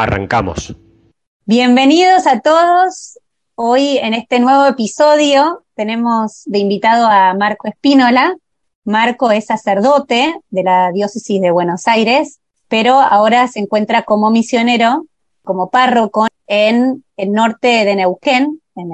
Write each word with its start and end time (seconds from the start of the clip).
Arrancamos. 0.00 0.76
Bienvenidos 1.44 2.28
a 2.28 2.38
todos. 2.38 3.18
Hoy 3.56 3.98
en 3.98 4.14
este 4.14 4.38
nuevo 4.38 4.64
episodio 4.64 5.64
tenemos 5.74 6.44
de 6.44 6.60
invitado 6.60 7.08
a 7.08 7.34
Marco 7.34 7.66
Espínola. 7.66 8.36
Marco 8.84 9.32
es 9.32 9.46
sacerdote 9.46 10.36
de 10.50 10.62
la 10.62 10.92
diócesis 10.92 11.40
de 11.40 11.50
Buenos 11.50 11.88
Aires, 11.88 12.38
pero 12.68 13.00
ahora 13.00 13.48
se 13.48 13.58
encuentra 13.58 14.04
como 14.04 14.30
misionero, 14.30 15.04
como 15.42 15.68
párroco 15.68 16.28
en 16.46 17.02
el 17.16 17.32
norte 17.32 17.84
de 17.84 17.96
Neuquén, 17.96 18.62
en 18.76 18.88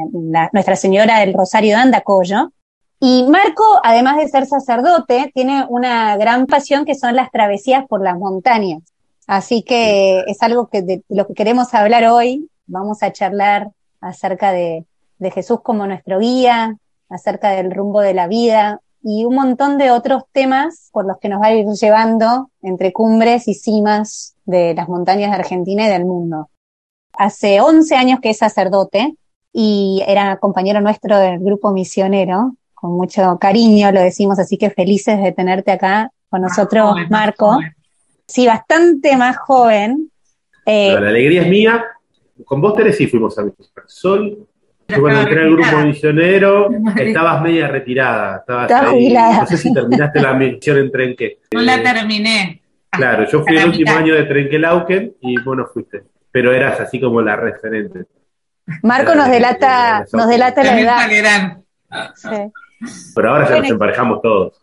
Nuestra 0.54 0.76
Señora 0.76 1.18
del 1.18 1.34
Rosario 1.34 1.76
de 1.76 1.82
Andacoyo. 1.82 2.50
Y 2.98 3.26
Marco, 3.28 3.78
además 3.82 4.16
de 4.16 4.28
ser 4.28 4.46
sacerdote, 4.46 5.30
tiene 5.34 5.66
una 5.68 6.16
gran 6.16 6.46
pasión 6.46 6.86
que 6.86 6.94
son 6.94 7.14
las 7.14 7.30
travesías 7.30 7.84
por 7.86 8.02
las 8.02 8.16
montañas. 8.16 8.93
Así 9.26 9.62
que 9.62 10.20
es 10.26 10.42
algo 10.42 10.68
que 10.68 10.82
de 10.82 11.02
lo 11.08 11.26
que 11.26 11.34
queremos 11.34 11.72
hablar 11.74 12.04
hoy. 12.06 12.48
Vamos 12.66 13.02
a 13.02 13.12
charlar 13.12 13.70
acerca 14.00 14.52
de, 14.52 14.84
de 15.18 15.30
Jesús 15.30 15.60
como 15.62 15.86
nuestro 15.86 16.18
guía, 16.18 16.76
acerca 17.08 17.50
del 17.50 17.70
rumbo 17.70 18.00
de 18.00 18.14
la 18.14 18.26
vida 18.26 18.80
y 19.02 19.24
un 19.26 19.34
montón 19.34 19.76
de 19.76 19.90
otros 19.90 20.24
temas 20.32 20.88
por 20.90 21.06
los 21.06 21.18
que 21.18 21.28
nos 21.28 21.40
va 21.40 21.48
a 21.48 21.54
ir 21.54 21.66
llevando 21.66 22.50
entre 22.62 22.92
cumbres 22.92 23.46
y 23.48 23.54
cimas 23.54 24.34
de 24.46 24.74
las 24.74 24.88
montañas 24.88 25.30
de 25.30 25.36
Argentina 25.36 25.86
y 25.86 25.90
del 25.90 26.06
mundo. 26.06 26.48
Hace 27.12 27.60
11 27.60 27.94
años 27.96 28.20
que 28.20 28.30
es 28.30 28.38
sacerdote 28.38 29.14
y 29.52 30.02
era 30.06 30.38
compañero 30.38 30.80
nuestro 30.80 31.18
del 31.18 31.38
grupo 31.38 31.70
misionero, 31.70 32.56
con 32.74 32.92
mucho 32.92 33.38
cariño 33.38 33.92
lo 33.92 34.00
decimos, 34.00 34.38
así 34.38 34.56
que 34.56 34.70
felices 34.70 35.22
de 35.22 35.32
tenerte 35.32 35.70
acá 35.72 36.10
con 36.30 36.40
nosotros, 36.40 36.96
Marco. 37.10 37.58
Sí, 38.26 38.46
bastante 38.46 39.16
más 39.16 39.36
joven. 39.36 40.10
Eh, 40.66 40.92
la 40.98 41.08
alegría 41.08 41.42
es 41.42 41.48
mía. 41.48 41.84
Con 42.44 42.60
vos, 42.60 42.74
Teres, 42.74 42.96
sí 42.96 43.06
fuimos 43.06 43.38
a 43.38 43.44
Sol. 43.86 44.46
Yo 44.88 45.00
cuando 45.00 45.20
entré 45.22 45.42
al 45.42 45.52
grupo 45.52 45.78
misionero, 45.78 46.68
estabas 46.96 47.42
media 47.42 47.68
retirada. 47.68 48.38
Estabas 48.38 48.90
jubilada. 48.90 49.40
No 49.40 49.46
sé 49.46 49.56
si 49.56 49.72
terminaste 49.72 50.20
la 50.20 50.34
misión 50.34 50.78
en 50.78 50.90
Trenque. 50.90 51.38
No 51.52 51.62
la 51.62 51.82
terminé. 51.82 52.62
Claro, 52.90 53.26
yo 53.28 53.42
fui 53.42 53.56
el 53.56 53.68
último 53.68 53.92
año 53.92 54.14
de 54.14 54.24
Trenquelauken 54.24 55.16
y 55.20 55.40
bueno, 55.40 55.66
fuiste. 55.72 56.02
Pero 56.30 56.52
eras 56.52 56.80
así 56.80 57.00
como 57.00 57.20
la 57.22 57.36
referente. 57.36 58.06
Marco 58.82 59.14
nos 59.14 59.28
delata, 59.28 60.04
nos 60.12 60.28
delata 60.28 60.64
la 60.64 60.80
edad. 60.80 61.58
Pero 63.14 63.30
ahora 63.30 63.48
ya 63.48 63.60
nos 63.60 63.70
emparejamos 63.70 64.22
todos. 64.22 64.60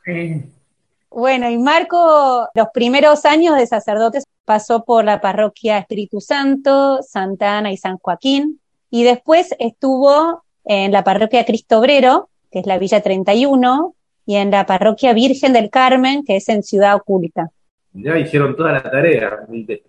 Bueno, 1.12 1.50
y 1.50 1.58
Marco, 1.58 2.48
los 2.54 2.68
primeros 2.74 3.26
años 3.26 3.58
de 3.58 3.68
sacerdotes 3.68 4.24
pasó 4.46 4.86
por 4.86 5.04
la 5.04 5.20
parroquia 5.20 5.78
Espíritu 5.78 6.22
Santo, 6.22 7.02
Santa 7.04 7.58
Ana 7.58 7.74
y 7.74 7.78
San 7.78 7.98
Joaquín, 7.98 8.62
y 8.90 9.04
después 9.04 9.54
estuvo 9.60 10.44
en 10.64 10.94
la 10.94 11.04
parroquia 11.04 11.44
Cristo 11.44 11.80
Obrero, 11.80 12.30
que 12.50 12.60
es 12.60 12.66
la 12.66 12.78
Villa 12.78 13.02
31, 13.02 13.94
y 14.26 14.36
en 14.36 14.52
la 14.52 14.66
parroquia 14.66 15.12
Virgen 15.12 15.52
del 15.52 15.70
Carmen, 15.70 16.24
que 16.24 16.38
es 16.38 16.48
en 16.48 16.64
Ciudad 16.64 16.96
Oculta. 16.96 17.50
Ya 17.92 18.18
hicieron 18.18 18.56
toda 18.56 18.72
la 18.72 18.82
tarea, 18.82 19.40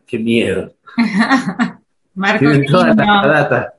qué 0.04 0.18
miedo. 0.18 0.72
Marco, 2.14 2.46
toda 2.68 2.88
la 2.88 2.94
data. 2.94 3.74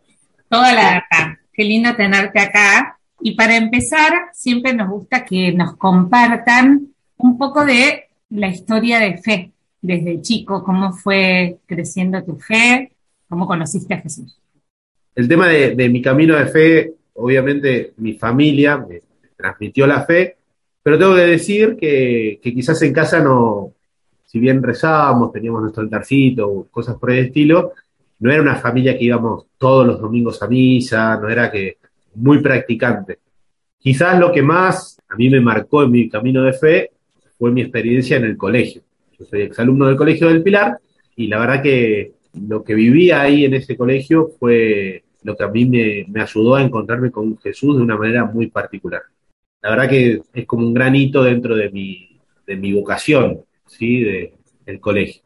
Toda 0.47 0.73
la 0.73 0.83
data. 0.83 1.39
Qué 1.51 1.63
lindo 1.65 1.93
tenerte 1.93 2.39
acá. 2.39 2.97
Y 3.19 3.35
para 3.35 3.57
empezar, 3.57 4.13
siempre 4.31 4.73
nos 4.73 4.89
gusta 4.89 5.25
que 5.25 5.51
nos 5.51 5.75
compartan 5.75 6.92
un 7.23 7.37
poco 7.37 7.63
de 7.65 8.09
la 8.31 8.49
historia 8.49 8.99
de 8.99 9.17
fe 9.17 9.51
desde 9.81 10.21
chico, 10.21 10.61
cómo 10.63 10.91
fue 10.91 11.57
creciendo 11.65 12.21
tu 12.23 12.35
fe, 12.35 12.91
cómo 13.29 13.47
conociste 13.47 13.93
a 13.93 14.01
Jesús. 14.01 14.37
El 15.15 15.27
tema 15.29 15.47
de, 15.47 15.89
mi 15.89 16.01
camino 16.01 16.35
de 16.35 16.47
fe, 16.47 16.93
obviamente 17.13 17.93
mi 17.97 18.15
familia 18.15 18.77
me 18.77 19.01
transmitió 19.37 19.87
la 19.87 20.03
fe, 20.03 20.35
pero 20.81 20.99
tengo 20.99 21.15
que 21.15 21.21
decir 21.21 21.77
que, 21.77 22.39
quizás 22.41 22.81
en 22.81 22.91
casa 22.91 23.21
no, 23.21 23.71
si 24.25 24.39
bien 24.39 24.61
rezábamos, 24.61 25.31
teníamos 25.31 25.61
nuestro 25.61 25.83
altarcito, 25.83 26.67
cosas 26.69 26.97
por 26.97 27.11
el 27.11 27.27
estilo, 27.27 27.71
no 28.19 28.31
era 28.33 28.41
una 28.41 28.55
familia 28.55 28.97
que 28.97 29.05
íbamos 29.05 29.45
todos 29.57 29.87
los 29.87 30.01
domingos 30.01 30.43
a 30.43 30.47
misa, 30.47 31.17
no 31.21 31.29
era 31.29 31.49
que 31.49 31.77
muy 32.15 32.39
practicante. 32.39 33.19
Quizás 33.77 34.19
lo 34.19 34.29
que 34.29 34.41
más 34.41 34.99
a 35.07 35.15
mí 35.15 35.29
me 35.29 35.39
marcó 35.39 35.83
en 35.83 35.91
mi 35.91 36.09
camino 36.09 36.43
de 36.43 36.53
fe 36.53 36.91
fue 37.43 37.51
mi 37.51 37.59
experiencia 37.59 38.15
en 38.15 38.23
el 38.23 38.37
colegio. 38.37 38.83
Yo 39.19 39.25
soy 39.25 39.41
exalumno 39.41 39.87
del 39.87 39.97
Colegio 39.97 40.29
del 40.29 40.41
Pilar 40.41 40.79
y 41.17 41.27
la 41.27 41.39
verdad 41.39 41.61
que 41.61 42.13
lo 42.47 42.63
que 42.63 42.73
vivía 42.73 43.19
ahí 43.19 43.43
en 43.43 43.53
ese 43.53 43.75
colegio 43.75 44.31
fue 44.39 45.03
lo 45.23 45.35
que 45.35 45.43
a 45.43 45.49
mí 45.49 45.65
me, 45.65 46.21
ayudó 46.21 46.55
a 46.55 46.63
encontrarme 46.63 47.11
con 47.11 47.37
Jesús 47.39 47.75
de 47.75 47.83
una 47.83 47.97
manera 47.97 48.23
muy 48.23 48.47
particular. 48.47 49.01
La 49.61 49.71
verdad 49.71 49.89
que 49.89 50.21
es 50.33 50.45
como 50.45 50.65
un 50.65 50.73
gran 50.73 50.95
hito 50.95 51.21
dentro 51.21 51.53
de 51.57 51.69
mi, 51.69 52.17
de 52.47 52.55
mi 52.55 52.71
vocación, 52.71 53.41
¿sí? 53.67 53.99
De, 53.99 54.35
del 54.65 54.79
colegio. 54.79 55.21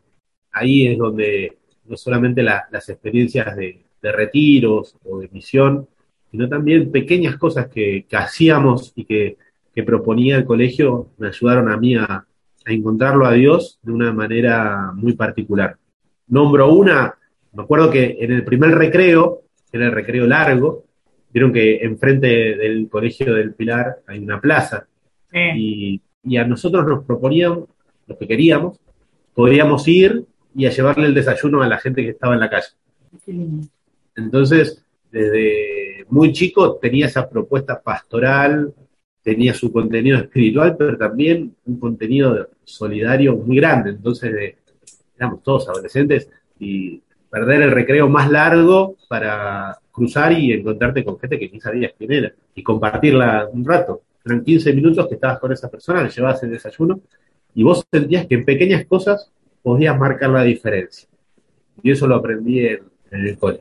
Ahí 0.54 0.88
es 0.88 0.98
donde 0.98 1.56
no 1.86 1.98
solamente 1.98 2.42
las 2.42 2.90
experiencias 2.90 3.56
de, 3.56 3.84
retiros 4.02 4.96
o 5.06 5.20
de 5.20 5.30
misión, 5.32 5.88
sino 6.32 6.50
también 6.50 6.92
pequeñas 6.92 7.38
cosas 7.38 7.68
que, 7.68 8.08
que 8.10 8.18
hacíamos 8.18 8.92
y 8.96 9.06
que 9.06 9.38
que 9.78 9.84
proponía 9.84 10.38
el 10.38 10.46
colegio 10.46 11.12
me 11.20 11.28
ayudaron 11.28 11.70
a 11.70 11.78
mí 11.78 11.94
a, 11.96 12.26
encontrarlo 12.66 13.28
a 13.28 13.34
Dios 13.34 13.78
de 13.84 13.92
una 13.92 14.12
manera 14.12 14.92
muy 14.96 15.14
particular. 15.14 15.78
Nombro 16.30 16.74
una, 16.74 17.14
me 17.54 17.62
acuerdo 17.62 17.92
que 17.92 18.18
en 18.20 18.32
el 18.32 18.44
primer 18.44 18.72
recreo, 18.72 19.44
que 19.72 19.78
era 19.78 19.86
el 19.86 19.92
recreo 19.92 20.26
largo, 20.26 20.86
vieron 21.32 21.54
que 21.54 21.78
enfrente 21.78 22.28
del 22.58 22.90
colegio 22.90 23.36
del 23.36 23.54
Pilar 23.54 24.00
hay 24.08 24.18
una 24.18 24.42
plaza, 24.42 24.88
y, 25.32 26.02
a 26.36 26.44
nosotros 26.44 26.84
nos 26.88 27.06
proponían, 27.06 27.64
lo 28.08 28.18
que 28.18 28.28
queríamos, 28.28 28.80
podríamos 29.36 29.88
ir 29.88 30.26
y 30.56 30.66
a 30.66 30.72
llevarle 30.72 31.06
el 31.06 31.14
desayuno 31.14 31.62
a 31.62 31.68
la 31.68 31.78
gente 31.78 32.02
que 32.02 32.10
estaba 32.10 32.34
en 32.34 32.40
la 32.40 32.50
calle. 32.50 32.70
Entonces, 34.16 34.84
desde 35.12 36.04
muy 36.10 36.34
chico 36.34 36.78
tenía 36.78 37.06
esa 37.06 37.30
propuesta 37.30 37.80
pastoral, 37.80 38.74
tenía 39.28 39.54
su 39.54 39.74
contenido 39.74 40.18
espiritual, 40.20 40.78
pero 40.80 40.98
también 40.98 41.54
un 41.66 41.78
contenido 41.82 42.48
solidario 42.64 43.36
muy 43.36 43.58
grande. 43.58 43.90
Entonces, 43.90 44.56
éramos 45.18 45.44
todos 45.44 45.68
adolescentes 45.68 46.30
y 46.58 47.02
perder 47.30 47.64
el 47.64 47.72
recreo 47.72 48.08
más 48.08 48.32
largo 48.32 48.96
para 49.10 49.78
cruzar 49.92 50.32
y 50.32 50.54
encontrarte 50.54 51.04
con 51.04 51.20
gente 51.20 51.38
que 51.38 51.50
ni 51.50 51.60
sabías 51.60 51.92
quién 51.98 52.14
era 52.14 52.32
y 52.56 52.64
compartirla 52.64 53.50
un 53.52 53.66
rato. 53.66 54.04
Eran 54.24 54.46
15 54.46 54.72
minutos 54.72 55.06
que 55.10 55.16
estabas 55.16 55.40
con 55.40 55.52
esa 55.52 55.70
persona, 55.70 56.04
le 56.04 56.10
llevabas 56.10 56.42
el 56.44 56.52
desayuno 56.52 57.02
y 57.54 57.64
vos 57.64 57.86
sentías 57.92 58.28
que 58.28 58.36
en 58.36 58.46
pequeñas 58.46 58.86
cosas 58.86 59.30
podías 59.62 60.00
marcar 60.00 60.30
la 60.30 60.44
diferencia. 60.44 61.10
Y 61.84 61.92
eso 61.92 62.08
lo 62.08 62.16
aprendí 62.16 62.66
en, 62.66 62.80
el 63.12 63.38
cole. 63.38 63.60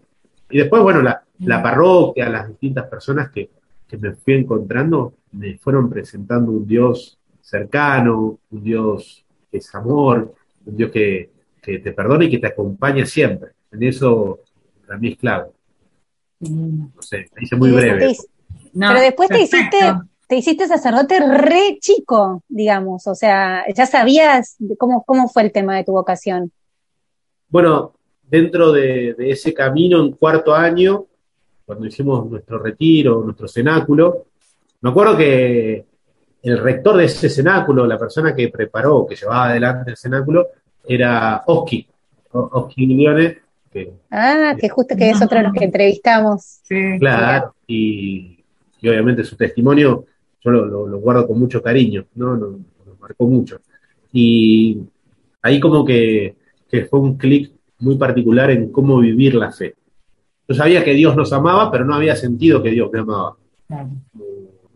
Y 0.48 0.58
después, 0.58 0.80
bueno, 0.80 1.02
la, 1.02 1.24
la 1.40 1.60
parroquia, 1.60 2.28
las 2.28 2.46
distintas 2.46 2.86
personas 2.86 3.30
que, 3.30 3.50
que 3.88 3.98
me 3.98 4.12
fui 4.12 4.34
encontrando, 4.34 5.14
me 5.36 5.58
fueron 5.58 5.90
presentando 5.90 6.50
un 6.50 6.66
Dios 6.66 7.18
cercano, 7.40 8.38
un 8.50 8.62
Dios 8.62 9.24
que 9.50 9.58
es 9.58 9.74
amor, 9.74 10.34
un 10.64 10.76
Dios 10.76 10.90
que, 10.90 11.30
te 11.62 11.92
perdona 11.92 12.24
y 12.24 12.30
que 12.30 12.38
te 12.38 12.46
acompaña 12.46 13.04
siempre. 13.04 13.50
En 13.72 13.82
eso 13.82 14.38
para 14.86 14.98
mí 14.98 15.08
es 15.08 15.18
clave. 15.18 15.50
No 16.40 16.90
sé, 17.00 17.28
me 17.34 17.42
hice 17.42 17.56
muy 17.56 17.72
breve. 17.72 18.14
pero 18.72 19.00
después 19.00 19.28
te 19.28 19.42
hiciste, 19.42 19.78
te 20.28 20.36
hiciste 20.36 20.68
sacerdote 20.68 21.18
re 21.18 21.78
chico, 21.80 22.44
digamos, 22.48 23.06
o 23.08 23.14
sea, 23.16 23.64
ya 23.74 23.86
sabías 23.86 24.56
cómo, 24.78 25.02
cómo 25.04 25.28
fue 25.28 25.42
el 25.42 25.52
tema 25.52 25.76
de 25.76 25.82
tu 25.82 25.92
vocación. 25.92 26.52
Bueno, 27.48 27.94
dentro 28.22 28.70
de, 28.70 29.14
de 29.14 29.30
ese 29.30 29.52
camino 29.52 30.00
en 30.00 30.12
cuarto 30.12 30.54
año, 30.54 31.06
cuando 31.64 31.86
hicimos 31.86 32.30
nuestro 32.30 32.60
retiro, 32.60 33.24
nuestro 33.24 33.48
cenáculo, 33.48 34.26
me 34.86 34.90
acuerdo 34.90 35.16
que 35.16 35.84
el 36.42 36.58
rector 36.58 36.96
de 36.96 37.06
ese 37.06 37.28
cenáculo, 37.28 37.88
la 37.88 37.98
persona 37.98 38.36
que 38.36 38.50
preparó, 38.50 39.04
que 39.04 39.16
llevaba 39.16 39.46
adelante 39.46 39.90
el 39.90 39.96
cenáculo, 39.96 40.46
era 40.86 41.42
Oski, 41.44 41.88
Osquiliones. 42.30 43.38
ah, 44.12 44.54
que 44.56 44.68
justo 44.68 44.94
que 44.96 45.10
es 45.10 45.20
otro 45.20 45.38
de 45.38 45.42
los 45.42 45.52
que 45.54 45.64
entrevistamos. 45.64 46.60
Claro, 47.00 47.52
y, 47.66 48.38
obviamente 48.80 49.24
su 49.24 49.34
testimonio 49.34 50.04
yo 50.40 50.52
lo, 50.52 51.00
guardo 51.00 51.26
con 51.26 51.40
mucho 51.40 51.60
cariño, 51.60 52.06
¿no? 52.14 52.36
Nos, 52.36 52.60
marcó 53.00 53.26
mucho. 53.26 53.58
Y 54.12 54.78
ahí 55.42 55.58
como 55.58 55.84
que, 55.84 56.36
fue 56.88 57.00
un 57.00 57.16
clic 57.16 57.50
muy 57.80 57.96
particular 57.96 58.52
en 58.52 58.70
cómo 58.70 59.00
vivir 59.00 59.34
la 59.34 59.50
fe. 59.50 59.74
Yo 60.46 60.54
sabía 60.54 60.84
que 60.84 60.94
Dios 60.94 61.16
nos 61.16 61.32
amaba, 61.32 61.72
pero 61.72 61.84
no 61.84 61.96
había 61.96 62.14
sentido 62.14 62.62
que 62.62 62.70
Dios 62.70 62.88
me 62.92 63.00
amaba. 63.00 63.36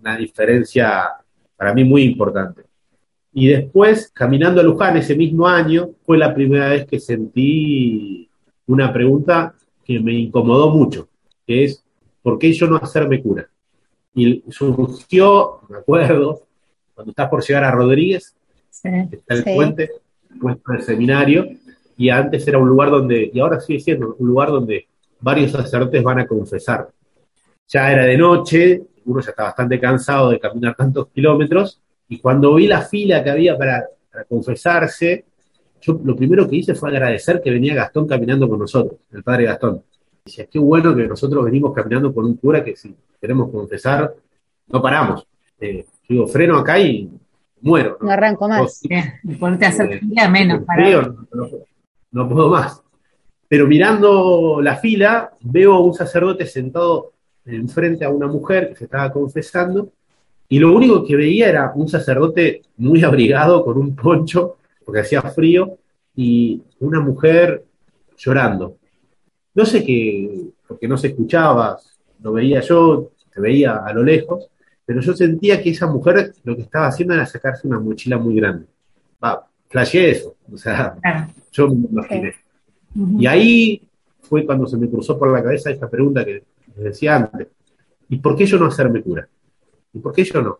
Una 0.00 0.16
diferencia 0.16 1.10
para 1.56 1.74
mí 1.74 1.84
muy 1.84 2.02
importante. 2.02 2.62
Y 3.32 3.48
después, 3.48 4.10
caminando 4.12 4.60
a 4.60 4.64
Luján 4.64 4.96
ese 4.96 5.14
mismo 5.14 5.46
año, 5.46 5.90
fue 6.04 6.18
la 6.18 6.34
primera 6.34 6.70
vez 6.70 6.86
que 6.86 6.98
sentí 6.98 8.28
una 8.66 8.92
pregunta 8.92 9.54
que 9.84 10.00
me 10.00 10.12
incomodó 10.12 10.70
mucho, 10.70 11.08
que 11.46 11.64
es, 11.64 11.84
¿por 12.22 12.38
qué 12.38 12.52
yo 12.52 12.66
no 12.66 12.76
hacerme 12.76 13.22
cura? 13.22 13.48
Y 14.14 14.42
surgió, 14.50 15.60
me 15.68 15.78
acuerdo, 15.78 16.42
cuando 16.94 17.10
estás 17.10 17.28
por 17.28 17.42
llegar 17.42 17.64
a 17.64 17.70
Rodríguez, 17.70 18.34
está 18.70 19.34
el 19.34 19.44
puente, 19.44 19.90
puesto 20.40 20.72
el 20.72 20.82
seminario, 20.82 21.48
y 21.96 22.08
antes 22.08 22.46
era 22.48 22.58
un 22.58 22.68
lugar 22.68 22.90
donde, 22.90 23.30
y 23.32 23.40
ahora 23.40 23.60
sigue 23.60 23.80
siendo 23.80 24.16
un 24.18 24.28
lugar 24.28 24.48
donde 24.48 24.86
varios 25.20 25.52
sacerdotes 25.52 26.02
van 26.02 26.20
a 26.20 26.26
confesar. 26.26 26.88
Ya 27.68 27.92
era 27.92 28.04
de 28.04 28.16
noche, 28.16 28.82
uno 29.04 29.20
ya 29.20 29.30
está 29.30 29.44
bastante 29.44 29.78
cansado 29.78 30.30
de 30.30 30.40
caminar 30.40 30.74
tantos 30.76 31.08
kilómetros, 31.08 31.80
y 32.08 32.18
cuando 32.18 32.54
vi 32.54 32.66
la 32.66 32.82
fila 32.82 33.22
que 33.22 33.30
había 33.30 33.56
para, 33.56 33.86
confesarse, 34.28 35.24
yo 35.80 36.00
lo 36.04 36.16
primero 36.16 36.48
que 36.48 36.56
hice 36.56 36.74
fue 36.74 36.90
agradecer 36.90 37.40
que 37.40 37.50
venía 37.50 37.74
Gastón 37.74 38.06
caminando 38.06 38.48
con 38.48 38.58
nosotros, 38.58 39.00
el 39.12 39.22
padre 39.22 39.44
Gastón. 39.44 39.82
Decía, 40.24 40.46
qué 40.46 40.58
bueno 40.58 40.94
que 40.94 41.06
nosotros 41.06 41.44
venimos 41.44 41.72
caminando 41.72 42.12
con 42.12 42.24
un 42.24 42.36
cura 42.36 42.64
que 42.64 42.76
si 42.76 42.94
queremos 43.20 43.50
confesar, 43.50 44.12
no 44.66 44.82
paramos. 44.82 45.26
Eh, 45.60 45.84
yo 46.08 46.14
digo, 46.14 46.26
freno 46.26 46.58
acá 46.58 46.78
y 46.80 47.08
muero. 47.60 47.98
No, 48.00 48.10
arranco 48.10 48.48
más. 48.48 48.82
ponte 49.38 49.66
a 49.66 49.68
hacer 49.68 49.92
eh, 49.92 50.28
menos. 50.28 50.62
no, 52.10 52.28
puedo 52.28 52.50
más. 52.50 52.82
Pero 53.48 53.66
mirando 53.66 54.60
la 54.60 54.76
fila, 54.76 55.32
veo 55.40 55.74
a 55.74 55.80
un 55.80 55.94
sacerdote 55.94 56.46
sentado 56.46 57.12
enfrente 57.46 58.04
a 58.04 58.10
una 58.10 58.26
mujer 58.26 58.68
que 58.68 58.76
se 58.76 58.84
estaba 58.84 59.12
confesando 59.12 59.92
y 60.52 60.58
lo 60.58 60.74
único 60.74 61.04
que 61.04 61.14
veía 61.14 61.48
era 61.48 61.72
un 61.74 61.88
sacerdote 61.88 62.62
muy 62.76 63.02
abrigado 63.04 63.64
con 63.64 63.78
un 63.78 63.94
poncho, 63.94 64.56
porque 64.84 65.00
hacía 65.00 65.22
frío, 65.22 65.78
y 66.16 66.60
una 66.80 67.00
mujer 67.00 67.64
llorando. 68.18 68.76
No 69.54 69.64
sé 69.64 69.84
qué, 69.84 70.48
porque 70.66 70.88
no 70.88 70.96
se 70.96 71.08
escuchaba, 71.08 71.78
lo 72.20 72.32
veía 72.32 72.60
yo, 72.60 73.12
se 73.32 73.40
veía 73.40 73.76
a 73.76 73.92
lo 73.94 74.02
lejos, 74.02 74.48
pero 74.84 75.00
yo 75.00 75.14
sentía 75.14 75.62
que 75.62 75.70
esa 75.70 75.86
mujer 75.86 76.34
lo 76.42 76.56
que 76.56 76.62
estaba 76.62 76.88
haciendo 76.88 77.14
era 77.14 77.26
sacarse 77.26 77.68
una 77.68 77.78
mochila 77.78 78.18
muy 78.18 78.34
grande. 78.34 78.66
Va, 79.22 79.46
flasheé 79.68 80.10
eso, 80.10 80.34
o 80.52 80.58
sea, 80.58 80.96
yo 81.52 81.68
me 81.68 81.86
imaginé. 81.88 82.34
Y 83.18 83.26
ahí 83.26 83.82
fue 84.18 84.44
cuando 84.44 84.66
se 84.66 84.76
me 84.76 84.88
cruzó 84.88 85.16
por 85.16 85.32
la 85.32 85.42
cabeza 85.42 85.70
esta 85.70 85.88
pregunta 85.88 86.24
que 86.24 86.42
les 86.80 86.92
decía 86.92 87.16
antes. 87.16 87.48
¿Y 88.08 88.16
por 88.16 88.36
qué 88.36 88.46
yo 88.46 88.58
no 88.58 88.66
hacerme 88.66 89.02
cura? 89.02 89.28
¿Y 89.92 89.98
por 89.98 90.12
qué 90.12 90.24
yo 90.24 90.42
no? 90.42 90.58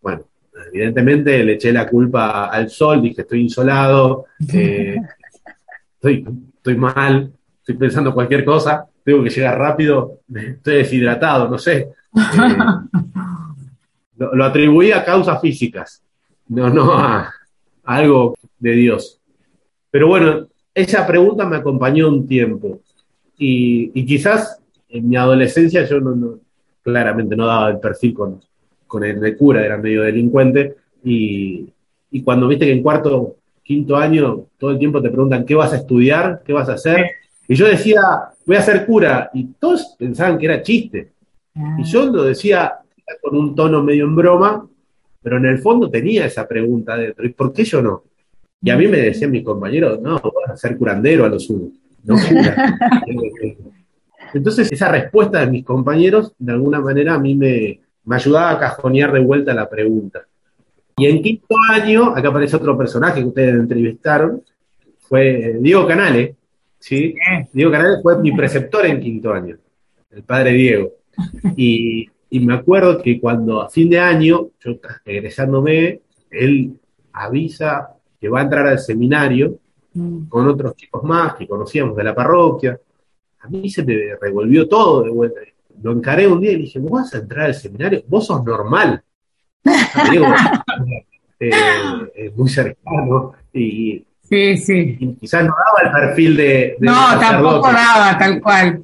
Bueno, 0.00 0.24
evidentemente 0.72 1.42
le 1.44 1.54
eché 1.54 1.72
la 1.72 1.88
culpa 1.88 2.46
al 2.46 2.70
sol, 2.70 3.02
dije 3.02 3.22
estoy 3.22 3.42
insolado, 3.42 4.26
eh, 4.52 4.96
estoy, 5.94 6.24
estoy 6.56 6.76
mal, 6.76 7.32
estoy 7.58 7.76
pensando 7.76 8.14
cualquier 8.14 8.44
cosa, 8.44 8.86
tengo 9.04 9.22
que 9.24 9.30
llegar 9.30 9.58
rápido, 9.58 10.20
estoy 10.32 10.76
deshidratado, 10.76 11.48
no 11.48 11.58
sé. 11.58 11.88
Eh, 14.18 14.26
lo, 14.32 14.44
atribuí 14.44 14.90
a 14.90 15.04
causas 15.04 15.40
físicas, 15.40 16.02
no, 16.48 16.68
no 16.70 16.92
a, 16.92 17.32
algo 17.84 18.36
de 18.58 18.72
Dios. 18.72 19.20
Pero 19.90 20.08
bueno, 20.08 20.48
esa 20.74 21.06
pregunta 21.06 21.46
me 21.46 21.56
acompañó 21.56 22.08
un 22.08 22.26
tiempo 22.26 22.80
y, 23.36 24.04
quizás 24.04 24.60
en 24.88 25.08
mi 25.08 25.16
adolescencia 25.16 25.84
yo 25.84 26.00
no, 26.00 26.38
claramente 26.82 27.36
no 27.36 27.46
daba 27.46 27.70
el 27.70 27.78
perfil 27.78 28.14
con, 28.14 28.40
con 28.86 29.04
el 29.04 29.20
de 29.20 29.36
cura, 29.36 29.64
era 29.64 29.76
medio 29.76 30.02
delincuente, 30.02 30.76
y, 31.04 31.72
cuando 32.24 32.48
viste 32.48 32.66
que 32.66 32.72
en 32.72 32.82
cuarto, 32.82 33.36
quinto 33.62 33.96
año, 33.96 34.46
todo 34.58 34.70
el 34.70 34.78
tiempo 34.78 35.00
te 35.00 35.10
preguntan 35.10 35.44
qué 35.44 35.54
vas 35.54 35.72
a 35.72 35.76
estudiar, 35.76 36.42
qué 36.44 36.52
vas 36.52 36.68
a 36.68 36.74
hacer, 36.74 37.10
y 37.46 37.54
yo 37.54 37.66
decía, 37.66 38.00
voy 38.46 38.56
a 38.56 38.62
ser 38.62 38.86
cura, 38.86 39.30
y 39.34 39.44
todos 39.58 39.94
pensaban 39.98 40.38
que 40.38 40.46
era 40.46 40.62
chiste, 40.62 41.12
y 41.78 41.84
yo 41.84 42.06
lo 42.06 42.24
decía 42.24 42.74
con 43.22 43.36
un 43.36 43.54
tono 43.54 43.82
medio 43.82 44.04
en 44.04 44.16
broma, 44.16 44.66
pero 45.22 45.36
en 45.36 45.46
el 45.46 45.58
fondo 45.58 45.90
tenía 45.90 46.26
esa 46.26 46.46
pregunta 46.46 46.96
dentro, 46.96 47.26
¿y 47.26 47.30
por 47.30 47.52
qué 47.52 47.64
yo 47.64 47.82
no? 47.82 48.04
Y 48.62 48.70
a 48.70 48.76
mí 48.76 48.88
me 48.88 48.98
decían 48.98 49.30
mis 49.30 49.44
compañeros, 49.44 50.00
no, 50.00 50.14
vas 50.14 50.50
a 50.50 50.56
ser 50.56 50.76
curandero 50.76 51.24
a 51.24 51.28
los 51.28 51.48
unos, 51.50 51.72
no 52.04 52.14
cura. 52.28 52.78
Entonces, 54.34 54.70
esa 54.70 54.88
respuesta 54.88 55.40
de 55.40 55.50
mis 55.50 55.64
compañeros, 55.64 56.32
de 56.38 56.52
alguna 56.52 56.80
manera, 56.80 57.14
a 57.14 57.18
mí 57.18 57.34
me, 57.34 57.80
ayudaba 58.10 58.50
a 58.50 58.58
cajonear 58.58 59.12
de 59.12 59.20
vuelta 59.20 59.54
la 59.54 59.68
pregunta. 59.68 60.26
Y 60.96 61.06
en 61.06 61.22
quinto 61.22 61.54
año, 61.70 62.14
acá 62.16 62.28
aparece 62.28 62.56
otro 62.56 62.76
personaje 62.76 63.20
que 63.20 63.28
ustedes 63.28 63.54
entrevistaron, 63.54 64.42
fue 64.98 65.56
Diego 65.60 65.86
Canale, 65.86 66.36
¿sí? 66.78 67.14
Diego 67.52 67.70
Canale 67.70 68.02
fue 68.02 68.18
mi 68.20 68.32
preceptor 68.32 68.84
en 68.86 69.00
quinto 69.00 69.32
año, 69.32 69.56
el 70.10 70.22
padre 70.22 70.52
Diego. 70.52 70.92
Y, 71.56 72.08
me 72.30 72.54
acuerdo 72.54 73.00
que 73.00 73.18
cuando 73.18 73.62
a 73.62 73.70
fin 73.70 73.88
de 73.88 73.98
año, 73.98 74.48
yo 74.60 74.72
egresándome, 75.04 76.02
él 76.30 76.78
avisa 77.12 77.94
que 78.20 78.28
va 78.28 78.40
a 78.40 78.42
entrar 78.42 78.66
al 78.66 78.78
seminario 78.78 79.58
mm. 79.94 80.28
con 80.28 80.46
otros 80.46 80.76
chicos 80.76 81.02
más 81.04 81.34
que 81.36 81.48
conocíamos 81.48 81.96
de 81.96 82.04
la 82.04 82.14
parroquia, 82.14 82.78
a 83.48 83.50
mí 83.50 83.70
se 83.70 83.82
me 83.82 83.94
revolvió 84.20 84.68
todo 84.68 85.02
de 85.02 85.10
vuelta. 85.10 85.40
Lo 85.82 85.92
encaré 85.92 86.26
un 86.26 86.40
día 86.40 86.52
y 86.52 86.62
dije, 86.62 86.78
¿vos 86.78 86.92
vas 86.92 87.14
a 87.14 87.18
entrar 87.18 87.46
al 87.46 87.54
seminario? 87.54 88.02
Vos 88.06 88.26
sos 88.26 88.44
normal. 88.44 89.02
Digo, 90.10 90.26
eh, 91.40 91.50
eh, 92.14 92.32
muy 92.36 92.48
cercano 92.48 93.32
y, 93.52 94.04
sí, 94.22 94.56
sí. 94.56 95.16
quizás 95.20 95.44
no 95.44 95.52
daba 95.52 95.88
el 95.88 96.06
perfil 96.06 96.36
de... 96.36 96.76
no, 96.80 97.18
tampoco 97.18 97.72
daba, 97.72 98.18
tal 98.18 98.40
cual. 98.40 98.82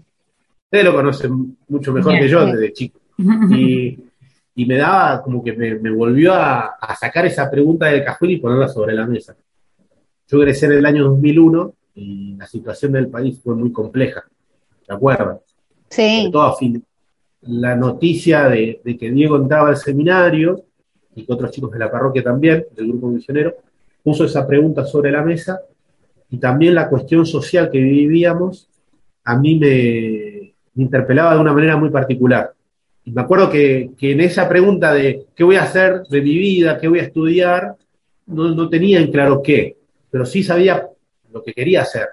Ustedes 0.64 0.84
lo 0.84 0.94
conocen 0.94 1.56
mucho 1.68 1.92
mejor 1.92 2.18
que 2.18 2.28
yo 2.28 2.46
desde 2.46 2.72
chico. 2.72 3.00
Y, 3.50 3.98
me 4.66 4.76
daba 4.76 5.20
como 5.20 5.42
que 5.42 5.52
me, 5.52 5.90
volvió 5.90 6.32
a, 6.32 6.76
a, 6.80 6.94
sacar 6.94 7.26
esa 7.26 7.50
pregunta 7.50 7.86
del 7.86 8.04
cajón 8.04 8.30
y 8.30 8.36
ponerla 8.36 8.68
sobre 8.68 8.94
la 8.94 9.04
mesa. 9.04 9.36
Yo 10.28 10.38
egresé 10.38 10.66
en 10.66 10.72
el 10.72 10.86
año 10.86 11.04
2001 11.04 11.74
y 11.96 12.36
la 12.36 12.46
situación 12.46 12.92
del 12.92 13.08
país 13.08 13.40
fue 13.42 13.54
muy 13.56 13.72
compleja. 13.72 14.24
¿Te 14.86 14.94
acuerdas? 14.94 15.40
Sí. 15.88 16.28
todo 16.32 16.54
fin. 16.56 16.84
La 17.42 17.76
noticia 17.76 18.48
de, 18.48 18.80
que 18.98 19.10
Diego 19.10 19.36
entraba 19.36 19.68
al 19.68 19.76
seminario 19.76 20.64
y 21.14 21.24
que 21.24 21.32
otros 21.32 21.50
chicos 21.50 21.70
de 21.70 21.78
la 21.78 21.90
parroquia 21.90 22.22
también, 22.22 22.66
del 22.74 22.88
grupo 22.88 23.08
misionero, 23.08 23.54
puso 24.02 24.24
esa 24.24 24.46
pregunta 24.46 24.84
sobre 24.84 25.10
la 25.10 25.22
mesa 25.22 25.60
y 26.30 26.38
también 26.38 26.74
la 26.74 26.88
cuestión 26.88 27.26
social 27.26 27.70
que 27.70 27.78
vivíamos 27.78 28.68
a 29.24 29.38
mí 29.38 29.58
me, 29.58 30.54
interpelaba 30.76 31.34
de 31.34 31.40
una 31.40 31.52
manera 31.52 31.76
muy 31.76 31.90
particular. 31.90 32.52
Y 33.04 33.12
me 33.12 33.22
acuerdo 33.22 33.50
que, 33.50 33.90
en 34.00 34.20
esa 34.20 34.48
pregunta 34.48 34.92
de 34.92 35.26
qué 35.34 35.44
voy 35.44 35.56
a 35.56 35.62
hacer 35.62 36.02
de 36.08 36.22
mi 36.22 36.36
vida, 36.36 36.78
qué 36.78 36.88
voy 36.88 37.00
a 37.00 37.04
estudiar, 37.04 37.76
no, 38.26 38.54
no 38.54 38.68
tenía 38.68 39.00
en 39.00 39.10
claro 39.10 39.42
qué, 39.42 39.76
pero 40.10 40.24
sí 40.26 40.42
sabía 40.42 40.88
lo 41.32 41.42
que 41.42 41.52
quería 41.52 41.82
hacer. 41.82 42.08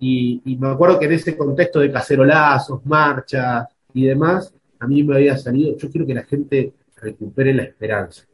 Y, 0.00 0.56
me 0.60 0.68
acuerdo 0.68 0.98
que 0.98 1.06
en 1.06 1.12
ese 1.12 1.36
contexto 1.36 1.80
de 1.80 1.90
cacerolazos, 1.90 2.84
marchas 2.86 3.66
y 3.92 4.06
demás, 4.06 4.52
a 4.78 4.86
mí 4.86 5.02
me 5.02 5.16
había 5.16 5.36
salido, 5.36 5.76
yo 5.76 5.90
quiero 5.90 6.06
que 6.06 6.14
la 6.14 6.24
gente 6.24 6.72
recupere 6.96 7.52
la 7.52 7.64
esperanza. 7.64 8.24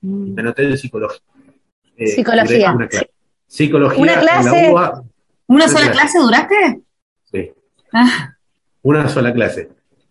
Mm. 0.00 0.26
Y 0.26 0.30
me 0.30 0.42
anoté 0.42 0.64
en 0.64 0.76
psicología. 0.76 1.20
Eh, 1.96 2.06
psicología. 2.08 2.72
Una 2.72 2.88
Psicología. 3.46 4.02
¿Una 4.02 4.20
clase? 4.20 4.74
¿Una 5.46 5.68
sola 5.68 5.92
clase 5.92 6.18
duraste? 6.18 6.80
Sí. 7.30 7.52
Ah. 7.92 8.34
Una 8.82 9.08
sola 9.08 9.32
clase. 9.32 9.68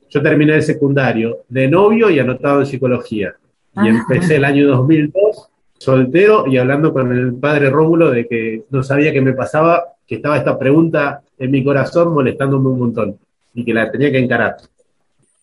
Yo 0.09 0.21
terminé 0.21 0.55
el 0.55 0.63
secundario 0.63 1.45
de 1.49 1.67
novio 1.67 2.09
y 2.09 2.19
anotado 2.19 2.59
en 2.59 2.67
psicología. 2.67 3.35
Y 3.75 3.79
ah. 3.79 3.87
empecé 3.87 4.35
el 4.35 4.45
año 4.45 4.67
2002 4.67 5.49
soltero 5.81 6.45
y 6.45 6.57
hablando 6.57 6.93
con 6.93 7.11
el 7.11 7.33
padre 7.33 7.71
Rómulo 7.71 8.11
de 8.11 8.27
que 8.27 8.65
no 8.69 8.83
sabía 8.83 9.11
qué 9.11 9.21
me 9.21 9.33
pasaba 9.33 9.83
que 10.11 10.17
estaba 10.17 10.35
esta 10.35 10.59
pregunta 10.59 11.21
en 11.39 11.49
mi 11.49 11.63
corazón 11.63 12.13
molestándome 12.13 12.67
un 12.67 12.79
montón 12.79 13.17
y 13.53 13.63
que 13.63 13.73
la 13.73 13.89
tenía 13.89 14.11
que 14.11 14.19
encarar. 14.19 14.57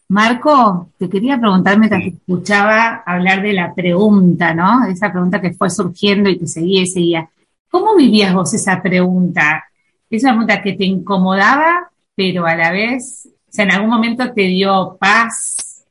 Marco, 0.09 0.91
te 0.99 1.09
quería 1.09 1.41
preguntar 1.41 1.79
mientras 1.79 2.03
que 2.03 2.09
escuchaba 2.11 3.03
hablar 3.07 3.41
de 3.41 3.55
la 3.55 3.73
pregunta, 3.73 4.53
¿no? 4.53 4.85
Esa 4.85 5.11
pregunta 5.11 5.41
que 5.41 5.55
fue 5.55 5.71
surgiendo 5.71 6.29
y 6.29 6.39
que 6.39 6.47
seguía 6.47 6.83
y 6.83 6.87
seguía. 6.87 7.31
¿Cómo 7.71 7.97
vivías 7.97 8.35
vos 8.35 8.53
esa 8.53 8.83
pregunta? 8.83 9.65
es 10.11 10.23
una 10.23 10.33
pregunta 10.33 10.61
que 10.61 10.75
te 10.75 10.85
incomodaba, 10.85 11.91
pero 12.15 12.45
a 12.45 12.55
la 12.55 12.71
vez, 12.71 13.27
o 13.27 13.51
sea, 13.51 13.65
en 13.65 13.73
algún 13.73 13.89
momento 13.89 14.31
te 14.35 14.43
dio 14.43 14.99
paz. 15.01 15.87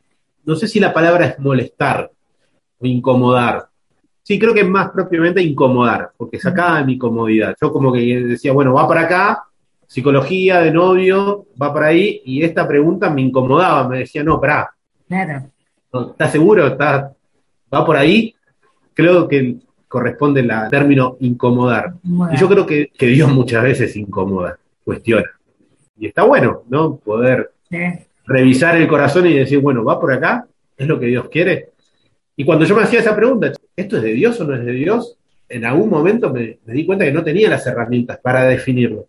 No 0.46 0.56
sé 0.56 0.68
si 0.68 0.80
la 0.80 0.94
palabra 0.94 1.26
es 1.26 1.40
molestar 1.40 2.12
o 2.78 2.86
incomodar. 2.86 3.67
Sí, 4.28 4.38
creo 4.38 4.54
que 4.54 4.60
es 4.60 4.68
más 4.68 4.90
propiamente 4.90 5.42
incomodar, 5.42 6.12
porque 6.18 6.38
sacaba 6.38 6.84
mi 6.84 6.98
comodidad. 6.98 7.56
Yo 7.62 7.72
como 7.72 7.94
que 7.94 8.00
decía, 8.24 8.52
bueno, 8.52 8.74
va 8.74 8.86
para 8.86 9.04
acá, 9.04 9.46
psicología 9.88 10.60
de 10.60 10.70
novio, 10.70 11.46
va 11.60 11.74
para 11.74 11.88
ahí, 11.88 12.22
y 12.26 12.44
esta 12.44 12.68
pregunta 12.68 13.10
me 13.10 13.22
incomodaba, 13.22 13.88
me 13.88 14.00
decía, 14.00 14.26
no, 14.26 14.42
pará. 14.42 14.70
Claro. 15.08 15.50
¿Estás 16.12 16.34
seguro? 16.34 16.68
¿Está, 16.68 17.14
¿Va 17.74 17.86
por 17.86 17.96
ahí? 17.96 18.36
Creo 18.94 19.30
que 19.30 19.60
corresponde 19.88 20.42
el 20.42 20.52
término 20.70 21.16
incomodar. 21.22 21.94
Y 22.04 22.36
yo 22.36 22.50
creo 22.50 22.66
que, 22.66 22.90
Dios 23.00 23.32
muchas 23.32 23.64
veces 23.64 23.96
incomoda, 23.96 24.60
cuestiona. 24.84 25.32
Y 25.98 26.08
está 26.08 26.24
bueno, 26.24 26.64
¿no? 26.68 26.98
Poder 26.98 27.54
revisar 28.26 28.76
el 28.76 28.90
corazón 28.90 29.26
y 29.28 29.36
decir, 29.36 29.60
bueno, 29.60 29.86
¿va 29.86 29.98
por 29.98 30.12
acá? 30.12 30.46
¿Es 30.76 30.86
lo 30.86 31.00
que 31.00 31.06
Dios 31.06 31.30
quiere? 31.30 31.70
Y 32.36 32.44
cuando 32.44 32.66
yo 32.66 32.76
me 32.76 32.84
hacía 32.84 33.00
esa 33.00 33.16
pregunta, 33.16 33.54
¿esto 33.78 33.98
es 33.98 34.04
de 34.04 34.14
Dios 34.14 34.42
o 34.42 34.44
no 34.44 34.56
es 34.56 34.66
de 34.66 34.72
Dios? 34.74 35.16
En 35.48 35.64
algún 35.64 35.90
momento 35.90 36.34
me, 36.34 36.58
di 36.66 36.86
cuenta 36.86 37.06
que 37.06 37.12
no 37.12 37.24
tenía 37.24 37.50
las 37.50 37.66
herramientas 37.66 38.20
para 38.20 38.44
definirlo. 38.46 39.06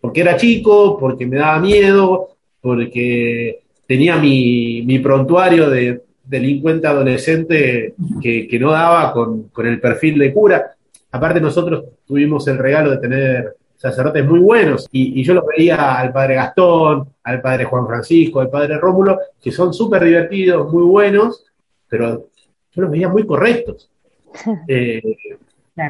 Porque 0.00 0.20
era 0.22 0.36
chico, 0.36 0.96
porque 0.98 1.26
me 1.26 1.36
daba 1.36 1.58
miedo, 1.58 2.30
porque 2.62 3.60
tenía 3.86 4.16
mi, 4.16 4.98
prontuario 5.02 5.68
de 5.68 6.02
delincuente 6.24 6.86
adolescente 6.86 7.94
que, 8.22 8.58
no 8.58 8.70
daba 8.70 9.12
con, 9.12 9.50
el 9.64 9.80
perfil 9.80 10.18
de 10.18 10.32
cura. 10.32 10.74
Aparte 11.10 11.40
nosotros 11.40 11.84
tuvimos 12.06 12.46
el 12.48 12.58
regalo 12.58 12.92
de 12.92 12.98
tener 12.98 13.56
sacerdotes 13.76 14.24
muy 14.24 14.38
buenos 14.38 14.88
y, 14.90 15.22
yo 15.22 15.34
los 15.34 15.44
veía 15.44 15.98
al 15.98 16.12
padre 16.12 16.36
Gastón, 16.36 17.08
al 17.24 17.40
padre 17.40 17.64
Juan 17.64 17.86
Francisco, 17.86 18.40
al 18.40 18.50
padre 18.50 18.78
Rómulo, 18.78 19.18
que 19.42 19.50
son 19.50 19.74
súper 19.74 20.04
divertidos, 20.04 20.72
muy 20.72 20.84
buenos, 20.84 21.44
pero 21.88 22.28
yo 22.72 22.82
los 22.82 22.90
veía 22.90 23.08
muy 23.08 23.26
correctos. 23.26 23.90
Eh, 24.68 25.02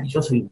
y 0.03 0.09
yo 0.09 0.21
soy 0.21 0.49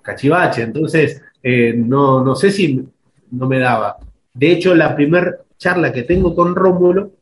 cachivache, 0.00 0.62
entonces 0.62 1.22
eh, 1.42 1.72
no, 1.76 2.24
no 2.24 2.34
sé 2.34 2.50
si 2.50 2.84
no 3.30 3.46
me 3.46 3.58
daba. 3.58 3.96
De 4.34 4.50
hecho, 4.50 4.74
la 4.74 4.94
primera 4.94 5.36
charla 5.56 5.92
que 5.92 6.02
tengo 6.02 6.34
con 6.34 6.54
Rómulo 6.54 7.12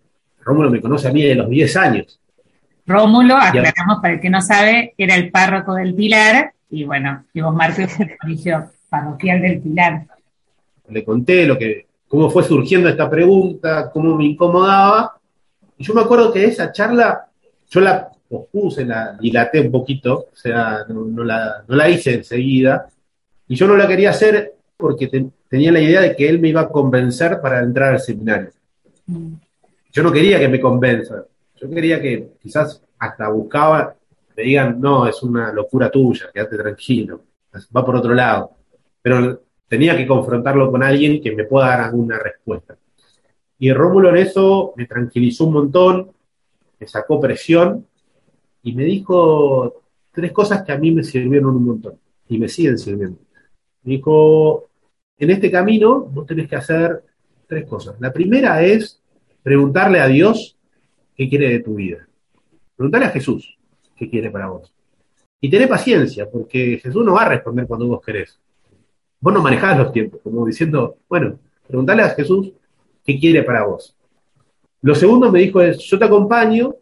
Rómulo 0.42 0.70
me 0.70 0.80
conoce 0.80 1.08
a 1.08 1.12
mí 1.12 1.22
de 1.22 1.34
los 1.34 1.48
10 1.48 1.76
años. 1.76 2.20
Rómulo, 2.86 3.36
aclaramos 3.36 3.98
para 4.00 4.14
el 4.14 4.20
que 4.20 4.30
no 4.30 4.42
sabe, 4.42 4.94
era 4.96 5.14
el 5.14 5.30
párroco 5.30 5.74
del 5.74 5.94
Pilar, 5.94 6.52
y 6.70 6.84
bueno, 6.84 7.24
y 7.32 7.40
vos 7.40 7.54
el 7.78 8.16
colegio 8.16 8.70
parroquial 8.88 9.42
del 9.42 9.60
Pilar. 9.60 10.06
Le 10.88 11.04
conté 11.04 11.46
lo 11.46 11.56
que, 11.56 11.86
cómo 12.08 12.30
fue 12.30 12.42
surgiendo 12.42 12.88
esta 12.88 13.08
pregunta, 13.08 13.90
cómo 13.92 14.16
me 14.16 14.24
incomodaba, 14.24 15.18
y 15.78 15.84
yo 15.84 15.94
me 15.94 16.00
acuerdo 16.00 16.32
que 16.32 16.44
esa 16.44 16.72
charla, 16.72 17.26
yo 17.68 17.80
la 17.80 18.10
pospuse, 18.30 18.86
la 18.86 19.18
dilaté 19.20 19.60
un 19.60 19.70
poquito, 19.70 20.28
o 20.32 20.36
sea, 20.36 20.86
no, 20.88 21.24
la, 21.24 21.90
hice 21.90 22.14
enseguida, 22.14 22.88
y 23.48 23.56
yo 23.56 23.66
no 23.66 23.76
la 23.76 23.88
quería 23.88 24.10
hacer 24.10 24.54
porque 24.76 25.30
tenía 25.48 25.72
la 25.72 25.80
idea 25.80 26.00
de 26.00 26.16
que 26.16 26.28
él 26.28 26.38
me 26.38 26.48
iba 26.48 26.62
a 26.62 26.68
convencer 26.68 27.40
para 27.42 27.60
entrar 27.60 27.92
al 27.92 28.00
seminario. 28.00 28.50
Mm 29.06 29.34
yo 29.92 30.02
no 30.02 30.12
quería 30.12 30.38
que 30.38 30.48
me 30.48 30.60
convenzan, 30.60 31.24
yo 31.56 31.70
quería 31.70 32.00
que 32.00 32.32
quizás 32.40 32.82
hasta 32.98 33.28
buscaba, 33.28 33.94
me 34.36 34.42
digan, 34.42 34.80
no, 34.80 35.06
es 35.06 35.22
una 35.22 35.52
locura 35.52 35.90
tuya, 35.90 36.30
quédate 36.32 36.56
tranquilo, 36.56 37.22
va 37.76 37.84
por 37.84 37.96
otro 37.96 38.14
lado. 38.14 38.52
Pero 39.02 39.42
tenía 39.66 39.96
que 39.96 40.06
confrontarlo 40.06 40.70
con 40.70 40.82
alguien 40.82 41.20
que 41.20 41.34
me 41.34 41.44
pueda 41.44 41.68
dar 41.68 41.80
alguna 41.80 42.18
respuesta. 42.18 42.76
Y 43.58 43.72
Rómulo 43.72 44.10
en 44.10 44.18
eso 44.18 44.72
me 44.76 44.86
tranquilizó 44.86 45.46
un 45.46 45.54
montón, 45.54 46.10
me 46.78 46.86
sacó 46.86 47.20
presión 47.20 47.86
y 48.62 48.72
me 48.74 48.84
dijo 48.84 49.82
tres 50.12 50.32
cosas 50.32 50.62
que 50.62 50.72
a 50.72 50.78
mí 50.78 50.90
me 50.90 51.02
sirvieron 51.02 51.56
un 51.56 51.64
montón 51.64 51.94
y 52.28 52.38
me 52.38 52.48
siguen 52.48 52.78
sirviendo. 52.78 53.18
Me 53.82 53.92
dijo, 53.92 54.68
en 55.18 55.30
este 55.30 55.50
camino 55.50 56.00
vos 56.00 56.26
tenés 56.26 56.48
que 56.48 56.56
hacer 56.56 57.02
tres 57.46 57.66
cosas. 57.66 57.96
La 58.00 58.12
primera 58.12 58.62
es 58.62 59.00
preguntarle 59.42 60.00
a 60.00 60.06
Dios 60.06 60.56
qué 61.14 61.28
quiere 61.28 61.50
de 61.50 61.60
tu 61.60 61.74
vida. 61.74 62.06
Preguntarle 62.76 63.06
a 63.06 63.10
Jesús 63.10 63.58
qué 63.96 64.08
quiere 64.08 64.30
para 64.30 64.48
vos. 64.48 64.72
Y 65.40 65.50
tener 65.50 65.68
paciencia, 65.68 66.28
porque 66.30 66.78
Jesús 66.82 67.04
no 67.04 67.14
va 67.14 67.22
a 67.22 67.28
responder 67.28 67.66
cuando 67.66 67.86
vos 67.86 68.00
querés. 68.04 68.38
Vos 69.20 69.32
no 69.32 69.42
manejás 69.42 69.78
los 69.78 69.92
tiempos, 69.92 70.20
como 70.22 70.46
diciendo, 70.46 70.96
bueno, 71.08 71.38
preguntarle 71.66 72.02
a 72.02 72.10
Jesús 72.10 72.52
qué 73.04 73.18
quiere 73.18 73.42
para 73.42 73.64
vos. 73.64 73.94
Lo 74.82 74.94
segundo 74.94 75.30
me 75.30 75.40
dijo 75.40 75.60
es, 75.60 75.78
yo 75.78 75.98
te 75.98 76.06
acompaño, 76.06 76.74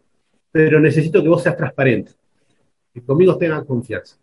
pero 0.51 0.79
necesito 0.79 1.21
que 1.21 1.29
vos 1.29 1.43
seas 1.43 1.57
transparente, 1.57 2.11
que 2.93 3.01
conmigo 3.01 3.37
tengas 3.37 3.65
confianza. 3.65 4.17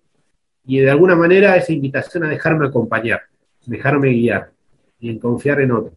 Y 0.64 0.80
de 0.80 0.90
alguna 0.90 1.14
manera 1.14 1.56
esa 1.56 1.72
invitación 1.72 2.24
a 2.24 2.28
dejarme 2.28 2.66
acompañar, 2.66 3.22
dejarme 3.64 4.10
guiar 4.10 4.50
y 4.98 5.10
en 5.10 5.18
confiar 5.18 5.60
en 5.60 5.72
otro. 5.72 5.92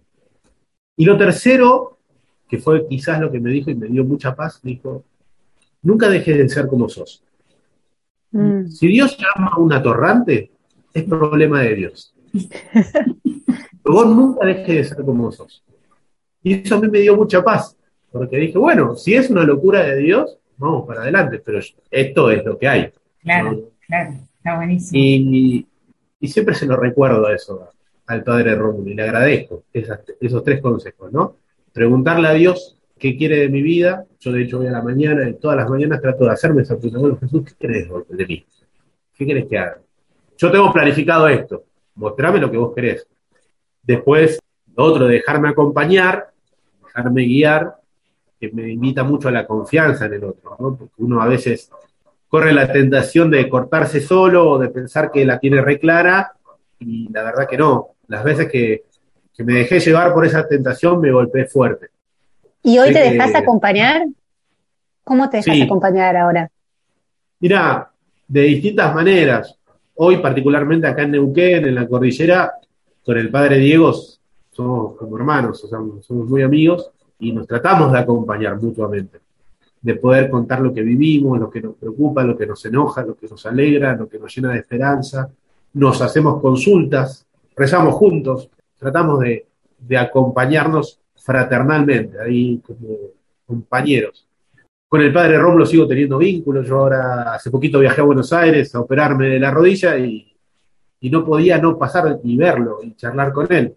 Y 0.95 1.05
lo 1.05 1.17
tercero 1.17 1.99
que 2.49 2.57
fue 2.57 2.87
quizás 2.87 3.21
lo 3.21 3.31
que 3.31 3.39
me 3.39 3.51
dijo 3.51 3.69
y 3.69 3.75
me 3.75 3.87
dio 3.87 4.03
mucha 4.03 4.35
paz, 4.35 4.59
dijo, 4.63 5.05
nunca 5.83 6.09
dejes 6.09 6.37
de 6.37 6.49
ser 6.49 6.67
como 6.67 6.89
sos. 6.89 7.23
Mm. 8.31 8.67
Si 8.67 8.87
Dios 8.87 9.17
llama 9.17 9.51
a 9.53 9.59
un 9.59 9.71
atorrante, 9.71 10.51
es 10.93 11.03
problema 11.03 11.61
de 11.61 11.75
Dios. 11.75 12.13
Pero 12.33 13.95
vos 13.95 14.07
nunca 14.07 14.47
dejes 14.47 14.67
de 14.67 14.83
ser 14.83 15.05
como 15.05 15.31
sos. 15.31 15.63
Y 16.41 16.55
eso 16.55 16.75
a 16.75 16.79
mí 16.79 16.87
me 16.87 16.99
dio 16.99 17.15
mucha 17.15 17.43
paz, 17.43 17.77
porque 18.11 18.37
dije, 18.37 18.57
bueno, 18.57 18.95
si 18.95 19.15
es 19.15 19.29
una 19.29 19.43
locura 19.43 19.83
de 19.83 19.97
Dios, 19.97 20.37
vamos 20.57 20.87
para 20.87 21.01
adelante, 21.01 21.41
pero 21.43 21.59
esto 21.91 22.31
es 22.31 22.45
lo 22.45 22.57
que 22.57 22.67
hay. 22.67 22.91
Claro, 23.21 23.71
claro, 23.85 24.13
está 24.35 24.55
buenísimo. 24.55 24.99
Y, 25.01 25.65
siempre 26.27 26.53
se 26.53 26.65
lo 26.65 26.75
recuerdo 26.75 27.25
a 27.27 27.33
eso, 27.33 27.69
al 28.07 28.23
padre 28.23 28.55
Rómulo, 28.55 28.89
y 28.89 28.93
le 28.93 29.03
agradezco 29.03 29.63
esos 29.73 30.43
tres 30.43 30.61
consejos, 30.61 31.11
¿no? 31.11 31.35
preguntarle 31.79 32.27
a 32.27 32.33
Dios 32.33 32.77
qué 32.97 33.15
quiere 33.15 33.37
de 33.37 33.49
mi 33.49 33.61
vida. 33.61 34.05
Yo, 34.19 34.31
de 34.31 34.43
hecho, 34.43 34.57
voy 34.57 34.67
a 34.67 34.71
la 34.71 34.81
mañana 34.81 35.27
y 35.29 35.33
todas 35.35 35.57
las 35.57 35.69
mañanas 35.69 36.01
trato 36.01 36.25
de 36.25 36.31
hacerme 36.31 36.63
esa 36.63 36.77
pregunta. 36.77 36.99
Bueno, 36.99 37.17
Jesús, 37.19 37.43
¿qué 37.45 37.53
querés 37.57 37.87
de 38.09 38.25
mí? 38.25 38.45
¿Qué 39.15 39.25
querés 39.25 39.47
que 39.47 39.57
haga? 39.57 39.79
Yo 40.37 40.51
tengo 40.51 40.71
planificado 40.71 41.27
esto. 41.27 41.63
Mostrame 41.95 42.39
lo 42.39 42.51
que 42.51 42.57
vos 42.57 42.73
querés. 42.75 43.07
Después, 43.81 44.39
lo 44.75 44.83
otro, 44.83 45.07
dejarme 45.07 45.49
acompañar, 45.49 46.31
dejarme 46.85 47.23
guiar, 47.23 47.78
que 48.39 48.51
me 48.51 48.69
invita 48.71 49.03
mucho 49.03 49.27
a 49.27 49.31
la 49.31 49.45
confianza 49.45 50.05
en 50.05 50.13
el 50.13 50.23
otro, 50.23 50.55
¿no? 50.59 50.75
Porque 50.75 51.03
uno 51.03 51.21
a 51.21 51.27
veces 51.27 51.69
corre 52.27 52.53
la 52.53 52.71
tentación 52.71 53.29
de 53.29 53.49
cortarse 53.49 54.01
solo 54.01 54.51
o 54.51 54.59
de 54.59 54.69
pensar 54.69 55.11
que 55.11 55.25
la 55.25 55.39
tiene 55.39 55.61
reclara 55.61 56.33
y 56.79 57.11
la 57.11 57.23
verdad 57.23 57.47
que 57.47 57.57
no. 57.57 57.89
Las 58.07 58.23
veces 58.23 58.49
que 58.49 58.83
que 59.39 59.45
me 59.45 59.53
dejé 59.53 59.79
llevar 59.79 60.13
por 60.13 60.25
esa 60.25 60.45
tentación, 60.45 60.99
me 60.99 61.13
golpeé 61.13 61.45
fuerte. 61.45 61.87
¿Y 62.61 62.77
hoy 62.77 62.91
te 62.91 62.99
dejas 62.99 63.33
acompañar? 63.33 64.05
¿Cómo 65.05 65.29
te 65.29 65.37
dejas 65.37 65.61
acompañar 65.61 66.17
ahora? 66.17 66.51
Mira, 67.39 67.89
de 68.27 68.41
distintas 68.41 68.93
maneras. 68.93 69.57
Hoy, 69.95 70.17
particularmente 70.17 70.87
acá 70.87 71.03
en 71.03 71.11
Neuquén, 71.11 71.65
en 71.65 71.73
la 71.73 71.87
cordillera, 71.87 72.51
con 73.01 73.17
el 73.17 73.31
padre 73.31 73.59
Diego 73.59 73.93
somos 74.51 74.97
como 74.97 75.17
hermanos, 75.17 75.63
o 75.63 75.67
sea, 75.69 75.79
somos 76.01 76.27
muy 76.27 76.43
amigos 76.43 76.91
y 77.19 77.31
nos 77.33 77.45
tratamos 77.47 77.91
de 77.91 77.99
acompañar 77.99 78.59
mutuamente, 78.61 79.19
de 79.81 79.95
poder 79.95 80.29
contar 80.29 80.61
lo 80.61 80.73
que 80.73 80.81
vivimos, 80.81 81.39
lo 81.39 81.49
que 81.49 81.61
nos 81.61 81.75
preocupa, 81.75 82.23
lo 82.23 82.37
que 82.37 82.47
nos 82.47 82.65
enoja, 82.65 83.03
lo 83.03 83.15
que 83.15 83.27
nos 83.27 83.45
alegra, 83.45 83.95
lo 83.95 84.07
que 84.07 84.19
nos 84.19 84.33
llena 84.35 84.51
de 84.53 84.59
esperanza. 84.59 85.29
Nos 85.73 86.01
hacemos 86.01 86.41
consultas, 86.41 87.25
rezamos 87.55 87.93
juntos, 87.93 88.49
tratamos 88.77 89.19
de, 89.19 89.45
acompañarnos 89.97 90.99
fraternalmente, 91.15 92.19
ahí 92.19 92.61
como 92.65 92.97
compañeros. 93.45 94.25
Con 94.87 95.01
el 95.01 95.13
padre 95.13 95.37
Rómulo 95.37 95.65
sigo 95.65 95.87
teniendo 95.87 96.17
vínculos. 96.17 96.67
Yo 96.67 96.79
ahora 96.79 97.33
hace 97.35 97.51
poquito 97.51 97.79
viajé 97.79 98.01
a 98.01 98.05
Buenos 98.05 98.33
Aires 98.33 98.73
a 98.73 98.79
operarme 98.79 99.27
de 99.27 99.39
la 99.39 99.51
rodilla 99.51 99.97
y, 99.97 100.25
no 101.01 101.23
podía 101.23 101.57
no 101.57 101.77
pasar 101.77 102.19
ni 102.23 102.35
verlo 102.35 102.79
y 102.83 102.93
charlar 102.95 103.31
con 103.31 103.51
él. 103.53 103.73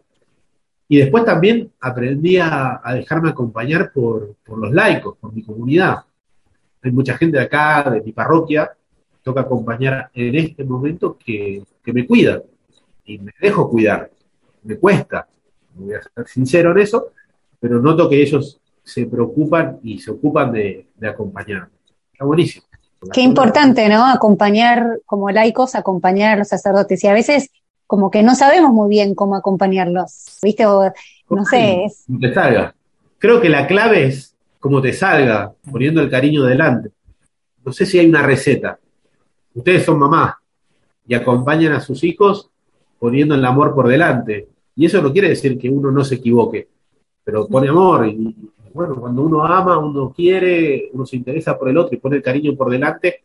Y 0.93 0.99
después 0.99 1.25
también 1.25 1.73
aprendí 1.81 2.37
a, 2.37 2.83
dejarme 2.93 3.31
acompañar 3.31 3.91
por, 3.95 4.37
los 4.47 4.73
laicos, 4.73 5.17
por 5.17 5.33
mi 5.33 5.43
comunidad. 5.43 6.01
Hay 6.83 6.91
mucha 6.91 7.17
gente 7.17 7.39
de 7.39 7.45
acá, 7.45 7.89
de 7.91 8.03
mi 8.03 8.13
parroquia, 8.13 8.71
toca 9.23 9.41
acompañar 9.41 10.11
en 10.13 10.35
este 10.35 10.65
momento 10.65 11.17
que, 11.17 11.63
que 11.83 11.93
me 11.95 12.07
cuida 12.07 12.43
y 13.07 13.17
me 13.21 13.33
dejo 13.41 13.71
cuidar 13.71 14.11
me 14.65 14.77
cuesta, 14.77 15.27
voy 15.77 15.95
a 15.95 16.03
ser 16.03 16.29
sincero 16.29 16.73
en 16.73 16.81
eso, 16.81 17.13
pero 17.59 17.81
noto 17.81 18.07
que 18.11 18.21
ellos 18.21 18.61
se 18.85 19.07
preocupan 19.07 19.81
y 19.83 19.99
se 19.99 20.11
ocupan 20.11 20.53
de, 20.53 20.89
de 20.95 21.09
acompañarme. 21.09 21.73
Está 22.13 22.27
buenísimo. 22.27 22.67
Qué 23.11 23.23
importante, 23.23 23.89
¿no? 23.89 24.07
Acompañar 24.07 25.01
como 25.07 25.31
laicos, 25.31 25.75
acompañar 25.75 26.35
a 26.35 26.37
los 26.41 26.49
sacerdotes. 26.49 27.03
Y 27.03 27.07
a 27.07 27.15
veces 27.15 27.49
como 27.87 28.11
que 28.11 28.23
no 28.23 28.35
sabemos 28.35 28.73
muy 28.73 28.89
bien 28.89 29.15
cómo 29.15 29.37
acompañarlos, 29.37 30.39
¿viste? 30.43 30.65
no 30.65 31.45
sé. 31.45 31.85
Es... 31.85 32.05
Te 32.21 32.33
salga. 32.33 32.75
Creo 33.19 33.41
que 33.41 33.49
la 33.49 33.67
clave 33.67 34.07
es 34.07 34.35
cómo 34.59 34.81
te 34.81 34.93
salga, 34.93 35.53
poniendo 35.71 36.01
el 36.01 36.11
cariño 36.11 36.45
delante. 36.45 36.91
No 37.65 37.73
sé 37.73 37.87
si 37.87 37.99
hay 37.99 38.07
una 38.07 38.23
receta. 38.23 38.79
Ustedes 39.55 39.85
son 39.85 39.99
mamás 39.99 40.35
y 41.07 41.15
acompañan 41.15 41.73
a 41.73 41.81
sus 41.81 42.03
hijos 42.05 42.51
poniendo 42.99 43.35
el 43.35 43.45
amor 43.45 43.75
por 43.75 43.89
delante. 43.89 44.49
Y 44.77 44.87
eso 44.87 45.03
no 45.03 45.13
quiere 45.13 45.29
decir 45.29 45.59
que 45.59 45.69
uno 45.69 45.91
no 45.91 46.05
se 46.05 46.15
equivoque, 46.15 46.69
pero 47.25 47.47
pone 47.47 47.69
amor. 47.69 48.07
Y, 48.07 48.35
bueno, 48.73 48.97
cuando 48.97 49.23
uno 49.23 49.45
ama, 49.45 49.79
uno 49.79 50.13
quiere, 50.13 50.89
uno 50.93 51.05
se 51.05 51.17
interesa 51.17 51.59
por 51.59 51.69
el 51.69 51.77
otro 51.77 51.95
y 51.95 51.99
pone 52.01 52.17
el 52.17 52.23
cariño 52.23 52.57
por 52.57 52.71
delante, 52.71 53.23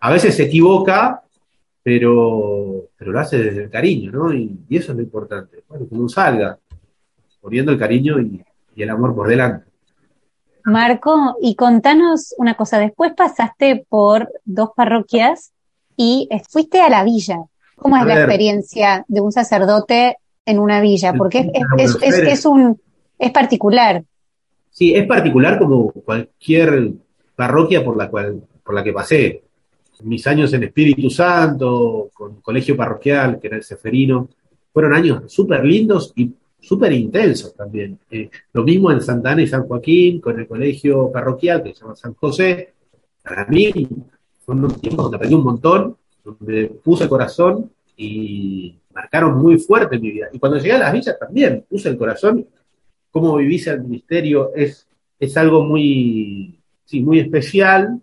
a 0.00 0.10
veces 0.10 0.34
se 0.34 0.44
equivoca, 0.44 1.22
pero, 1.82 2.88
pero 2.96 3.12
lo 3.12 3.20
hace 3.20 3.38
desde 3.38 3.64
el 3.64 3.70
cariño, 3.70 4.12
¿no? 4.12 4.34
Y, 4.34 4.58
eso 4.70 4.92
es 4.92 4.96
lo 4.96 5.02
importante. 5.02 5.64
Bueno, 5.68 5.88
que 5.88 5.94
uno 5.94 6.08
salga 6.08 6.58
poniendo 7.40 7.72
el 7.72 7.78
cariño 7.78 8.20
y, 8.20 8.42
y 8.74 8.82
el 8.82 8.90
amor 8.90 9.14
por 9.14 9.28
delante. 9.28 9.70
Marco, 10.64 11.36
y 11.40 11.54
contanos 11.54 12.34
una 12.36 12.54
cosa, 12.54 12.78
después 12.78 13.12
pasaste 13.14 13.86
por 13.88 14.30
dos 14.44 14.70
parroquias 14.76 15.52
y 15.96 16.28
fuiste 16.48 16.80
a 16.80 16.90
la 16.90 17.04
villa. 17.04 17.38
¿Cómo 17.76 17.96
es 17.96 18.04
la 18.04 18.14
experiencia 18.14 19.04
de 19.08 19.20
un 19.22 19.32
sacerdote 19.32 20.18
en 20.44 20.58
una 20.58 20.80
villa? 20.80 21.14
Porque 21.14 21.50
es, 21.78 21.96
es, 22.02 22.44
un, 22.44 22.78
es 23.18 23.30
particular. 23.30 24.04
Sí, 24.70 24.94
es 24.94 25.06
particular 25.06 25.58
como 25.58 25.90
cualquier 25.90 26.92
parroquia 27.34 27.82
por 27.82 27.96
la, 27.96 28.10
cual, 28.10 28.42
por 28.62 28.74
la 28.74 28.84
que 28.84 28.92
pasé. 28.92 29.42
Mis 30.02 30.26
años 30.26 30.52
en 30.52 30.64
Espíritu 30.64 31.10
Santo, 31.10 32.10
con 32.12 32.40
colegio 32.40 32.76
parroquial, 32.76 33.38
que 33.40 33.48
era 33.48 33.56
el 33.56 33.62
Seferino, 33.62 34.28
fueron 34.72 34.94
años 34.94 35.32
súper 35.32 35.64
lindos 35.64 36.12
y 36.16 36.32
súper 36.60 36.92
intensos 36.92 37.54
también. 37.54 37.98
Eh, 38.10 38.30
lo 38.52 38.62
mismo 38.62 38.90
en 38.90 39.00
Santana 39.00 39.42
y 39.42 39.46
San 39.46 39.66
Joaquín, 39.66 40.20
con 40.20 40.38
el 40.38 40.46
colegio 40.46 41.10
parroquial 41.10 41.62
que 41.62 41.74
se 41.74 41.80
llama 41.80 41.96
San 41.96 42.14
José. 42.14 42.74
Para 43.22 43.46
mí 43.46 43.72
fueron 44.44 44.80
tiempos 44.80 45.04
donde 45.04 45.16
aprendí 45.16 45.34
un 45.34 45.44
montón, 45.44 45.96
donde 46.24 46.66
puse 46.82 47.04
el 47.04 47.10
corazón 47.10 47.70
y 47.96 48.74
marcaron 48.94 49.38
muy 49.38 49.58
fuerte 49.58 49.98
mi 49.98 50.10
vida. 50.10 50.28
Y 50.32 50.38
cuando 50.38 50.58
llegué 50.58 50.72
a 50.72 50.78
las 50.78 50.92
villas 50.92 51.18
también 51.18 51.64
puse 51.68 51.88
el 51.88 51.98
corazón. 51.98 52.46
Cómo 53.10 53.36
vivís 53.36 53.66
el 53.66 53.82
ministerio 53.82 54.52
es, 54.54 54.86
es 55.18 55.36
algo 55.36 55.64
muy, 55.64 56.60
sí, 56.84 57.00
muy 57.00 57.18
especial, 57.18 58.00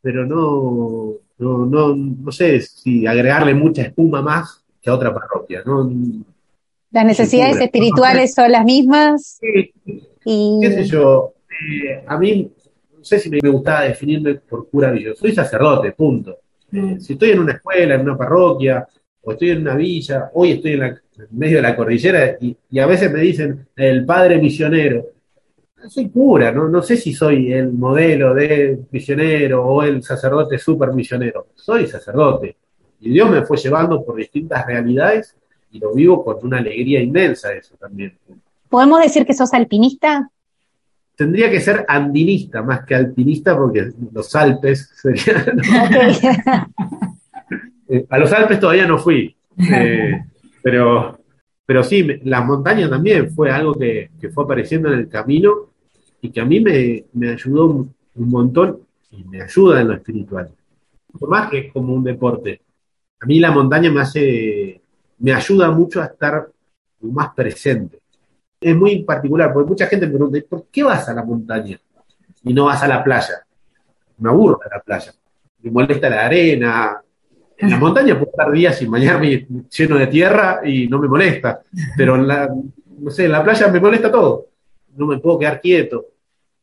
pero 0.00 0.24
no, 0.24 1.14
no, 1.38 1.66
no, 1.66 1.94
no 1.94 2.32
sé 2.32 2.60
si 2.60 3.06
agregarle 3.06 3.54
mucha 3.54 3.82
espuma 3.82 4.22
más 4.22 4.64
que 4.80 4.90
a 4.90 4.94
otra 4.94 5.12
parroquia. 5.12 5.62
¿no? 5.64 5.90
Las 6.90 7.06
necesidades 7.06 7.60
espirituales 7.60 8.34
son 8.34 8.52
las 8.52 8.64
mismas. 8.64 9.40
Y... 10.24 10.58
¿Qué 10.60 10.72
sé 10.72 10.84
yo? 10.84 11.34
Eh, 11.50 12.04
a 12.06 12.18
mí, 12.18 12.50
no 12.96 13.04
sé 13.04 13.18
si 13.18 13.30
me, 13.30 13.38
gustaba 13.40 13.82
definirme 13.82 14.36
por 14.36 14.68
cura 14.68 14.94
yo 14.94 15.14
Soy 15.14 15.32
sacerdote, 15.32 15.92
punto. 15.92 16.38
Eh, 16.72 16.76
mm. 16.76 17.00
si 17.00 17.14
estoy 17.14 17.30
en 17.30 17.40
una 17.40 17.52
escuela, 17.52 17.94
en 17.94 18.02
una 18.02 18.16
parroquia, 18.16 18.86
o 19.22 19.32
estoy 19.32 19.50
en 19.50 19.62
una 19.62 19.74
villa, 19.74 20.30
hoy 20.34 20.52
estoy 20.52 20.72
en, 20.72 21.00
medio 21.30 21.56
de 21.56 21.62
la 21.62 21.76
cordillera 21.76 22.36
y, 22.40 22.56
a 22.78 22.86
veces 22.86 23.10
me 23.10 23.20
dicen 23.20 23.66
el 23.76 24.04
padre 24.04 24.38
misionero. 24.38 25.06
Soy 25.88 26.08
cura, 26.08 26.50
¿no? 26.50 26.68
no 26.68 26.82
sé 26.82 26.96
si 26.96 27.12
soy 27.12 27.52
el 27.52 27.72
modelo 27.72 28.34
de 28.34 28.80
misionero 28.90 29.64
o 29.64 29.82
el 29.82 30.02
sacerdote 30.02 30.58
super 30.58 30.92
misionero. 30.92 31.48
Soy 31.54 31.86
sacerdote. 31.86 32.56
Y 33.00 33.10
Dios 33.10 33.30
me 33.30 33.42
fue 33.44 33.56
llevando 33.56 34.04
por 34.04 34.16
distintas 34.16 34.66
realidades 34.66 35.36
y 35.70 35.78
lo 35.78 35.92
vivo 35.92 36.24
con 36.24 36.38
una 36.42 36.58
alegría 36.58 37.02
inmensa 37.02 37.52
eso 37.52 37.76
también. 37.76 38.16
¿Podemos 38.68 39.02
decir 39.02 39.26
que 39.26 39.34
sos 39.34 39.52
alpinista? 39.52 40.30
Tendría 41.16 41.50
que 41.50 41.60
ser 41.60 41.84
andinista 41.86 42.62
más 42.62 42.84
que 42.84 42.94
alpinista 42.94 43.56
porque 43.56 43.90
los 44.12 44.34
Alpes 44.34 44.90
serían... 45.00 45.60
Eh, 47.86 48.06
a 48.08 48.18
los 48.18 48.32
Alpes 48.32 48.58
todavía 48.58 48.86
no 48.86 48.96
fui, 48.96 49.36
eh, 49.58 50.24
pero, 50.62 51.18
pero 51.66 51.84
sí, 51.84 52.06
la 52.24 52.40
montaña 52.40 52.88
también 52.88 53.30
fue 53.30 53.50
algo 53.50 53.74
que, 53.74 54.10
fue 54.32 54.44
apareciendo 54.44 54.90
en 54.90 55.00
el 55.00 55.08
camino 55.08 55.73
y 56.24 56.30
que 56.30 56.40
a 56.40 56.44
mí 56.46 56.58
me, 56.58 57.04
me 57.12 57.32
ayudó 57.32 57.66
un, 57.66 57.94
montón 58.14 58.80
y 59.10 59.24
me 59.24 59.42
ayuda 59.42 59.82
en 59.82 59.88
lo 59.88 59.94
espiritual. 59.94 60.50
Por 61.18 61.28
más 61.28 61.50
que 61.50 61.58
es 61.58 61.72
como 61.72 61.92
un 61.92 62.02
deporte. 62.02 62.62
A 63.20 63.26
mí 63.26 63.38
la 63.38 63.50
montaña 63.50 63.90
me 63.90 64.00
hace 64.00 64.80
me 65.18 65.34
ayuda 65.34 65.70
mucho 65.70 66.00
a 66.00 66.06
estar 66.06 66.48
más 67.02 67.34
presente. 67.34 68.00
Es 68.58 68.74
muy 68.74 69.04
particular, 69.04 69.52
porque 69.52 69.68
mucha 69.68 69.86
gente 69.86 70.06
me 70.06 70.14
pregunta, 70.14 70.38
¿por 70.48 70.66
qué 70.72 70.82
vas 70.82 71.06
a 71.10 71.12
la 71.12 71.22
montaña 71.22 71.78
y 72.42 72.54
no 72.54 72.64
vas 72.64 72.82
a 72.82 72.88
la 72.88 73.04
playa? 73.04 73.44
Me 74.16 74.30
aburro 74.30 74.58
de 74.64 74.70
la 74.74 74.82
playa, 74.82 75.12
me 75.60 75.70
molesta 75.70 76.08
la 76.08 76.24
arena. 76.24 77.02
En 77.58 77.70
la 77.70 77.76
montaña 77.76 78.14
puedo 78.14 78.30
estar 78.30 78.50
días 78.50 78.78
sin 78.78 78.90
bañarme 78.90 79.46
lleno 79.70 79.98
de 79.98 80.06
tierra 80.06 80.62
y 80.64 80.88
no 80.88 80.98
me 80.98 81.06
molesta, 81.06 81.60
pero 81.98 82.16
no 82.16 83.10
sé, 83.10 83.26
en 83.26 83.32
la 83.32 83.44
playa 83.44 83.68
me 83.68 83.78
molesta 83.78 84.10
todo, 84.10 84.46
no 84.96 85.06
me 85.06 85.18
puedo 85.18 85.38
quedar 85.38 85.60
quieto. 85.60 86.13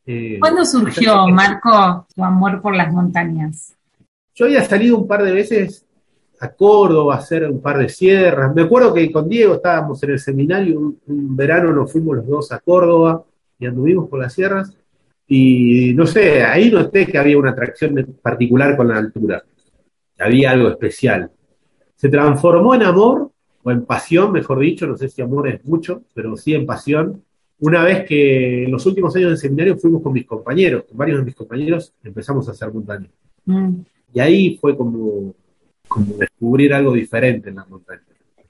Eh, 0.06 0.38
¿Cuándo 0.40 0.64
surgió, 0.64 1.28
Marco, 1.28 2.06
tu 2.14 2.24
amor 2.24 2.60
por 2.60 2.74
las 2.74 2.92
montañas? 2.92 3.74
Yo 4.34 4.46
había 4.46 4.64
salido 4.64 4.98
un 4.98 5.06
par 5.06 5.22
de 5.22 5.32
veces 5.32 5.86
a 6.40 6.48
Córdoba 6.48 7.14
a 7.14 7.18
hacer 7.18 7.48
un 7.48 7.60
par 7.60 7.78
de 7.78 7.88
sierras. 7.88 8.54
Me 8.54 8.62
acuerdo 8.62 8.92
que 8.92 9.12
con 9.12 9.28
Diego 9.28 9.54
estábamos 9.54 10.02
en 10.02 10.10
el 10.10 10.18
seminario, 10.18 10.80
un, 11.06 11.36
verano 11.36 11.72
nos 11.72 11.92
fuimos 11.92 12.16
los 12.16 12.26
dos 12.26 12.52
a 12.52 12.58
Córdoba 12.58 13.24
y 13.58 13.66
anduvimos 13.66 14.08
por 14.08 14.20
las 14.20 14.32
sierras. 14.32 14.76
Y 15.28 15.94
no 15.94 16.06
sé, 16.06 16.42
ahí 16.42 16.70
noté 16.70 17.06
que 17.06 17.18
había 17.18 17.38
una 17.38 17.52
atracción 17.52 18.18
particular 18.20 18.76
con 18.76 18.88
la 18.88 18.98
altura. 18.98 19.44
Había 20.18 20.50
algo 20.50 20.68
especial. 20.68 21.30
Se 21.94 22.08
transformó 22.08 22.74
en 22.74 22.82
amor, 22.82 23.30
o 23.62 23.70
en 23.70 23.84
pasión, 23.84 24.32
mejor 24.32 24.58
dicho, 24.58 24.86
no 24.86 24.96
sé 24.96 25.08
si 25.08 25.22
amor 25.22 25.48
es 25.48 25.64
mucho, 25.64 26.02
pero 26.14 26.36
sí 26.36 26.54
en 26.54 26.66
pasión. 26.66 27.22
Una 27.62 27.82
vez 27.84 28.04
que 28.04 28.64
en 28.64 28.70
los 28.70 28.84
últimos 28.86 29.14
años 29.16 29.30
del 29.30 29.38
seminario 29.38 29.78
fuimos 29.78 30.02
con 30.02 30.12
mis 30.12 30.26
compañeros, 30.26 30.84
con 30.84 30.96
varios 30.96 31.18
de 31.18 31.24
mis 31.24 31.34
compañeros, 31.34 31.92
empezamos 32.02 32.48
a 32.48 32.52
hacer 32.52 32.72
montaña. 32.72 33.08
Mm. 33.46 33.80
Y 34.14 34.20
ahí 34.20 34.58
fue 34.60 34.76
como 34.76 35.34
como 35.92 36.16
descubrir 36.16 36.72
algo 36.72 36.94
diferente 36.94 37.50
en 37.50 37.56
las 37.56 37.68
montañas. 37.68 38.04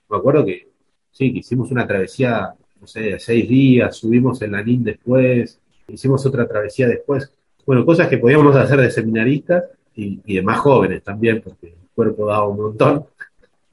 Me 0.09 0.16
acuerdo 0.16 0.44
que, 0.44 0.68
sí, 1.11 1.33
que 1.33 1.40
hicimos 1.40 1.72
una 1.72 1.87
travesía, 1.87 2.55
no 2.81 2.87
sé, 2.87 3.01
de 3.01 3.18
seis 3.18 3.48
días, 3.48 3.96
subimos 3.96 4.40
el 4.42 4.53
Lanín 4.53 4.85
después, 4.85 5.59
hicimos 5.88 6.25
otra 6.25 6.46
travesía 6.46 6.87
después. 6.87 7.33
Bueno, 7.66 7.85
cosas 7.85 8.09
que 8.09 8.18
podíamos 8.18 8.55
hacer 8.55 8.81
de 8.81 8.90
seminaristas 8.90 9.64
y, 9.96 10.20
de 10.35 10.42
más 10.42 10.61
jóvenes 10.61 11.03
también, 11.03 11.40
porque 11.42 11.68
el 11.68 11.88
cuerpo 11.94 12.27
daba 12.27 12.46
un 12.46 12.59
montón. 12.59 13.07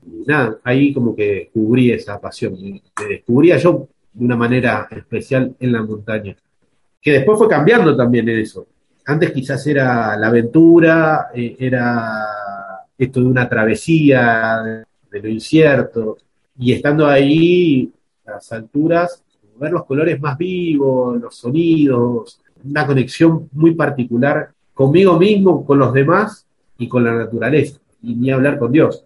Y 0.03 0.25
nada, 0.25 0.57
ahí 0.63 0.93
como 0.93 1.15
que 1.15 1.33
descubrí 1.33 1.91
esa 1.91 2.19
pasión. 2.19 2.57
Me 2.59 3.07
descubría 3.07 3.57
yo 3.57 3.87
de 4.13 4.25
una 4.25 4.35
manera 4.35 4.87
especial 4.91 5.55
en 5.59 5.71
la 5.71 5.83
montaña. 5.83 6.35
Que 7.01 7.13
después 7.13 7.37
fue 7.37 7.47
cambiando 7.47 7.95
también 7.95 8.27
eso. 8.29 8.67
Antes 9.05 9.31
quizás 9.31 9.65
era 9.65 10.15
la 10.17 10.27
aventura, 10.27 11.29
eh, 11.33 11.55
era 11.59 12.25
esto 12.97 13.21
de 13.21 13.25
una 13.25 13.47
travesía, 13.47 14.85
de, 15.09 15.21
lo 15.21 15.29
incierto, 15.29 16.17
y 16.57 16.73
estando 16.73 17.07
ahí 17.07 17.91
las 18.25 18.51
alturas, 18.51 19.23
ver 19.57 19.71
los 19.71 19.85
colores 19.85 20.19
más 20.21 20.37
vivos, 20.37 21.19
los 21.19 21.35
sonidos, 21.35 22.39
una 22.63 22.85
conexión 22.85 23.49
muy 23.53 23.73
particular 23.73 24.51
conmigo 24.73 25.17
mismo, 25.17 25.65
con 25.65 25.79
los 25.79 25.93
demás 25.93 26.45
y 26.77 26.87
con 26.87 27.03
la 27.03 27.13
naturaleza, 27.13 27.79
y 28.01 28.15
ni 28.15 28.31
hablar 28.31 28.59
con 28.59 28.71
Dios. 28.71 29.05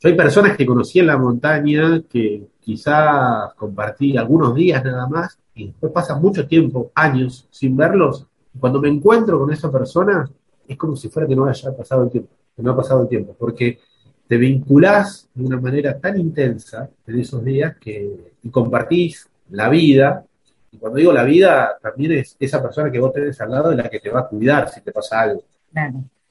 Yo 0.00 0.08
hay 0.08 0.14
personas 0.14 0.56
que 0.56 0.66
conocí 0.66 0.98
en 0.98 1.06
la 1.06 1.18
montaña 1.18 2.02
que 2.08 2.48
quizá 2.58 3.52
compartí 3.56 4.16
algunos 4.16 4.54
días 4.54 4.82
nada 4.84 5.06
más 5.06 5.38
y 5.54 5.66
después 5.66 5.92
pasa 5.92 6.16
mucho 6.16 6.46
tiempo, 6.46 6.90
años, 6.94 7.46
sin 7.50 7.76
verlos. 7.76 8.26
Y 8.54 8.58
cuando 8.58 8.80
me 8.80 8.88
encuentro 8.88 9.38
con 9.38 9.52
esa 9.52 9.70
persona, 9.70 10.28
es 10.66 10.76
como 10.76 10.96
si 10.96 11.08
fuera 11.08 11.28
que 11.28 11.36
no 11.36 11.44
haya 11.44 11.76
pasado 11.76 12.04
el 12.04 12.10
tiempo 12.10 12.40
no 12.62 12.72
ha 12.72 12.76
pasado 12.76 13.02
el 13.02 13.08
tiempo, 13.08 13.34
porque 13.38 13.78
te 14.26 14.36
vinculás 14.36 15.28
de 15.34 15.44
una 15.44 15.60
manera 15.60 15.98
tan 15.98 16.18
intensa 16.18 16.88
en 17.06 17.18
esos 17.18 17.44
días 17.44 17.76
que 17.78 18.34
compartís 18.50 19.28
la 19.50 19.68
vida, 19.68 20.24
y 20.70 20.76
cuando 20.78 20.98
digo 20.98 21.12
la 21.12 21.24
vida, 21.24 21.76
también 21.82 22.12
es 22.12 22.36
esa 22.38 22.62
persona 22.62 22.92
que 22.92 23.00
vos 23.00 23.12
tenés 23.12 23.40
al 23.40 23.50
lado 23.50 23.70
de 23.70 23.76
la 23.76 23.88
que 23.88 23.98
te 23.98 24.10
va 24.10 24.20
a 24.20 24.28
cuidar 24.28 24.68
si 24.68 24.80
te 24.82 24.92
pasa 24.92 25.20
algo. 25.20 25.42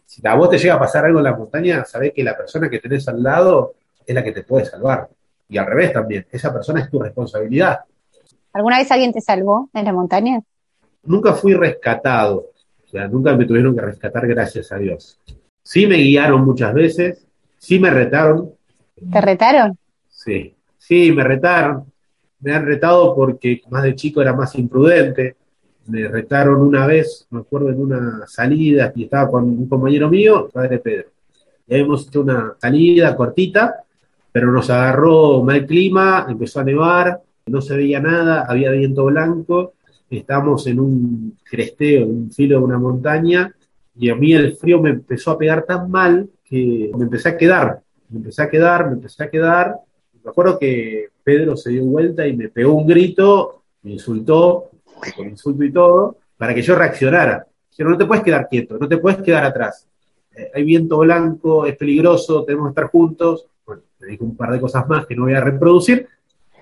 Si 0.09 0.25
a 0.25 0.33
vos 0.33 0.49
te 0.49 0.57
llega 0.57 0.73
a 0.73 0.79
pasar 0.79 1.05
algo 1.05 1.19
en 1.19 1.25
la 1.25 1.35
montaña, 1.35 1.85
sabés 1.85 2.13
que 2.13 2.23
la 2.23 2.35
persona 2.35 2.67
que 2.67 2.79
tenés 2.79 3.07
al 3.07 3.21
lado 3.21 3.75
es 4.03 4.15
la 4.15 4.23
que 4.23 4.31
te 4.31 4.41
puede 4.41 4.65
salvar. 4.65 5.07
Y 5.47 5.59
al 5.59 5.67
revés 5.67 5.93
también, 5.93 6.25
esa 6.31 6.51
persona 6.51 6.81
es 6.81 6.89
tu 6.89 6.99
responsabilidad. 6.99 7.81
¿Alguna 8.53 8.79
vez 8.79 8.91
alguien 8.91 9.13
te 9.13 9.21
salvó 9.21 9.69
en 9.71 9.85
la 9.85 9.93
montaña? 9.93 10.41
Nunca 11.03 11.33
fui 11.33 11.53
rescatado, 11.53 12.49
o 12.85 12.87
sea, 12.89 13.07
nunca 13.07 13.35
me 13.35 13.45
tuvieron 13.45 13.75
que 13.75 13.81
rescatar 13.81 14.27
gracias 14.27 14.71
a 14.71 14.77
Dios. 14.77 15.19
Sí 15.61 15.85
me 15.85 15.97
guiaron 15.97 16.43
muchas 16.43 16.73
veces, 16.73 17.27
sí 17.59 17.79
me 17.79 17.91
retaron. 17.91 18.51
¿Te 19.11 19.21
retaron? 19.21 19.77
Sí, 20.09 20.55
Sí, 20.89 21.11
me 21.11 21.23
retaron. 21.23 21.85
Me 22.39 22.55
han 22.55 22.65
retado 22.65 23.13
porque 23.13 23.61
más 23.69 23.83
de 23.83 23.93
chico 23.93 24.23
era 24.23 24.33
más 24.33 24.55
imprudente. 24.55 25.35
Me 25.89 26.07
retaron 26.07 26.61
una 26.61 26.85
vez, 26.85 27.27
me 27.31 27.39
acuerdo 27.39 27.69
en 27.69 27.81
una 27.81 28.27
salida, 28.27 28.93
y 28.95 29.05
estaba 29.05 29.31
con 29.31 29.43
un 29.45 29.67
compañero 29.67 30.09
mío, 30.09 30.49
padre 30.53 30.77
Pedro. 30.77 31.09
Y 31.67 31.73
habíamos 31.73 32.07
hecho 32.07 32.21
una 32.21 32.53
salida 32.59 33.15
cortita, 33.15 33.83
pero 34.31 34.51
nos 34.51 34.69
agarró 34.69 35.43
mal 35.43 35.65
clima, 35.65 36.27
empezó 36.29 36.59
a 36.59 36.63
nevar, 36.63 37.19
no 37.47 37.61
se 37.61 37.75
veía 37.75 37.99
nada, 37.99 38.45
había 38.47 38.71
viento 38.71 39.05
blanco, 39.05 39.73
estábamos 40.09 40.67
en 40.67 40.79
un 40.79 41.37
cresteo, 41.43 42.03
en 42.03 42.11
un 42.11 42.31
filo 42.31 42.59
de 42.59 42.65
una 42.65 42.77
montaña, 42.77 43.51
y 43.97 44.09
a 44.09 44.15
mí 44.15 44.33
el 44.33 44.55
frío 44.55 44.79
me 44.79 44.91
empezó 44.91 45.31
a 45.31 45.37
pegar 45.37 45.65
tan 45.65 45.89
mal 45.89 46.29
que 46.45 46.91
me 46.95 47.05
empecé 47.05 47.29
a 47.29 47.37
quedar, 47.37 47.81
me 48.09 48.17
empecé 48.17 48.43
a 48.43 48.49
quedar, 48.49 48.87
me 48.87 48.93
empecé 48.93 49.23
a 49.23 49.29
quedar. 49.29 49.75
Me 50.23 50.29
acuerdo 50.29 50.59
que 50.59 51.07
Pedro 51.23 51.57
se 51.57 51.71
dio 51.71 51.83
vuelta 51.85 52.27
y 52.27 52.35
me 52.35 52.49
pegó 52.49 52.73
un 52.73 52.87
grito, 52.87 53.63
me 53.83 53.93
insultó, 53.93 54.71
con 55.15 55.29
insulto 55.29 55.63
y 55.63 55.71
todo, 55.71 56.17
para 56.37 56.53
que 56.53 56.61
yo 56.61 56.75
reaccionara. 56.75 57.45
Pero 57.75 57.91
no 57.91 57.97
te 57.97 58.05
puedes 58.05 58.23
quedar 58.23 58.47
quieto, 58.49 58.77
no 58.77 58.87
te 58.87 58.97
puedes 58.97 59.21
quedar 59.21 59.45
atrás. 59.45 59.87
Eh, 60.35 60.51
hay 60.53 60.63
viento 60.63 60.97
blanco, 60.99 61.65
es 61.65 61.77
peligroso, 61.77 62.43
tenemos 62.43 62.67
que 62.67 62.71
estar 62.71 62.91
juntos. 62.91 63.45
Bueno, 63.65 63.83
me 63.99 64.07
dijo 64.07 64.25
un 64.25 64.35
par 64.35 64.51
de 64.51 64.59
cosas 64.59 64.87
más 64.87 65.05
que 65.05 65.15
no 65.15 65.23
voy 65.23 65.33
a 65.33 65.41
reproducir, 65.41 66.07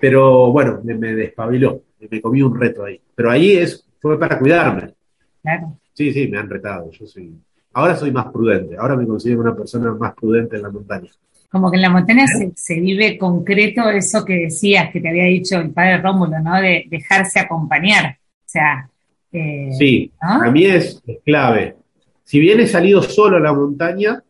pero 0.00 0.52
bueno, 0.52 0.80
me, 0.84 0.94
me 0.94 1.14
despabiló, 1.14 1.82
me 2.08 2.20
comí 2.20 2.42
un 2.42 2.58
reto 2.58 2.84
ahí. 2.84 3.00
Pero 3.14 3.30
ahí 3.30 3.56
es, 3.56 3.84
fue 4.00 4.18
para 4.18 4.38
cuidarme. 4.38 4.94
Claro. 5.42 5.76
Sí, 5.92 6.12
sí, 6.12 6.28
me 6.28 6.38
han 6.38 6.48
retado. 6.48 6.90
Yo 6.92 7.06
soy, 7.06 7.34
ahora 7.72 7.96
soy 7.96 8.12
más 8.12 8.26
prudente, 8.26 8.76
ahora 8.76 8.94
me 8.94 9.06
considero 9.06 9.40
una 9.40 9.56
persona 9.56 9.92
más 9.92 10.14
prudente 10.14 10.56
en 10.56 10.62
la 10.62 10.70
montaña. 10.70 11.10
Como 11.50 11.70
que 11.70 11.76
en 11.76 11.82
la 11.82 11.90
montaña 11.90 12.26
se, 12.26 12.80
vive 12.80 13.16
concreto 13.16 13.88
eso 13.88 14.24
que 14.24 14.34
decías, 14.34 14.90
que 14.92 15.00
te 15.00 15.08
había 15.08 15.24
dicho 15.24 15.58
el 15.58 15.70
padre 15.70 15.98
Rómulo, 15.98 16.38
¿no? 16.40 16.60
De 16.60 16.84
dejarse 16.90 17.40
acompañar. 17.40 18.17
O 18.48 18.50
sea. 18.50 18.88
Eh, 19.30 19.68
sí, 19.78 20.10
a 20.18 20.50
mí 20.50 20.64
es, 20.64 21.02
clave. 21.22 21.76
Si 22.24 22.40
bien 22.40 22.60
he 22.60 22.66
salido 22.66 23.02
solo 23.02 23.36
a 23.36 23.40
la 23.40 23.52
montaña, 23.52 24.22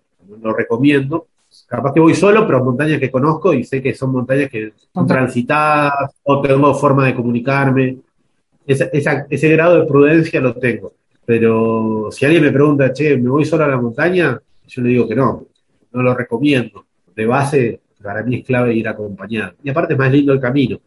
lo 0.43 0.53
recomiendo, 0.53 1.29
capaz 1.69 1.93
que 1.93 2.01
voy 2.01 2.17
solo, 2.17 2.45
pero 2.45 2.65
montañas 2.65 2.99
que 2.99 3.13
conozco 3.13 3.55
y 3.55 3.63
sé 3.63 3.81
que 3.81 3.95
son 3.95 4.11
montañas 4.11 4.51
que 4.51 4.73
son 4.93 5.07
transitadas 5.07 6.17
o 6.25 6.41
tengo 6.41 6.75
forma 6.75 7.07
de 7.07 7.15
comunicarme. 7.15 7.99
ese 8.67 9.49
grado 9.51 9.81
de 9.81 9.87
prudencia 9.87 10.41
lo 10.41 10.55
tengo. 10.55 10.95
Pero 11.25 12.09
si 12.11 12.25
alguien 12.25 12.43
me 12.43 12.51
pregunta, 12.51 12.93
che, 12.93 13.17
¿me 13.17 13.31
voy 13.31 13.45
solo 13.45 13.65
a 13.65 13.69
la 13.69 13.81
montaña? 13.81 14.41
Yo 14.67 14.83
le 14.83 14.89
digo 14.89 15.07
que 15.07 15.15
no, 15.15 15.47
no 15.93 16.03
lo 16.03 16.13
recomiendo. 16.13 16.87
De 17.15 17.25
base, 17.25 17.81
para 18.03 18.25
mí 18.25 18.37
es 18.37 18.45
clave 18.45 18.75
ir 18.75 18.89
acompañado. 18.89 19.55
Y 19.63 19.71
aparte 19.71 19.93
es 19.93 19.99
más 19.99 20.11
lindo 20.11 20.33
el 20.33 20.41
camino. 20.41 20.81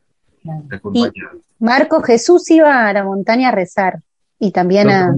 Marco, 1.60 2.02
Jesús 2.02 2.50
iba 2.52 2.88
a 2.88 2.94
la 2.94 3.04
montaña 3.04 3.50
a 3.50 3.52
rezar 3.52 4.00
y 4.40 4.52
también 4.52 4.90
a, 4.90 5.14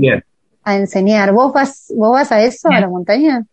enseñar. 0.66 1.32
¿Vos 1.32 1.54
vas, 1.54 1.94
¿Vos 1.96 2.12
vas 2.12 2.32
a 2.32 2.42
eso, 2.42 2.70
a 2.70 2.80
la 2.80 2.90
montaña? 2.90 3.46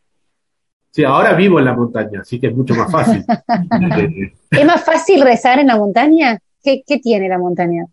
Sí, 0.90 1.04
ahora 1.04 1.34
vivo 1.34 1.60
en 1.60 1.66
la 1.66 1.74
montaña, 1.74 2.20
así 2.22 2.40
que 2.40 2.48
es 2.48 2.56
mucho 2.56 2.74
más 2.74 2.90
fácil. 2.90 3.24
¿Es 4.50 4.66
más 4.66 4.84
fácil 4.84 5.22
rezar 5.22 5.60
en 5.60 5.68
la 5.68 5.76
montaña? 5.76 6.38
¿Qué, 6.62 6.82
¿Qué, 6.84 6.98
tiene 6.98 7.28
la 7.28 7.38
montaña? 7.38 7.86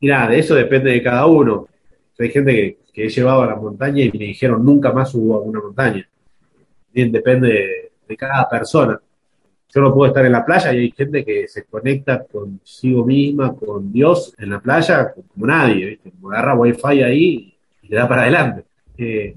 Mira, 0.00 0.28
de 0.28 0.38
eso 0.38 0.54
depende 0.54 0.90
de 0.90 1.02
cada 1.02 1.26
uno. 1.26 1.66
Hay 2.18 2.30
gente 2.30 2.52
que, 2.52 2.78
que 2.96 3.04
he 3.04 3.08
llevado 3.10 3.42
a 3.42 3.46
la 3.46 3.56
montaña 3.56 4.02
y 4.02 4.10
me 4.10 4.24
dijeron 4.24 4.64
nunca 4.64 4.90
más 4.90 5.10
subo 5.10 5.36
a 5.36 5.40
una 5.40 5.60
montaña. 5.60 6.08
Bien, 6.90 7.12
depende 7.12 7.92
de, 8.08 8.16
cada 8.16 8.48
persona. 8.48 8.98
Yo 9.76 9.82
no 9.82 9.92
puedo 9.92 10.08
estar 10.08 10.24
en 10.24 10.32
la 10.32 10.42
playa 10.42 10.72
y 10.72 10.78
hay 10.78 10.90
gente 10.90 11.22
que 11.22 11.46
se 11.48 11.64
conecta 11.64 12.24
consigo 12.24 13.04
misma, 13.04 13.54
con 13.54 13.92
Dios 13.92 14.32
en 14.38 14.48
la 14.48 14.58
playa, 14.58 15.12
como 15.12 15.46
nadie, 15.46 15.84
¿viste? 15.84 16.12
Como 16.12 16.30
agarra 16.30 16.54
wifi 16.54 17.02
ahí 17.02 17.54
y 17.82 17.88
le 17.88 17.96
da 17.96 18.08
para 18.08 18.22
adelante. 18.22 18.64
Eh, 18.96 19.36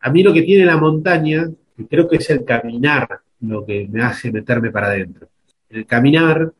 a 0.00 0.10
mí 0.10 0.24
lo 0.24 0.32
que 0.32 0.42
tiene 0.42 0.64
la 0.64 0.76
montaña, 0.76 1.48
creo 1.88 2.08
que 2.08 2.16
es 2.16 2.28
el 2.30 2.44
caminar, 2.44 3.20
lo 3.42 3.64
que 3.64 3.86
me 3.88 4.02
hace 4.02 4.32
meterme 4.32 4.72
para 4.72 4.88
adentro. 4.88 5.28
El 5.70 5.86
caminar, 5.86 6.52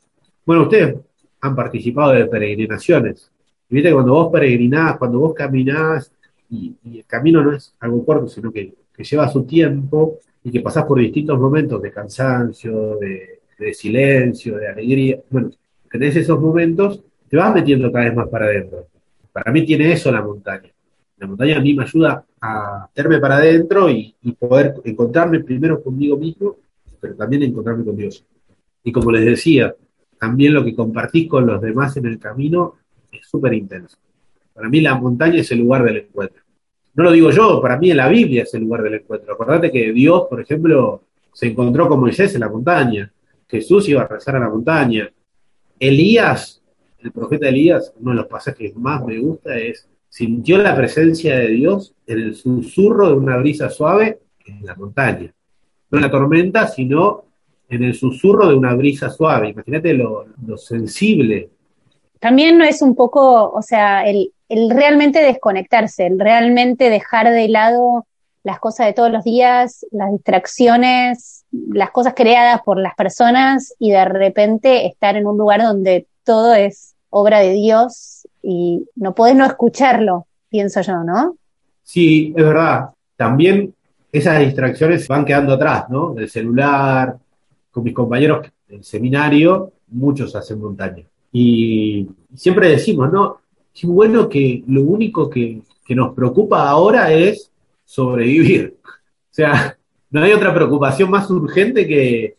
bueno, 0.44 0.62
ustedes 0.62 0.94
han 1.40 1.56
participado 1.56 2.12
de 2.12 2.26
peregrinaciones. 2.26 3.28
Viste, 3.68 3.92
cuando 3.92 4.12
vos 4.12 4.30
peregrinás, 4.32 4.98
cuando 4.98 5.18
vos 5.18 5.34
caminás, 5.34 6.12
y, 6.48 6.76
el 6.84 7.04
camino 7.06 7.42
no 7.42 7.54
es 7.54 7.74
algo 7.80 8.06
corto, 8.06 8.28
sino 8.28 8.52
que, 8.52 8.72
lleva 8.98 9.28
su 9.28 9.42
tiempo 9.42 10.20
y 10.46 10.50
que 10.52 10.60
pasás 10.60 10.84
por 10.84 11.00
distintos 11.00 11.40
momentos 11.40 11.82
de 11.82 11.90
cansancio, 11.90 12.98
de, 13.00 13.74
silencio, 13.74 14.56
de 14.58 14.68
alegría. 14.68 15.18
Bueno, 15.28 15.50
tenés 15.90 16.14
esos 16.14 16.40
momentos, 16.40 17.02
te 17.28 17.36
vas 17.36 17.52
metiendo 17.52 17.90
cada 17.90 18.04
vez 18.04 18.14
más 18.14 18.28
para 18.28 18.44
adentro. 18.44 18.86
Para 19.32 19.50
mí 19.50 19.66
tiene 19.66 19.92
eso 19.92 20.12
la 20.12 20.22
montaña. 20.22 20.70
La 21.16 21.26
montaña 21.26 21.56
a 21.56 21.60
mí 21.60 21.74
me 21.74 21.82
ayuda 21.82 22.24
a 22.40 22.88
meterme 22.94 23.18
para 23.18 23.38
adentro 23.38 23.90
y, 23.90 24.14
y 24.22 24.32
poder 24.34 24.74
encontrarme 24.84 25.40
primero 25.40 25.82
conmigo 25.82 26.16
mismo, 26.16 26.54
pero 27.00 27.16
también 27.16 27.42
encontrarme 27.42 27.84
con 27.84 27.96
Dios. 27.96 28.24
Y 28.84 28.92
como 28.92 29.10
les 29.10 29.24
decía, 29.24 29.74
también 30.16 30.54
lo 30.54 30.64
que 30.64 30.76
compartís 30.76 31.28
con 31.28 31.44
los 31.44 31.60
demás 31.60 31.96
en 31.96 32.06
el 32.06 32.20
camino 32.20 32.76
es 33.10 33.26
súper 33.26 33.52
intenso. 33.52 33.96
Para 34.54 34.68
mí 34.68 34.80
la 34.80 34.94
montaña 34.94 35.40
es 35.40 35.50
el 35.50 35.58
lugar 35.58 35.82
del 35.82 35.96
encuentro. 35.96 36.45
No 36.96 37.04
lo 37.04 37.12
digo 37.12 37.30
yo, 37.30 37.60
para 37.60 37.76
mí 37.76 37.90
en 37.90 37.98
la 37.98 38.08
Biblia 38.08 38.44
es 38.44 38.54
el 38.54 38.62
lugar 38.62 38.82
del 38.82 38.94
encuentro. 38.94 39.34
Acordate 39.34 39.70
que 39.70 39.92
Dios, 39.92 40.24
por 40.30 40.40
ejemplo, 40.40 41.02
se 41.30 41.48
encontró 41.48 41.88
con 41.88 42.00
Moisés 42.00 42.34
en 42.34 42.40
la 42.40 42.48
montaña. 42.48 43.12
Jesús 43.46 43.86
iba 43.90 44.00
a 44.00 44.08
rezar 44.08 44.36
a 44.36 44.40
la 44.40 44.48
montaña. 44.48 45.10
Elías, 45.78 46.62
el 47.00 47.12
profeta 47.12 47.48
Elías, 47.48 47.92
uno 48.00 48.12
de 48.12 48.16
los 48.16 48.26
pasajes 48.26 48.72
que 48.72 48.78
más 48.78 49.04
me 49.04 49.18
gusta 49.18 49.58
es, 49.58 49.86
sintió 50.08 50.56
la 50.56 50.74
presencia 50.74 51.38
de 51.38 51.48
Dios 51.48 51.94
en 52.06 52.18
el 52.18 52.34
susurro 52.34 53.08
de 53.08 53.14
una 53.14 53.36
brisa 53.36 53.68
suave 53.68 54.20
en 54.46 54.64
la 54.64 54.74
montaña. 54.74 55.30
No 55.90 55.98
en 55.98 56.02
la 56.02 56.10
tormenta, 56.10 56.66
sino 56.66 57.24
en 57.68 57.84
el 57.84 57.92
susurro 57.92 58.48
de 58.48 58.54
una 58.54 58.74
brisa 58.74 59.10
suave. 59.10 59.50
Imagínate 59.50 59.92
lo, 59.92 60.24
lo 60.46 60.56
sensible. 60.56 61.50
También 62.20 62.58
no 62.58 62.64
es 62.64 62.82
un 62.82 62.94
poco, 62.94 63.50
o 63.50 63.62
sea, 63.62 64.04
el, 64.04 64.32
realmente 64.70 65.22
desconectarse, 65.22 66.06
el 66.06 66.18
realmente 66.18 66.90
dejar 66.90 67.30
de 67.30 67.48
lado 67.48 68.06
las 68.42 68.60
cosas 68.60 68.86
de 68.86 68.92
todos 68.92 69.10
los 69.10 69.24
días, 69.24 69.84
las 69.90 70.12
distracciones, 70.12 71.44
las 71.50 71.90
cosas 71.90 72.14
creadas 72.14 72.62
por 72.62 72.78
las 72.78 72.94
personas 72.94 73.74
y 73.78 73.90
de 73.90 74.04
repente 74.04 74.86
estar 74.86 75.16
en 75.16 75.26
un 75.26 75.36
lugar 75.36 75.62
donde 75.62 76.06
todo 76.22 76.54
es 76.54 76.94
obra 77.10 77.40
de 77.40 77.52
Dios 77.52 78.28
y 78.42 78.86
no 78.94 79.14
podés 79.14 79.34
no 79.34 79.44
escucharlo, 79.44 80.26
pienso 80.48 80.80
yo, 80.80 81.02
¿no? 81.02 81.36
Sí, 81.82 82.32
es 82.36 82.44
verdad. 82.44 82.90
También 83.16 83.74
esas 84.12 84.38
distracciones 84.38 85.08
van 85.08 85.24
quedando 85.24 85.54
atrás, 85.54 85.88
¿no? 85.88 86.14
El 86.16 86.28
celular, 86.28 87.16
con 87.70 87.82
mis 87.82 87.94
compañeros 87.94 88.46
del 88.68 88.84
seminario, 88.84 89.72
muchos 89.88 90.34
hacen 90.36 90.60
montaña. 90.60 91.04
Y 91.38 92.08
siempre 92.34 92.70
decimos, 92.70 93.12
¿no? 93.12 93.40
qué 93.74 93.86
bueno 93.86 94.26
que 94.26 94.64
lo 94.66 94.80
único 94.84 95.28
que, 95.28 95.60
nos 95.90 96.14
preocupa 96.14 96.66
ahora 96.66 97.12
es 97.12 97.52
sobrevivir. 97.84 98.78
O 98.82 99.34
sea, 99.36 99.76
no 100.10 100.22
hay 100.22 100.32
otra 100.32 100.54
preocupación 100.54 101.10
más 101.10 101.30
urgente 101.30 101.86
que, 101.86 102.36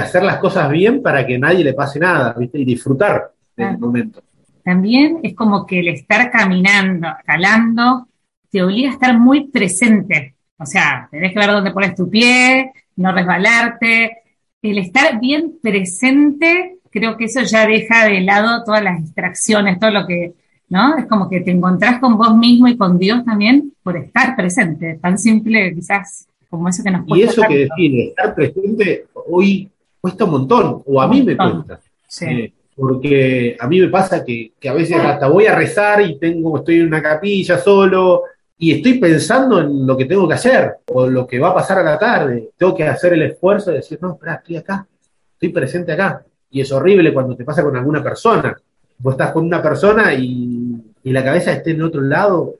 hacer 0.00 0.24
las 0.24 0.38
cosas 0.38 0.68
bien 0.68 1.00
para 1.00 1.24
que 1.24 1.38
nadie 1.38 1.62
le 1.62 1.74
pase 1.74 2.00
nada, 2.00 2.34
¿viste? 2.36 2.58
Y 2.58 2.64
disfrutar 2.64 3.32
del 3.56 3.78
momento. 3.78 4.20
También 4.64 5.20
es 5.22 5.34
como 5.34 5.64
que 5.64 5.78
el 5.78 5.88
estar 5.88 6.28
caminando, 6.32 7.06
calando, 7.24 8.08
te 8.50 8.64
obliga 8.64 8.90
a 8.90 8.94
estar 8.94 9.16
muy 9.16 9.46
presente. 9.46 10.34
O 10.58 10.66
sea, 10.66 11.08
tenés 11.08 11.32
que 11.32 11.38
ver 11.38 11.52
dónde 11.52 11.70
pones 11.70 11.94
tu 11.94 12.10
pie, 12.10 12.72
no 12.96 13.12
resbalarte. 13.12 14.18
El 14.60 14.78
estar 14.78 15.20
bien 15.20 15.58
presente, 15.62 16.79
creo 16.90 17.16
que 17.16 17.24
eso 17.24 17.42
ya 17.42 17.66
deja 17.66 18.06
de 18.06 18.20
lado 18.20 18.64
todas 18.64 18.82
las 18.82 19.00
distracciones, 19.00 19.78
todo 19.78 19.90
lo 19.90 20.06
que 20.06 20.34
¿no? 20.70 20.96
Es 20.96 21.06
como 21.06 21.28
que 21.28 21.40
te 21.40 21.50
encontrás 21.50 21.98
con 21.98 22.16
vos 22.16 22.34
mismo 22.36 22.68
y 22.68 22.76
con 22.76 22.98
Dios 22.98 23.24
también 23.24 23.74
por 23.82 23.96
estar 23.96 24.34
presente, 24.36 24.98
tan 25.02 25.18
simple 25.18 25.74
quizás 25.74 26.26
como 26.48 26.68
eso 26.68 26.82
que 26.82 26.90
nos 26.90 27.06
cuesta. 27.06 27.26
Y 27.26 27.28
eso 27.28 27.42
que 27.46 27.58
define, 27.58 28.04
estar 28.04 28.34
presente 28.34 29.06
hoy 29.28 29.68
cuesta 30.00 30.24
un 30.24 30.30
montón, 30.30 30.82
o 30.86 31.02
a 31.02 31.08
mí 31.08 31.22
me 31.22 31.36
cuesta. 31.36 31.80
Eh, 32.22 32.52
porque 32.74 33.56
a 33.58 33.66
mí 33.66 33.80
me 33.80 33.88
pasa 33.88 34.24
que, 34.24 34.52
a 34.66 34.72
veces 34.72 34.96
hasta 34.96 35.28
voy 35.28 35.46
a 35.46 35.54
rezar 35.54 36.00
y 36.02 36.18
tengo, 36.18 36.58
estoy 36.58 36.80
en 36.80 36.86
una 36.86 37.02
capilla 37.02 37.58
solo 37.58 38.22
y 38.56 38.72
estoy 38.72 38.94
pensando 38.94 39.60
en 39.60 39.86
lo 39.86 39.96
que 39.96 40.06
tengo 40.06 40.26
que 40.26 40.34
hacer 40.34 40.76
o 40.86 41.06
lo 41.06 41.26
que 41.26 41.38
va 41.38 41.50
a 41.50 41.54
pasar 41.54 41.78
a 41.78 41.82
la 41.82 41.98
tarde. 41.98 42.50
Tengo 42.56 42.74
que 42.74 42.84
hacer 42.84 43.12
el 43.12 43.22
esfuerzo 43.22 43.70
de 43.70 43.78
decir, 43.78 43.98
no, 44.00 44.12
espera, 44.12 44.34
estoy 44.34 44.56
acá, 44.56 44.86
estoy 45.32 45.48
presente 45.50 45.92
acá. 45.92 46.24
Y 46.50 46.60
es 46.60 46.72
horrible 46.72 47.12
cuando 47.14 47.36
te 47.36 47.44
pasa 47.44 47.62
con 47.62 47.76
alguna 47.76 48.02
persona. 48.02 48.56
Vos 48.98 49.14
estás 49.14 49.32
con 49.32 49.44
una 49.44 49.62
persona 49.62 50.12
y 50.14 50.60
y 51.02 51.12
la 51.12 51.24
cabeza 51.24 51.52
esté 51.52 51.72
en 51.72 51.82
otro 51.82 52.02
lado. 52.02 52.56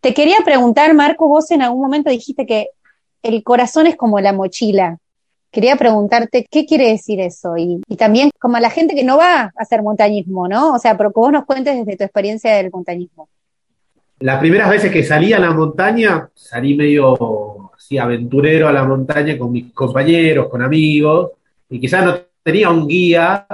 Te 0.00 0.14
quería 0.14 0.38
preguntar, 0.44 0.94
Marco, 0.94 1.28
vos 1.28 1.50
en 1.50 1.62
algún 1.62 1.80
momento 1.80 2.10
dijiste 2.10 2.46
que 2.46 2.68
el 3.22 3.42
corazón 3.42 3.86
es 3.86 3.96
como 3.96 4.20
la 4.20 4.32
mochila, 4.32 4.98
quería 5.50 5.76
preguntarte 5.76 6.46
qué 6.50 6.66
quiere 6.66 6.88
decir 6.88 7.20
eso 7.20 7.56
y, 7.56 7.80
también 7.96 8.30
como 8.38 8.56
a 8.56 8.60
la 8.60 8.70
gente 8.70 8.94
que 8.94 9.02
no 9.02 9.16
va 9.16 9.40
a 9.40 9.52
hacer 9.56 9.82
montañismo, 9.82 10.46
¿no? 10.46 10.74
O 10.74 10.78
sea, 10.78 10.96
pero 10.96 11.10
que 11.10 11.20
vos 11.20 11.32
nos 11.32 11.44
cuentes 11.44 11.76
desde 11.76 11.96
tu 11.96 12.04
experiencia 12.04 12.54
del 12.54 12.70
montañismo. 12.70 13.28
Las 14.20 14.40
primeras 14.40 14.70
veces 14.70 14.92
que 14.92 15.04
salí 15.04 15.32
a 15.32 15.38
la 15.38 15.52
montaña, 15.52 16.28
salí 16.34 16.74
medio 16.74 17.70
así 17.76 17.98
aventurero 17.98 18.68
a 18.68 18.72
la 18.72 18.84
montaña 18.84 19.38
con 19.38 19.52
mis 19.52 19.72
compañeros, 19.72 20.48
con 20.48 20.62
amigos, 20.62 21.32
y 21.70 21.80
quizás 21.80 22.04
no 22.04 22.18
tenía 22.42 22.70
un 22.70 22.86
guía 22.86 23.46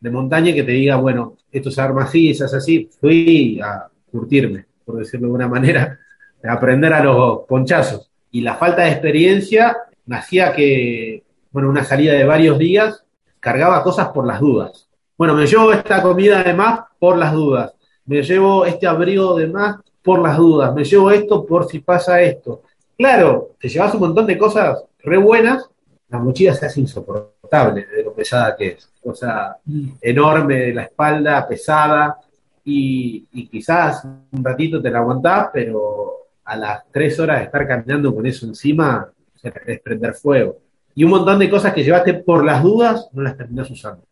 de 0.00 0.10
montaña 0.10 0.52
que 0.52 0.64
te 0.64 0.72
diga, 0.72 0.96
bueno, 0.96 1.36
esto 1.50 1.70
se 1.70 1.80
arma 1.80 2.04
así, 2.04 2.30
es 2.30 2.42
así. 2.42 2.90
Fui 3.00 3.60
a 3.62 3.86
curtirme, 4.10 4.66
por 4.84 4.98
decirlo 4.98 5.28
de 5.28 5.34
una 5.34 5.48
manera, 5.48 5.98
a 6.44 6.52
aprender 6.52 6.92
a 6.92 7.04
los 7.04 7.40
ponchazos. 7.46 8.10
Y 8.30 8.40
la 8.40 8.56
falta 8.56 8.82
de 8.82 8.90
experiencia 8.90 9.76
me 10.06 10.16
hacía 10.16 10.52
que, 10.52 11.22
bueno, 11.50 11.68
una 11.68 11.84
salida 11.84 12.14
de 12.14 12.24
varios 12.24 12.58
días, 12.58 13.04
cargaba 13.38 13.82
cosas 13.82 14.08
por 14.08 14.26
las 14.26 14.40
dudas. 14.40 14.88
Bueno, 15.16 15.34
me 15.34 15.46
llevo 15.46 15.72
esta 15.72 16.02
comida 16.02 16.42
de 16.42 16.54
más 16.54 16.80
por 16.98 17.16
las 17.16 17.32
dudas. 17.32 17.74
Me 18.06 18.22
llevo 18.22 18.64
este 18.64 18.86
abrigo 18.86 19.36
de 19.36 19.46
más 19.46 19.76
por 20.02 20.20
las 20.20 20.36
dudas. 20.36 20.74
Me 20.74 20.84
llevo 20.84 21.10
esto 21.10 21.46
por 21.46 21.68
si 21.68 21.78
pasa 21.78 22.20
esto. 22.20 22.62
Claro, 22.96 23.50
te 23.60 23.68
llevas 23.68 23.94
un 23.94 24.00
montón 24.00 24.26
de 24.26 24.38
cosas 24.38 24.84
re 25.02 25.18
buenas, 25.18 25.68
la 26.08 26.18
mochila 26.18 26.54
se 26.54 26.66
hace 26.66 26.80
insoportable 26.80 27.31
de 27.52 28.02
lo 28.02 28.14
pesada 28.14 28.56
que 28.56 28.68
es. 28.68 28.90
Cosa 29.02 29.58
enorme 30.00 30.56
de 30.56 30.74
la 30.74 30.82
espalda, 30.84 31.46
pesada, 31.46 32.18
y, 32.64 33.26
quizás 33.50 34.04
un 34.04 34.42
ratito 34.42 34.80
te 34.80 34.90
la 34.90 35.00
aguantás, 35.00 35.50
pero 35.52 36.28
a 36.44 36.56
las 36.56 36.84
tres 36.90 37.18
horas 37.20 37.40
de 37.40 37.44
estar 37.44 37.66
caminando 37.66 38.14
con 38.14 38.24
eso 38.26 38.46
encima, 38.46 39.08
se 39.34 39.50
te 39.50 39.78
prender 39.78 40.14
fuego. 40.14 40.58
Y 40.94 41.04
un 41.04 41.10
montón 41.10 41.38
de 41.38 41.50
cosas 41.50 41.74
que 41.74 41.84
llevaste 41.84 42.14
por 42.14 42.44
las 42.44 42.62
dudas, 42.62 43.08
no 43.12 43.22
las 43.22 43.36
terminás 43.36 43.70
usando. 43.70 44.04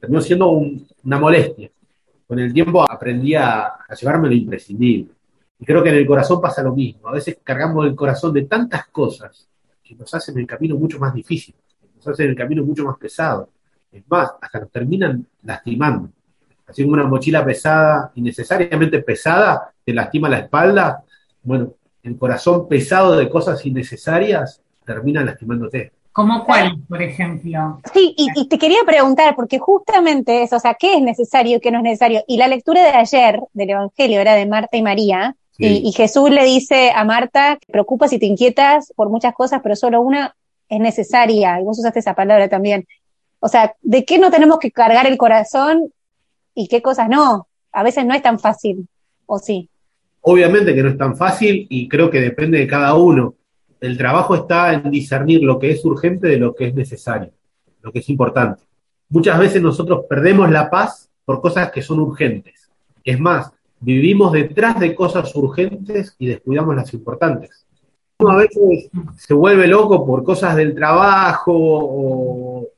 Terminó 0.00 0.20
siendo 0.20 0.48
una 0.48 1.18
molestia. 1.18 1.70
Con 2.26 2.38
el 2.38 2.52
tiempo 2.52 2.82
aprendí 2.90 3.34
a, 3.34 3.66
a 3.88 3.94
llevarme 3.94 4.28
lo 4.28 4.34
imprescindible. 4.34 5.12
Y 5.60 5.64
creo 5.64 5.82
que 5.82 5.90
en 5.90 5.96
el 5.96 6.06
corazón 6.06 6.40
pasa 6.40 6.62
lo 6.62 6.74
mismo. 6.74 7.08
A 7.08 7.12
veces 7.12 7.38
cargamos 7.42 7.86
el 7.86 7.94
corazón 7.94 8.32
de 8.32 8.42
tantas 8.42 8.86
cosas 8.88 9.48
que 9.82 9.94
nos 9.94 10.12
hacen 10.14 10.38
el 10.38 10.46
camino 10.46 10.76
mucho 10.76 10.98
más 10.98 11.14
difícil, 11.14 11.54
hacen 12.12 12.28
el 12.28 12.36
camino 12.36 12.64
mucho 12.64 12.84
más 12.84 12.96
pesado. 12.98 13.50
Es 13.90 14.02
más, 14.08 14.30
hasta 14.40 14.60
nos 14.60 14.70
terminan 14.70 15.26
lastimando. 15.42 16.10
Así 16.66 16.82
como 16.82 16.94
una 16.94 17.06
mochila 17.06 17.44
pesada, 17.44 18.12
innecesariamente 18.14 19.00
pesada, 19.02 19.72
te 19.84 19.94
lastima 19.94 20.28
la 20.28 20.40
espalda, 20.40 21.02
bueno, 21.42 21.72
el 22.02 22.18
corazón 22.18 22.68
pesado 22.68 23.16
de 23.16 23.28
cosas 23.28 23.64
innecesarias 23.64 24.60
termina 24.84 25.24
lastimándote. 25.24 25.92
¿Como 26.12 26.44
cuál, 26.44 26.78
por 26.88 27.00
ejemplo? 27.00 27.80
Sí, 27.94 28.14
y, 28.16 28.48
te 28.48 28.58
quería 28.58 28.80
preguntar, 28.84 29.36
porque 29.36 29.58
justamente 29.58 30.42
eso, 30.42 30.56
o 30.56 30.60
sea, 30.60 30.74
¿qué 30.74 30.94
es 30.94 31.02
necesario 31.02 31.56
y 31.56 31.60
qué 31.60 31.70
no 31.70 31.78
es 31.78 31.84
necesario? 31.84 32.24
Y 32.26 32.38
la 32.38 32.48
lectura 32.48 32.82
de 32.82 32.90
ayer 32.90 33.40
del 33.52 33.70
Evangelio 33.70 34.20
era 34.20 34.34
de 34.34 34.46
Marta 34.46 34.76
y 34.76 34.82
María, 34.82 35.36
y, 35.60 35.90
Jesús 35.92 36.30
le 36.30 36.44
dice 36.44 36.92
a 36.94 37.04
Marta, 37.04 37.58
te 37.60 37.72
preocupas 37.72 38.12
y 38.12 38.18
te 38.18 38.26
inquietas 38.26 38.92
por 38.94 39.10
muchas 39.10 39.34
cosas, 39.34 39.60
pero 39.60 39.74
solo 39.74 40.00
una 40.00 40.36
es 40.68 40.80
necesaria, 40.80 41.60
y 41.60 41.64
vos 41.64 41.78
usaste 41.78 42.00
esa 42.00 42.14
palabra 42.14 42.48
también. 42.48 42.86
O 43.40 43.48
sea, 43.48 43.74
¿de 43.82 44.04
qué 44.04 44.18
no 44.18 44.30
tenemos 44.30 44.58
que 44.58 44.70
cargar 44.70 45.06
el 45.06 45.16
corazón 45.16 45.92
y 46.54 46.68
qué 46.68 46.82
cosas 46.82 47.08
no? 47.08 47.48
A 47.72 47.82
veces 47.82 48.04
no 48.04 48.14
es 48.14 48.22
tan 48.22 48.38
fácil, 48.38 48.88
¿o 49.26 49.38
sí? 49.38 49.68
Obviamente 50.20 50.74
que 50.74 50.82
no 50.82 50.88
es 50.88 50.98
tan 50.98 51.16
fácil 51.16 51.66
y 51.70 51.88
creo 51.88 52.10
que 52.10 52.20
depende 52.20 52.58
de 52.58 52.66
cada 52.66 52.94
uno. 52.94 53.34
El 53.80 53.96
trabajo 53.96 54.34
está 54.34 54.72
en 54.72 54.90
discernir 54.90 55.42
lo 55.42 55.58
que 55.58 55.70
es 55.70 55.84
urgente 55.84 56.26
de 56.26 56.38
lo 56.38 56.54
que 56.54 56.66
es 56.66 56.74
necesario, 56.74 57.30
lo 57.80 57.92
que 57.92 58.00
es 58.00 58.08
importante. 58.08 58.62
Muchas 59.08 59.38
veces 59.38 59.62
nosotros 59.62 60.04
perdemos 60.08 60.50
la 60.50 60.68
paz 60.68 61.08
por 61.24 61.40
cosas 61.40 61.70
que 61.70 61.80
son 61.80 62.00
urgentes. 62.00 62.68
Es 63.04 63.18
más, 63.20 63.52
vivimos 63.80 64.32
detrás 64.32 64.78
de 64.80 64.94
cosas 64.94 65.34
urgentes 65.36 66.16
y 66.18 66.26
descuidamos 66.26 66.74
las 66.74 66.92
importantes. 66.92 67.64
Uno 68.20 68.32
a 68.32 68.36
veces 68.36 68.90
se 69.16 69.32
vuelve 69.32 69.68
loco 69.68 70.04
por 70.04 70.24
cosas 70.24 70.56
del 70.56 70.74
trabajo 70.74 71.52
o, 71.54 72.68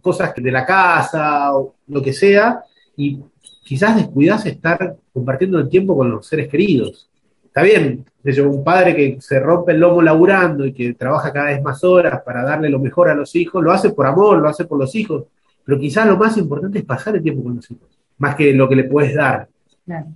cosas 0.00 0.32
de 0.36 0.52
la 0.52 0.64
casa 0.64 1.56
o 1.56 1.74
lo 1.88 2.00
que 2.00 2.12
sea, 2.12 2.62
y 2.96 3.18
quizás 3.64 3.96
descuidas 3.96 4.46
estar 4.46 4.96
compartiendo 5.12 5.58
el 5.58 5.68
tiempo 5.68 5.96
con 5.96 6.10
los 6.10 6.26
seres 6.26 6.48
queridos. 6.48 7.10
Está 7.44 7.62
bien, 7.62 8.04
un 8.44 8.62
padre 8.62 8.94
que 8.94 9.20
se 9.20 9.40
rompe 9.40 9.72
el 9.72 9.80
lomo 9.80 10.00
laburando 10.00 10.64
y 10.64 10.72
que 10.72 10.94
trabaja 10.94 11.32
cada 11.32 11.46
vez 11.46 11.60
más 11.60 11.82
horas 11.82 12.22
para 12.22 12.44
darle 12.44 12.70
lo 12.70 12.78
mejor 12.78 13.08
a 13.08 13.16
los 13.16 13.34
hijos, 13.34 13.64
lo 13.64 13.72
hace 13.72 13.90
por 13.90 14.06
amor, 14.06 14.38
lo 14.38 14.48
hace 14.48 14.64
por 14.64 14.78
los 14.78 14.94
hijos, 14.94 15.24
pero 15.64 15.80
quizás 15.80 16.06
lo 16.06 16.16
más 16.16 16.36
importante 16.36 16.78
es 16.78 16.84
pasar 16.84 17.16
el 17.16 17.22
tiempo 17.22 17.42
con 17.42 17.56
los 17.56 17.68
hijos, 17.68 17.88
más 18.18 18.36
que 18.36 18.52
lo 18.52 18.68
que 18.68 18.76
le 18.76 18.84
puedes 18.84 19.12
dar. 19.12 19.48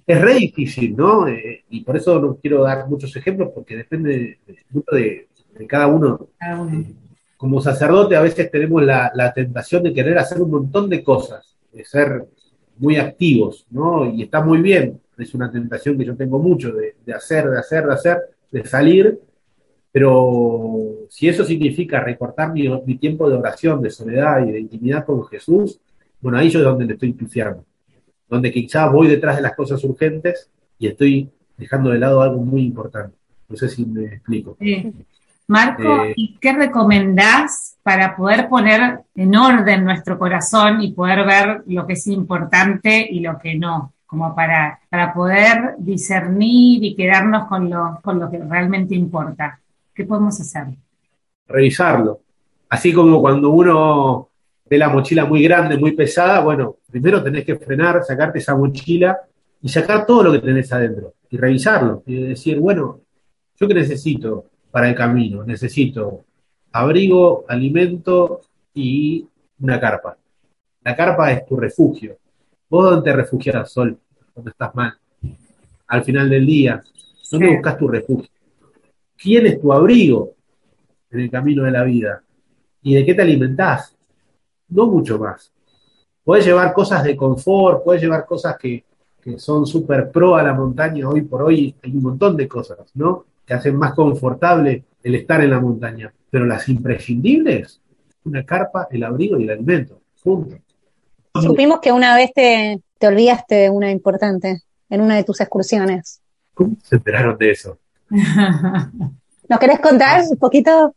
Es 0.06 0.20
re 0.20 0.34
difícil, 0.34 0.96
¿no? 0.96 1.26
Eh, 1.28 1.64
y 1.70 1.80
por 1.80 1.96
eso 1.96 2.20
no 2.20 2.36
quiero 2.36 2.62
dar 2.62 2.88
muchos 2.88 3.14
ejemplos, 3.16 3.50
porque 3.54 3.76
depende 3.76 4.38
de, 4.92 5.28
cada 5.66 5.86
uno. 5.86 6.28
como 7.36 7.60
sacerdote 7.60 8.16
a 8.16 8.20
veces 8.20 8.50
tenemos 8.50 8.82
la, 8.82 9.10
la, 9.14 9.32
tentación 9.32 9.82
de 9.82 9.92
querer 9.92 10.18
hacer 10.18 10.40
un 10.40 10.50
montón 10.50 10.88
de 10.88 11.02
cosas, 11.02 11.56
de 11.72 11.84
ser 11.84 12.26
muy 12.78 12.96
activos, 12.96 13.66
¿no? 13.70 14.04
Y 14.06 14.22
está 14.22 14.42
muy 14.42 14.60
bien, 14.60 15.00
es 15.18 15.34
una 15.34 15.50
tentación 15.50 15.96
que 15.96 16.04
yo 16.04 16.16
tengo 16.16 16.38
mucho 16.38 16.72
de, 16.72 16.96
de 17.04 17.14
hacer, 17.14 17.48
de 17.48 17.58
hacer, 17.58 17.86
de 17.86 17.92
hacer, 17.92 18.18
de 18.50 18.64
salir, 18.64 19.20
pero 19.90 21.06
si 21.08 21.28
eso 21.28 21.44
significa 21.44 22.00
recortar 22.00 22.52
mi, 22.52 22.68
mi, 22.86 22.96
tiempo 22.96 23.28
de 23.28 23.36
oración, 23.36 23.82
de 23.82 23.90
soledad 23.90 24.46
y 24.46 24.52
de 24.52 24.60
intimidad 24.60 25.04
con 25.04 25.24
Jesús, 25.26 25.80
bueno, 26.20 26.38
ahí 26.38 26.48
yo 26.48 26.60
es 26.60 26.64
donde 26.64 26.86
le 26.86 26.94
estoy 26.94 27.12
pifiando 27.12 27.64
donde 28.28 28.50
quizás 28.50 28.90
voy 28.90 29.08
detrás 29.08 29.36
de 29.36 29.42
las 29.42 29.54
cosas 29.54 29.82
urgentes 29.84 30.50
y 30.78 30.86
estoy 30.88 31.30
dejando 31.56 31.90
de 31.90 31.98
lado 31.98 32.22
algo 32.22 32.42
muy 32.42 32.62
importante. 32.62 33.16
No 33.48 33.56
sé 33.56 33.68
si 33.68 33.84
me 33.84 34.04
explico. 34.04 34.56
Marco, 35.48 36.04
eh, 36.04 36.14
¿y 36.16 36.38
qué 36.40 36.52
recomendás 36.52 37.76
para 37.82 38.16
poder 38.16 38.48
poner 38.48 39.00
en 39.14 39.36
orden 39.36 39.84
nuestro 39.84 40.18
corazón 40.18 40.80
y 40.82 40.92
poder 40.92 41.26
ver 41.26 41.62
lo 41.66 41.86
que 41.86 41.92
es 41.92 42.06
importante 42.06 43.06
y 43.10 43.20
lo 43.20 43.38
que 43.38 43.54
no? 43.54 43.92
Como 44.06 44.34
para, 44.34 44.80
para 44.88 45.12
poder 45.12 45.74
discernir 45.78 46.84
y 46.84 46.94
quedarnos 46.94 47.46
con 47.48 47.68
lo, 47.68 48.00
con 48.02 48.18
lo 48.18 48.30
que 48.30 48.38
realmente 48.38 48.94
importa. 48.94 49.58
¿Qué 49.94 50.04
podemos 50.04 50.40
hacer? 50.40 50.66
Revisarlo. 51.48 52.20
Así 52.68 52.92
como 52.92 53.20
cuando 53.20 53.50
uno 53.50 54.28
ve 54.72 54.78
la 54.78 54.88
mochila 54.88 55.26
muy 55.26 55.42
grande, 55.42 55.76
muy 55.76 55.92
pesada, 55.92 56.40
bueno, 56.40 56.78
primero 56.90 57.22
tenés 57.22 57.44
que 57.44 57.56
frenar, 57.56 58.02
sacarte 58.02 58.38
esa 58.38 58.56
mochila 58.56 59.18
y 59.60 59.68
sacar 59.68 60.06
todo 60.06 60.22
lo 60.22 60.32
que 60.32 60.38
tenés 60.38 60.72
adentro 60.72 61.12
y 61.28 61.36
revisarlo 61.36 62.02
y 62.06 62.28
decir, 62.28 62.58
bueno, 62.58 63.02
¿yo 63.60 63.68
qué 63.68 63.74
necesito 63.74 64.46
para 64.70 64.88
el 64.88 64.94
camino? 64.94 65.44
Necesito 65.44 66.24
abrigo, 66.72 67.44
alimento 67.48 68.40
y 68.72 69.28
una 69.60 69.78
carpa. 69.78 70.16
La 70.82 70.96
carpa 70.96 71.30
es 71.32 71.44
tu 71.44 71.54
refugio. 71.54 72.16
¿Vos 72.70 72.92
dónde 72.92 73.10
te 73.10 73.14
refugias, 73.14 73.70
Sol? 73.70 73.98
Cuando 74.32 74.52
estás 74.52 74.74
mal. 74.74 74.94
Al 75.86 76.02
final 76.02 76.30
del 76.30 76.46
día, 76.46 76.82
¿dónde 77.30 77.48
buscas 77.48 77.76
tu 77.76 77.88
refugio? 77.88 78.30
¿Quién 79.18 79.44
es 79.48 79.60
tu 79.60 79.70
abrigo 79.70 80.32
en 81.10 81.20
el 81.20 81.30
camino 81.30 81.62
de 81.62 81.72
la 81.72 81.84
vida? 81.84 82.22
¿Y 82.80 82.94
de 82.94 83.04
qué 83.04 83.12
te 83.12 83.20
alimentás? 83.20 83.94
No 84.72 84.86
mucho 84.86 85.18
más. 85.18 85.52
Puedes 86.24 86.44
llevar 86.44 86.72
cosas 86.72 87.02
de 87.04 87.16
confort, 87.16 87.82
puedes 87.84 88.02
llevar 88.02 88.26
cosas 88.26 88.56
que, 88.58 88.84
son 89.36 89.66
súper 89.66 90.10
pro 90.10 90.34
a 90.34 90.42
la 90.42 90.52
montaña 90.52 91.08
hoy 91.08 91.22
por 91.22 91.42
hoy, 91.42 91.76
hay 91.80 91.92
un 91.92 92.02
montón 92.02 92.36
de 92.36 92.48
cosas, 92.48 92.78
¿no? 92.94 93.24
Que 93.46 93.54
hacen 93.54 93.76
más 93.76 93.94
confortable 93.94 94.84
el 95.00 95.14
estar 95.14 95.40
en 95.40 95.50
la 95.50 95.60
montaña. 95.60 96.12
Pero 96.28 96.44
las 96.44 96.68
imprescindibles, 96.68 97.80
una 98.24 98.44
carpa, 98.44 98.88
el 98.90 99.04
abrigo 99.04 99.38
y 99.38 99.44
el 99.44 99.50
alimento, 99.50 100.00
juntos. 100.24 100.58
Supimos 101.40 101.78
que 101.80 101.92
una 101.92 102.16
vez 102.16 102.32
te, 102.34 102.82
te 102.98 103.06
olvidaste 103.06 103.54
de 103.54 103.70
una 103.70 103.92
importante 103.92 104.62
en 104.90 105.00
una 105.00 105.14
de 105.16 105.24
tus 105.24 105.40
excursiones. 105.40 106.20
¿Cómo 106.52 106.76
se 106.82 106.96
enteraron 106.96 107.38
de 107.38 107.50
eso? 107.52 107.78
¿Nos 108.10 109.58
querés 109.60 109.80
contar 109.80 110.22
un 110.28 110.36
poquito? 110.36 110.94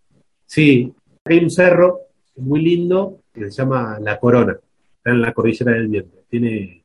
Sí, 0.47 0.93
hay 1.25 1.43
un 1.43 1.49
cerro 1.49 2.01
muy 2.35 2.61
lindo 2.61 3.19
que 3.35 3.51
se 3.51 3.51
llama 3.51 3.99
La 3.99 4.19
Corona, 4.19 4.57
está 4.97 5.11
en 5.11 5.21
la 5.21 5.33
cordillera 5.33 5.73
del 5.73 5.87
viento, 5.87 6.17
tiene 6.29 6.83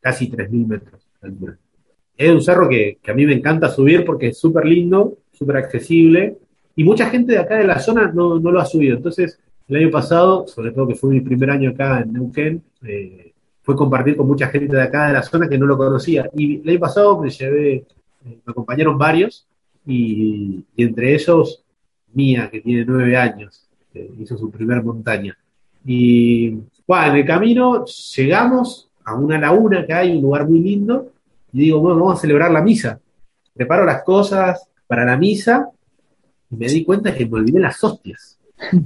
casi 0.00 0.30
3.000 0.30 0.66
metros 0.66 1.06
de 1.20 1.28
altura. 1.28 1.58
Es 2.16 2.30
un 2.30 2.42
cerro 2.42 2.68
que, 2.68 2.98
a 3.06 3.12
mí 3.12 3.26
me 3.26 3.34
encanta 3.34 3.68
subir 3.68 4.04
porque 4.04 4.28
es 4.28 4.38
súper 4.38 4.64
lindo, 4.64 5.18
súper 5.32 5.56
accesible, 5.56 6.38
y 6.76 6.84
mucha 6.84 7.10
gente 7.10 7.32
de 7.32 7.38
acá 7.38 7.56
de 7.56 7.66
la 7.66 7.78
zona 7.78 8.10
no, 8.12 8.38
lo 8.38 8.60
ha 8.60 8.64
subido. 8.64 8.96
Entonces, 8.96 9.38
el 9.68 9.76
año 9.76 9.90
pasado, 9.90 10.46
sobre 10.46 10.70
todo 10.72 10.88
que 10.88 10.94
fue 10.94 11.10
mi 11.10 11.20
primer 11.20 11.50
año 11.50 11.70
acá 11.70 12.00
en 12.00 12.12
Neuquén, 12.12 12.62
eh, 12.82 13.32
fue 13.62 13.76
compartir 13.76 14.16
con 14.16 14.26
mucha 14.26 14.48
gente 14.48 14.74
de 14.74 14.82
acá 14.82 15.08
de 15.08 15.14
la 15.14 15.22
zona 15.22 15.48
que 15.48 15.58
no 15.58 15.66
lo 15.66 15.76
conocía. 15.76 16.30
Y 16.34 16.60
el 16.62 16.68
año 16.68 16.80
pasado 16.80 17.20
me 17.20 17.30
llevé, 17.30 17.74
eh, 17.74 17.84
me 18.24 18.50
acompañaron 18.50 18.96
varios, 18.96 19.46
y, 19.86 20.64
y 20.76 20.82
entre 20.82 21.14
ellos 21.14 21.64
Mía, 22.12 22.48
que 22.50 22.60
tiene 22.60 22.84
nueve 22.84 23.16
años, 23.16 23.68
eh, 23.94 24.10
hizo 24.18 24.36
su 24.36 24.50
primer 24.50 24.82
montaña. 24.82 25.36
Y 25.84 26.50
bueno, 26.86 27.12
en 27.12 27.16
el 27.16 27.24
camino 27.24 27.84
llegamos 27.84 28.90
a 29.04 29.14
una 29.14 29.38
laguna 29.38 29.86
que 29.86 29.92
hay, 29.92 30.16
un 30.16 30.22
lugar 30.22 30.48
muy 30.48 30.60
lindo, 30.60 31.12
y 31.52 31.60
digo, 31.60 31.80
bueno, 31.80 32.00
vamos 32.00 32.18
a 32.18 32.20
celebrar 32.20 32.50
la 32.50 32.62
misa. 32.62 33.00
Preparo 33.54 33.84
las 33.84 34.02
cosas 34.02 34.68
para 34.86 35.04
la 35.04 35.16
misa 35.16 35.68
y 36.50 36.56
me 36.56 36.66
di 36.66 36.84
cuenta 36.84 37.14
que 37.14 37.26
me 37.26 37.38
olvidé 37.38 37.60
las 37.60 37.82
hostias. 37.82 38.38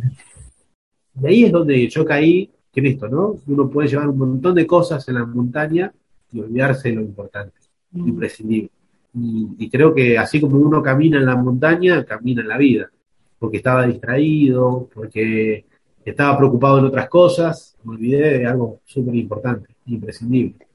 Y 1.20 1.26
ahí 1.26 1.44
es 1.44 1.52
donde 1.52 1.88
yo 1.88 2.04
caí 2.04 2.50
en 2.74 2.87
esto, 2.87 3.09
¿no? 3.09 3.37
Uno 3.46 3.70
puede 3.70 3.88
llevar 3.88 4.09
un 4.09 4.18
montón 4.18 4.54
de 4.54 4.66
cosas 4.66 5.09
en 5.09 5.14
la 5.14 5.24
montaña 5.24 5.92
y 6.33 6.40
olvidarse 6.40 6.88
de 6.88 6.96
lo 6.96 7.02
importante, 7.02 7.57
lo 7.92 8.09
imprescindible. 8.09 8.70
Y, 9.16 9.70
creo 9.70 9.94
que 9.94 10.18
así 10.18 10.40
como 10.40 10.59
uno 10.59 10.83
camina 10.83 11.18
en 11.18 11.26
la 11.26 11.37
montaña, 11.37 12.04
camina 12.04 12.42
en 12.42 12.48
la 12.48 12.59
vida, 12.59 12.90
porque 13.38 13.59
estaba 13.59 13.87
distraído, 13.87 14.88
porque 14.92 15.66
estaba 16.10 16.36
preocupado 16.36 16.78
en 16.78 16.84
otras 16.86 17.08
cosas, 17.08 17.76
me 17.84 17.94
olvidé 17.94 18.38
de 18.38 18.46
algo 18.46 18.80
súper 18.84 19.14
importante, 19.14 19.68
imprescindible. 19.86 20.66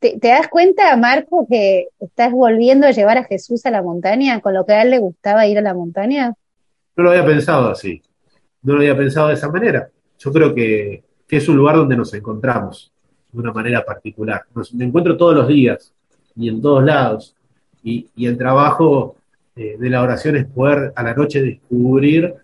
¿Te, 0.00 0.18
das 0.18 0.48
cuenta, 0.48 0.96
Marco, 0.96 1.46
que 1.48 1.88
estás 2.00 2.32
volviendo 2.32 2.86
a 2.86 2.90
llevar 2.90 3.18
a 3.18 3.24
Jesús 3.24 3.66
a 3.66 3.70
la 3.70 3.82
montaña, 3.82 4.40
con 4.40 4.54
lo 4.54 4.64
que 4.64 4.72
a 4.72 4.82
él 4.82 4.90
le 4.90 4.98
gustaba 4.98 5.46
ir 5.46 5.58
a 5.58 5.62
la 5.62 5.74
montaña? 5.74 6.32
No 6.96 7.04
lo 7.04 7.10
había 7.10 7.26
pensado 7.26 7.70
así, 7.70 8.02
no 8.62 8.74
lo 8.74 8.80
había 8.80 8.96
pensado 8.96 9.28
de 9.28 9.34
esa 9.34 9.50
manera. 9.50 9.90
Yo 10.18 10.32
creo 10.32 10.54
que, 10.54 11.04
es 11.28 11.48
un 11.48 11.56
lugar 11.56 11.76
donde 11.76 11.96
nos 11.96 12.12
encontramos 12.14 12.92
de 13.30 13.38
una 13.38 13.52
manera 13.52 13.84
particular. 13.84 14.42
Nos, 14.52 14.74
me 14.74 14.84
encuentro 14.86 15.16
todos 15.16 15.34
los 15.34 15.46
días 15.46 15.92
y 16.34 16.48
en 16.48 16.60
todos 16.60 16.82
lados. 16.82 17.36
Y, 17.84 18.08
el 18.16 18.36
trabajo 18.36 19.16
eh, 19.54 19.76
de 19.78 19.90
la 19.90 20.02
oración 20.02 20.36
es 20.36 20.46
poder 20.46 20.92
a 20.96 21.02
la 21.02 21.14
noche 21.14 21.40
descubrir 21.42 22.34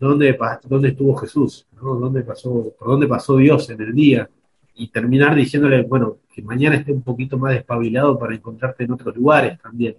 dónde, 0.00 0.36
dónde 0.64 0.88
estuvo 0.88 1.14
Jesús, 1.16 1.66
¿Dónde 1.80 2.22
pasó, 2.22 2.74
por 2.78 2.88
dónde 2.88 3.06
pasó 3.06 3.36
Dios 3.36 3.70
en 3.70 3.80
el 3.80 3.94
día, 3.94 4.28
y 4.74 4.88
terminar 4.88 5.34
diciéndole, 5.34 5.82
bueno, 5.82 6.18
que 6.34 6.42
mañana 6.42 6.76
esté 6.76 6.92
un 6.92 7.02
poquito 7.02 7.38
más 7.38 7.52
despabilado 7.52 8.18
para 8.18 8.34
encontrarte 8.34 8.84
en 8.84 8.92
otros 8.92 9.14
lugares 9.14 9.58
también. 9.60 9.96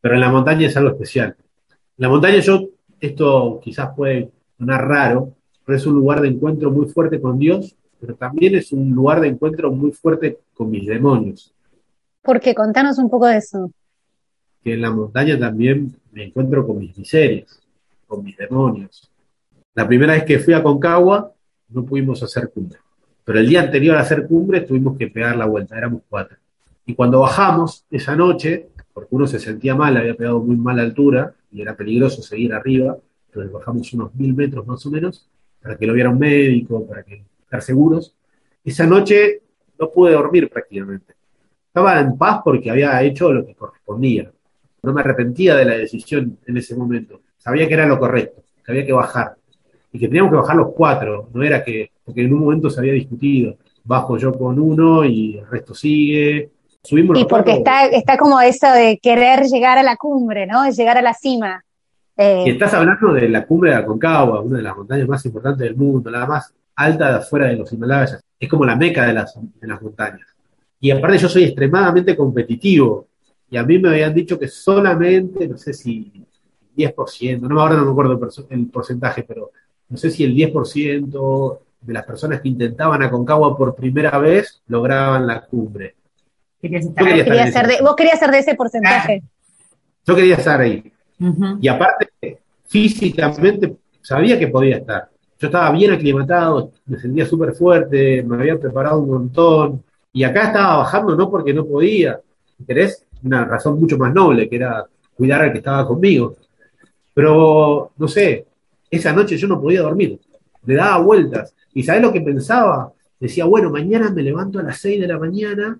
Pero 0.00 0.14
en 0.14 0.20
la 0.20 0.30
montaña 0.30 0.66
es 0.66 0.76
algo 0.76 0.90
especial. 0.90 1.36
En 1.68 1.76
la 1.96 2.08
montaña 2.08 2.38
yo, 2.38 2.68
esto 3.00 3.60
quizás 3.62 3.90
puede 3.96 4.30
sonar 4.56 4.86
raro, 4.88 5.34
pero 5.64 5.76
es 5.76 5.86
un 5.86 5.94
lugar 5.94 6.20
de 6.20 6.28
encuentro 6.28 6.70
muy 6.70 6.86
fuerte 6.86 7.20
con 7.20 7.38
Dios, 7.38 7.76
pero 8.00 8.14
también 8.14 8.56
es 8.56 8.72
un 8.72 8.90
lugar 8.90 9.20
de 9.20 9.28
encuentro 9.28 9.70
muy 9.70 9.92
fuerte 9.92 10.38
con 10.54 10.70
mis 10.70 10.86
demonios. 10.86 11.54
¿Por 12.22 12.40
qué? 12.40 12.54
Contanos 12.54 12.98
un 12.98 13.10
poco 13.10 13.26
de 13.26 13.36
eso. 13.36 13.70
Que 14.62 14.74
en 14.74 14.82
la 14.82 14.90
montaña 14.90 15.38
también 15.38 15.94
me 16.12 16.24
encuentro 16.24 16.66
con 16.66 16.78
mis 16.78 16.96
miserias, 16.96 17.60
con 18.06 18.24
mis 18.24 18.36
demonios. 18.36 19.08
La 19.78 19.86
primera 19.86 20.14
vez 20.14 20.24
que 20.24 20.40
fui 20.40 20.54
a 20.54 20.60
Concagua, 20.60 21.32
no 21.68 21.84
pudimos 21.84 22.20
hacer 22.24 22.50
cumbre. 22.50 22.80
Pero 23.22 23.38
el 23.38 23.48
día 23.48 23.60
anterior 23.60 23.96
a 23.96 24.00
hacer 24.00 24.26
cumbre 24.26 24.62
tuvimos 24.62 24.98
que 24.98 25.06
pegar 25.06 25.36
la 25.36 25.46
vuelta, 25.46 25.78
éramos 25.78 26.02
cuatro. 26.08 26.36
Y 26.84 26.96
cuando 26.96 27.20
bajamos 27.20 27.84
esa 27.88 28.16
noche, 28.16 28.70
porque 28.92 29.14
uno 29.14 29.28
se 29.28 29.38
sentía 29.38 29.76
mal, 29.76 29.96
había 29.96 30.16
pegado 30.16 30.40
muy 30.40 30.56
mala 30.56 30.82
altura 30.82 31.32
y 31.52 31.62
era 31.62 31.76
peligroso 31.76 32.22
seguir 32.22 32.52
arriba, 32.54 32.96
entonces 33.28 33.52
bajamos 33.52 33.92
unos 33.92 34.12
mil 34.16 34.34
metros 34.34 34.66
más 34.66 34.84
o 34.84 34.90
menos 34.90 35.28
para 35.62 35.76
que 35.76 35.86
lo 35.86 35.92
viera 35.92 36.10
un 36.10 36.18
médico, 36.18 36.84
para 36.84 37.04
que 37.04 37.22
estar 37.44 37.62
seguros. 37.62 38.16
Esa 38.64 38.84
noche 38.84 39.42
no 39.78 39.92
pude 39.92 40.12
dormir 40.12 40.50
prácticamente. 40.50 41.14
Estaba 41.68 42.00
en 42.00 42.18
paz 42.18 42.40
porque 42.44 42.68
había 42.68 43.00
hecho 43.04 43.32
lo 43.32 43.46
que 43.46 43.54
correspondía. 43.54 44.28
No 44.82 44.92
me 44.92 45.02
arrepentía 45.02 45.54
de 45.54 45.64
la 45.64 45.76
decisión 45.76 46.36
en 46.44 46.56
ese 46.56 46.74
momento. 46.74 47.20
Sabía 47.36 47.68
que 47.68 47.74
era 47.74 47.86
lo 47.86 48.00
correcto, 48.00 48.42
que 48.64 48.72
había 48.72 48.84
que 48.84 48.92
bajar 48.92 49.38
y 49.92 49.98
que 49.98 50.08
teníamos 50.08 50.30
que 50.30 50.38
bajar 50.38 50.56
los 50.56 50.72
cuatro. 50.74 51.28
No 51.32 51.42
era 51.42 51.62
que 51.62 51.90
porque 52.04 52.22
en 52.22 52.32
un 52.32 52.40
momento 52.40 52.70
se 52.70 52.80
había 52.80 52.92
discutido, 52.92 53.56
bajo 53.84 54.16
yo 54.16 54.32
con 54.32 54.58
uno 54.58 55.04
y 55.04 55.38
el 55.38 55.46
resto 55.46 55.74
sigue. 55.74 56.50
Subimos 56.82 57.18
y 57.18 57.24
porque 57.24 57.52
está, 57.52 57.86
está 57.86 58.16
como 58.16 58.40
eso 58.40 58.70
de 58.72 58.98
querer 58.98 59.44
llegar 59.44 59.78
a 59.78 59.82
la 59.82 59.96
cumbre, 59.96 60.46
¿no? 60.46 60.62
De 60.62 60.72
llegar 60.72 60.96
a 60.96 61.02
la 61.02 61.12
cima. 61.12 61.62
Eh, 62.16 62.44
y 62.46 62.50
estás 62.50 62.74
hablando 62.74 63.12
de 63.12 63.28
la 63.28 63.46
cumbre 63.46 63.70
de 63.70 63.76
Aconcagua, 63.76 64.40
una 64.40 64.56
de 64.56 64.62
las 64.62 64.76
montañas 64.76 65.06
más 65.06 65.24
importantes 65.26 65.66
del 65.66 65.76
mundo, 65.76 66.10
la 66.10 66.26
más 66.26 66.52
alta 66.76 67.10
de 67.10 67.16
afuera 67.16 67.46
de 67.46 67.56
los 67.56 67.72
Himalayas. 67.72 68.24
Es 68.38 68.48
como 68.48 68.64
la 68.64 68.76
meca 68.76 69.06
de 69.06 69.12
las, 69.12 69.34
de 69.34 69.66
las 69.66 69.82
montañas. 69.82 70.26
Y 70.80 70.90
aparte 70.90 71.18
yo 71.18 71.28
soy 71.28 71.44
extremadamente 71.44 72.16
competitivo. 72.16 73.08
Y 73.50 73.56
a 73.56 73.62
mí 73.62 73.78
me 73.78 73.90
habían 73.90 74.14
dicho 74.14 74.38
que 74.38 74.48
solamente, 74.48 75.48
no 75.48 75.56
sé 75.56 75.72
si 75.72 76.24
10%, 76.76 77.40
no, 77.40 77.60
ahora 77.60 77.76
no 77.76 77.84
me 77.84 77.90
acuerdo 77.90 78.18
el 78.50 78.66
porcentaje, 78.68 79.24
pero 79.24 79.50
no 79.88 79.96
sé 79.96 80.10
si 80.10 80.24
el 80.24 80.34
10% 80.34 81.58
de 81.80 81.92
las 81.92 82.04
personas 82.04 82.40
que 82.40 82.48
intentaban 82.48 83.02
Aconcagua 83.02 83.56
por 83.56 83.74
primera 83.74 84.18
vez 84.18 84.62
lograban 84.66 85.26
la 85.26 85.40
cumbre. 85.40 85.94
vos 86.60 87.96
querías 87.96 88.18
ser 88.18 88.30
de 88.30 88.38
ese 88.38 88.54
porcentaje. 88.54 89.22
Yo 90.06 90.14
quería 90.14 90.36
estar 90.36 90.60
ahí. 90.60 90.92
Y 91.60 91.68
aparte, 91.68 92.10
físicamente 92.66 93.76
sabía 94.00 94.38
que 94.38 94.48
podía 94.48 94.78
estar. 94.78 95.08
Yo 95.38 95.46
estaba 95.46 95.70
bien 95.70 95.92
aclimatado, 95.92 96.72
me 96.86 96.98
sentía 96.98 97.24
súper 97.24 97.54
fuerte, 97.54 98.22
me 98.24 98.36
había 98.36 98.58
preparado 98.58 98.98
un 99.00 99.10
montón. 99.10 99.84
Y 100.12 100.24
acá 100.24 100.48
estaba 100.48 100.78
bajando 100.78 101.14
no 101.14 101.30
porque 101.30 101.54
no 101.54 101.64
podía, 101.64 102.20
¿querés? 102.66 103.04
Una 103.22 103.44
razón 103.44 103.78
mucho 103.78 103.96
más 103.96 104.12
noble, 104.12 104.48
que 104.48 104.56
era 104.56 104.84
cuidar 105.14 105.42
al 105.42 105.52
que 105.52 105.58
estaba 105.58 105.86
conmigo. 105.86 106.36
Pero, 107.14 107.92
no 107.96 108.08
sé, 108.08 108.46
esa 108.90 109.12
noche 109.12 109.36
yo 109.36 109.48
no 109.48 109.60
podía 109.60 109.82
dormir, 109.82 110.18
le 110.64 110.74
daba 110.74 110.98
vueltas. 110.98 111.54
¿Y 111.74 111.82
sabes 111.82 112.02
lo 112.02 112.12
que 112.12 112.20
pensaba? 112.20 112.92
Decía, 113.20 113.44
bueno, 113.44 113.70
mañana 113.70 114.10
me 114.10 114.22
levanto 114.22 114.58
a 114.58 114.62
las 114.62 114.78
6 114.78 115.00
de 115.00 115.06
la 115.08 115.18
mañana, 115.18 115.78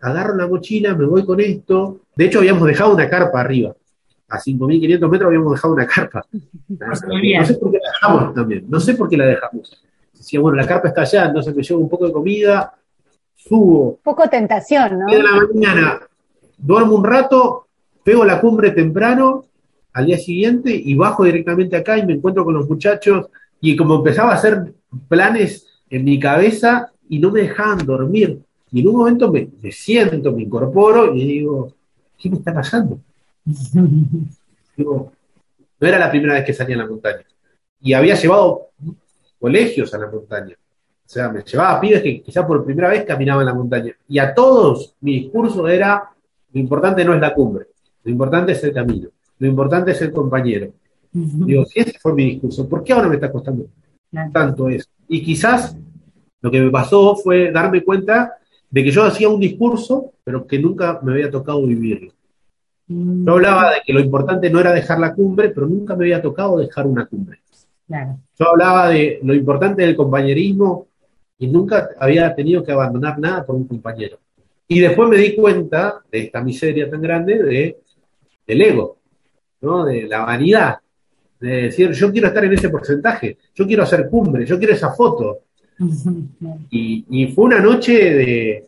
agarro 0.00 0.36
la 0.36 0.46
mochila, 0.46 0.94
me 0.94 1.06
voy 1.06 1.24
con 1.24 1.40
esto. 1.40 2.00
De 2.14 2.26
hecho, 2.26 2.38
habíamos 2.38 2.66
dejado 2.66 2.94
una 2.94 3.08
carpa 3.08 3.40
arriba. 3.40 3.74
A 4.28 4.38
5.500 4.38 5.10
metros 5.10 5.28
habíamos 5.28 5.52
dejado 5.52 5.74
una 5.74 5.86
carpa. 5.86 6.24
No 6.68 7.44
sé 7.44 7.54
por 7.54 7.70
qué 7.70 7.78
la 7.78 7.90
dejamos 7.90 8.34
también. 8.34 8.64
No 8.68 8.80
sé 8.80 8.94
por 8.94 9.08
qué 9.08 9.16
la 9.16 9.26
dejamos. 9.26 9.82
Decía, 10.12 10.40
bueno, 10.40 10.56
la 10.56 10.66
carpa 10.66 10.88
está 10.88 11.02
allá, 11.02 11.26
entonces 11.26 11.54
me 11.54 11.62
llevo 11.62 11.80
un 11.80 11.88
poco 11.88 12.06
de 12.06 12.12
comida, 12.12 12.74
subo. 13.34 13.98
Poco 14.02 14.28
tentación, 14.28 14.98
¿no? 14.98 15.06
de 15.06 15.22
la 15.22 15.30
mañana, 15.32 16.00
duermo 16.56 16.96
un 16.96 17.04
rato, 17.04 17.68
pego 18.02 18.24
la 18.24 18.40
cumbre 18.40 18.72
temprano 18.72 19.44
al 19.92 20.06
día 20.06 20.18
siguiente 20.18 20.70
y 20.72 20.94
bajo 20.94 21.24
directamente 21.24 21.76
acá 21.76 21.98
y 21.98 22.06
me 22.06 22.14
encuentro 22.14 22.44
con 22.44 22.54
los 22.54 22.68
muchachos 22.68 23.26
y 23.60 23.76
como 23.76 23.96
empezaba 23.96 24.32
a 24.32 24.36
hacer 24.36 24.74
planes 25.08 25.66
en 25.90 26.04
mi 26.04 26.18
cabeza 26.18 26.92
y 27.08 27.18
no 27.18 27.30
me 27.30 27.42
dejaban 27.42 27.84
dormir. 27.84 28.40
Y 28.70 28.80
en 28.80 28.88
un 28.88 28.96
momento 28.96 29.32
me, 29.32 29.48
siento, 29.72 30.32
me 30.32 30.42
incorporo 30.42 31.14
y 31.14 31.26
digo, 31.26 31.72
¿qué 32.18 32.30
me 32.30 32.36
está 32.36 32.52
pasando? 32.52 33.00
digo, 34.76 35.12
no 35.80 35.88
era 35.88 35.98
la 35.98 36.10
primera 36.10 36.34
vez 36.34 36.44
que 36.44 36.52
salía 36.52 36.76
a 36.76 36.80
la 36.80 36.86
montaña. 36.86 37.24
Y 37.80 37.92
había 37.92 38.14
llevado 38.14 38.68
colegios 39.40 39.92
a 39.94 39.98
la 39.98 40.10
montaña. 40.10 40.54
O 40.54 41.10
sea, 41.10 41.30
me 41.30 41.42
llevaba 41.42 41.76
a 41.76 41.80
pibes 41.80 42.02
que 42.02 42.20
quizá 42.20 42.46
por 42.46 42.64
primera 42.64 42.90
vez 42.90 43.04
caminaban 43.04 43.40
en 43.42 43.46
la 43.46 43.54
montaña. 43.54 43.96
Y 44.08 44.18
a 44.18 44.34
todos 44.34 44.94
mi 45.00 45.20
discurso 45.20 45.66
era, 45.66 46.10
lo 46.52 46.60
importante 46.60 47.04
no 47.04 47.14
es 47.14 47.20
la 47.20 47.32
cumbre, 47.32 47.66
lo 48.04 48.10
importante 48.10 48.52
es 48.52 48.62
el 48.64 48.74
camino, 48.74 49.08
lo 49.38 49.48
importante 49.48 49.92
es 49.92 50.02
el 50.02 50.12
compañero, 50.12 50.72
Digo, 51.10 51.64
si 51.64 51.80
ese 51.80 51.98
fue 51.98 52.14
mi 52.14 52.24
discurso, 52.24 52.68
¿por 52.68 52.84
qué 52.84 52.92
ahora 52.92 53.08
me 53.08 53.14
está 53.14 53.32
costando 53.32 53.66
tanto 54.32 54.68
eso? 54.68 54.88
Y 55.08 55.22
quizás 55.22 55.76
lo 56.40 56.50
que 56.50 56.60
me 56.60 56.70
pasó 56.70 57.16
fue 57.16 57.50
darme 57.50 57.82
cuenta 57.82 58.34
de 58.70 58.84
que 58.84 58.90
yo 58.90 59.04
hacía 59.04 59.28
un 59.28 59.40
discurso, 59.40 60.12
pero 60.22 60.46
que 60.46 60.58
nunca 60.58 61.00
me 61.02 61.12
había 61.12 61.30
tocado 61.30 61.66
vivirlo. 61.66 62.12
Mm. 62.88 63.24
Yo 63.26 63.32
hablaba 63.32 63.74
de 63.74 63.80
que 63.84 63.92
lo 63.92 64.00
importante 64.00 64.50
no 64.50 64.60
era 64.60 64.72
dejar 64.72 65.00
la 65.00 65.14
cumbre, 65.14 65.48
pero 65.50 65.66
nunca 65.66 65.96
me 65.96 66.04
había 66.04 66.22
tocado 66.22 66.58
dejar 66.58 66.86
una 66.86 67.06
cumbre. 67.06 67.40
Yo 68.38 68.48
hablaba 68.48 68.90
de 68.90 69.18
lo 69.22 69.34
importante 69.34 69.82
del 69.82 69.96
compañerismo 69.96 70.88
y 71.38 71.46
nunca 71.46 71.88
había 71.98 72.34
tenido 72.34 72.62
que 72.62 72.72
abandonar 72.72 73.18
nada 73.18 73.46
por 73.46 73.56
un 73.56 73.66
compañero. 73.66 74.18
Y 74.66 74.80
después 74.80 75.08
me 75.08 75.16
di 75.16 75.34
cuenta 75.34 76.02
de 76.12 76.18
esta 76.18 76.42
miseria 76.42 76.90
tan 76.90 77.00
grande 77.00 77.42
de, 77.42 77.78
del 78.46 78.60
ego, 78.60 78.97
¿no? 79.60 79.84
de 79.84 80.06
la 80.06 80.24
vanidad 80.24 80.78
de 81.40 81.62
decir, 81.62 81.92
yo 81.92 82.10
quiero 82.10 82.28
estar 82.28 82.44
en 82.44 82.52
ese 82.52 82.68
porcentaje, 82.68 83.38
yo 83.54 83.66
quiero 83.66 83.84
hacer 83.84 84.08
cumbre, 84.08 84.44
yo 84.44 84.58
quiero 84.58 84.74
esa 84.74 84.92
foto. 84.92 85.40
Y, 86.70 87.32
fue 87.34 87.44
una 87.44 87.60
noche 87.60 87.92
de, 87.92 88.66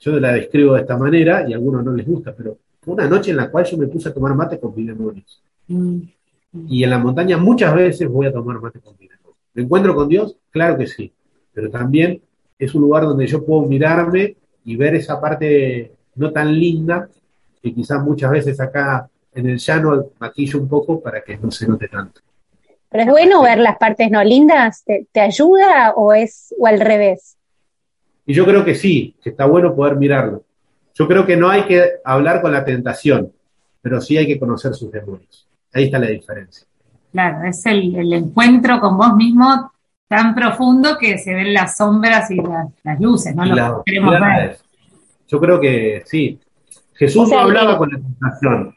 yo 0.00 0.18
la 0.18 0.32
describo 0.32 0.74
de 0.74 0.80
esta 0.80 0.96
manera 0.96 1.46
y 1.46 1.52
a 1.52 1.56
algunos 1.56 1.84
no 1.84 1.92
les 1.92 2.06
gusta, 2.06 2.34
pero 2.34 2.56
fue 2.80 2.94
una 2.94 3.06
noche 3.06 3.30
en 3.30 3.36
la 3.36 3.50
cual 3.50 3.64
yo 3.66 3.76
me 3.76 3.86
puse 3.86 4.08
a 4.08 4.14
tomar 4.14 4.34
mate 4.34 4.58
con 4.58 4.74
mis 4.74 4.86
demonios. 4.86 5.42
Mm. 5.68 5.98
Y 6.68 6.82
en 6.82 6.90
la 6.90 6.98
montaña 6.98 7.36
muchas 7.36 7.74
veces 7.74 8.08
voy 8.08 8.26
a 8.26 8.32
tomar 8.32 8.60
mate 8.60 8.80
con 8.80 8.94
demonios. 8.94 9.36
¿Me 9.52 9.62
encuentro 9.62 9.94
con 9.94 10.08
Dios? 10.08 10.36
Claro 10.50 10.78
que 10.78 10.86
sí, 10.86 11.12
pero 11.52 11.70
también 11.70 12.22
es 12.58 12.74
un 12.74 12.82
lugar 12.82 13.04
donde 13.04 13.26
yo 13.26 13.44
puedo 13.44 13.66
mirarme 13.66 14.36
y 14.64 14.76
ver 14.76 14.94
esa 14.94 15.20
parte 15.20 15.92
no 16.14 16.32
tan 16.32 16.58
linda 16.58 17.08
que 17.62 17.74
quizás 17.74 18.02
muchas 18.02 18.30
veces 18.30 18.58
acá 18.60 19.08
en 19.36 19.50
el 19.50 19.58
llano 19.58 20.06
maquillo 20.18 20.60
un 20.60 20.68
poco 20.68 21.00
para 21.00 21.22
que 21.22 21.36
no 21.36 21.50
se 21.50 21.68
note 21.68 21.88
tanto. 21.88 22.20
Pero 22.88 23.02
es 23.02 23.08
bueno 23.10 23.42
ver 23.42 23.58
las 23.58 23.76
partes 23.76 24.10
no 24.10 24.24
lindas, 24.24 24.84
¿te, 24.84 25.20
ayuda 25.20 25.92
o 25.94 26.12
es 26.12 26.54
o 26.58 26.66
al 26.66 26.80
revés? 26.80 27.36
Y 28.24 28.32
yo 28.32 28.44
creo 28.44 28.64
que 28.64 28.74
sí, 28.74 29.14
que 29.22 29.30
está 29.30 29.44
bueno 29.44 29.74
poder 29.74 29.96
mirarlo. 29.96 30.44
Yo 30.94 31.06
creo 31.06 31.26
que 31.26 31.36
no 31.36 31.50
hay 31.50 31.64
que 31.64 31.84
hablar 32.04 32.40
con 32.40 32.52
la 32.52 32.64
tentación, 32.64 33.32
pero 33.82 34.00
sí 34.00 34.16
hay 34.16 34.26
que 34.26 34.38
conocer 34.38 34.74
sus 34.74 34.90
demonios. 34.90 35.46
Ahí 35.74 35.84
está 35.84 35.98
la 35.98 36.06
diferencia. 36.06 36.66
Claro, 37.12 37.46
es 37.46 37.64
el, 37.66 38.12
encuentro 38.12 38.80
con 38.80 38.96
vos 38.96 39.14
mismo 39.14 39.72
tan 40.08 40.34
profundo 40.34 40.96
que 40.98 41.18
se 41.18 41.34
ven 41.34 41.52
las 41.52 41.76
sombras 41.76 42.30
y 42.30 42.36
las, 42.36 43.00
luces, 43.00 43.34
¿no? 43.34 43.44
Lo 43.44 43.82
queremos 43.84 44.18
ver. 44.18 44.58
Yo 45.28 45.40
creo 45.40 45.60
que 45.60 46.02
sí. 46.06 46.40
Jesús 46.94 47.28
no 47.28 47.40
hablaba 47.40 47.76
con 47.76 47.90
la 47.90 47.98
tentación. 47.98 48.74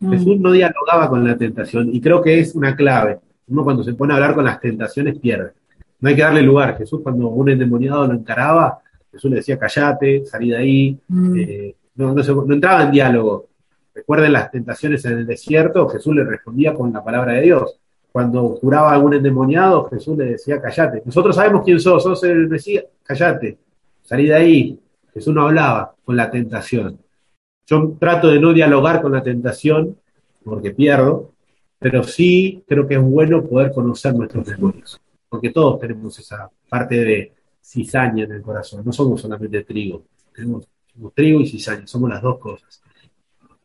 Mm. 0.00 0.10
Jesús 0.12 0.40
no 0.40 0.52
dialogaba 0.52 1.08
con 1.08 1.26
la 1.26 1.36
tentación 1.36 1.94
y 1.94 2.00
creo 2.00 2.22
que 2.22 2.40
es 2.40 2.54
una 2.54 2.76
clave. 2.76 3.18
Uno 3.48 3.64
cuando 3.64 3.82
se 3.82 3.94
pone 3.94 4.12
a 4.12 4.16
hablar 4.16 4.34
con 4.34 4.44
las 4.44 4.60
tentaciones 4.60 5.18
pierde. 5.18 5.52
No 6.00 6.08
hay 6.08 6.14
que 6.14 6.22
darle 6.22 6.42
lugar. 6.42 6.76
Jesús 6.76 7.00
cuando 7.02 7.28
un 7.28 7.48
endemoniado 7.48 8.06
lo 8.06 8.14
encaraba, 8.14 8.78
Jesús 9.10 9.30
le 9.30 9.36
decía, 9.38 9.58
callate, 9.58 10.24
salí 10.26 10.50
de 10.50 10.56
ahí. 10.56 10.98
Mm. 11.08 11.36
Eh, 11.38 11.74
no, 11.96 12.14
no, 12.14 12.52
entraba 12.52 12.84
en 12.84 12.90
diálogo. 12.92 13.48
Recuerden 13.94 14.32
las 14.32 14.50
tentaciones 14.50 15.04
en 15.06 15.18
el 15.18 15.26
desierto, 15.26 15.88
Jesús 15.88 16.14
le 16.14 16.22
respondía 16.22 16.72
con 16.72 16.92
la 16.92 17.02
palabra 17.02 17.32
de 17.32 17.42
Dios. 17.42 17.80
Cuando 18.12 18.56
curaba 18.60 18.90
a 18.90 18.94
algún 18.94 19.14
endemoniado, 19.14 19.88
Jesús 19.90 20.16
le 20.16 20.24
decía, 20.26 20.60
callate. 20.60 21.02
Nosotros 21.04 21.34
sabemos 21.34 21.62
quién 21.64 21.80
sos, 21.80 22.02
sos 22.02 22.22
el 22.24 22.48
Mesías, 22.48 22.84
callate, 23.02 23.58
salí 24.02 24.26
de 24.26 24.34
ahí. 24.34 24.80
Jesús 25.12 25.34
no 25.34 25.42
hablaba 25.42 25.94
con 26.04 26.16
la 26.16 26.30
tentación. 26.30 26.98
Yo 27.68 27.96
trato 28.00 28.28
de 28.28 28.40
no 28.40 28.54
dialogar 28.54 29.02
con 29.02 29.12
la 29.12 29.22
tentación 29.22 29.96
porque 30.42 30.70
pierdo, 30.70 31.32
pero 31.78 32.02
sí 32.02 32.64
creo 32.66 32.88
que 32.88 32.94
es 32.94 33.02
bueno 33.02 33.44
poder 33.44 33.72
conocer 33.72 34.14
nuestros 34.14 34.46
demonios, 34.46 34.98
porque 35.28 35.50
todos 35.50 35.78
tenemos 35.78 36.18
esa 36.18 36.50
parte 36.68 37.04
de 37.04 37.32
cizaña 37.62 38.24
en 38.24 38.32
el 38.32 38.42
corazón, 38.42 38.82
no 38.84 38.92
somos 38.92 39.20
solamente 39.20 39.62
trigo, 39.64 40.02
tenemos, 40.34 40.66
trigo 41.14 41.40
y 41.40 41.46
cizaña, 41.46 41.86
somos 41.86 42.08
las 42.08 42.22
dos 42.22 42.38
cosas. 42.38 42.80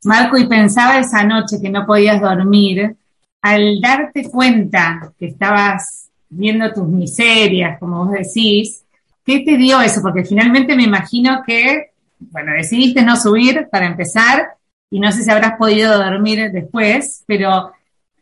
Marco, 0.03 0.37
y 0.37 0.47
pensaba 0.47 0.99
esa 0.99 1.23
noche 1.23 1.61
que 1.61 1.69
no 1.69 1.85
podías 1.85 2.19
dormir, 2.19 2.97
al 3.41 3.79
darte 3.79 4.29
cuenta 4.29 5.13
que 5.17 5.27
estabas 5.27 6.09
viendo 6.29 6.73
tus 6.73 6.87
miserias, 6.87 7.79
como 7.79 8.05
vos 8.05 8.11
decís, 8.11 8.83
¿qué 9.23 9.39
te 9.39 9.55
dio 9.55 9.79
eso? 9.79 10.01
Porque 10.01 10.25
finalmente 10.25 10.75
me 10.75 10.83
imagino 10.83 11.41
que 11.47 11.92
bueno, 12.31 12.53
decidiste 12.53 13.03
no 13.03 13.15
subir 13.15 13.67
para 13.71 13.87
empezar 13.87 14.47
y 14.89 14.99
no 14.99 15.11
sé 15.11 15.23
si 15.23 15.31
habrás 15.31 15.57
podido 15.57 15.97
dormir 15.97 16.51
después, 16.51 17.23
pero 17.25 17.71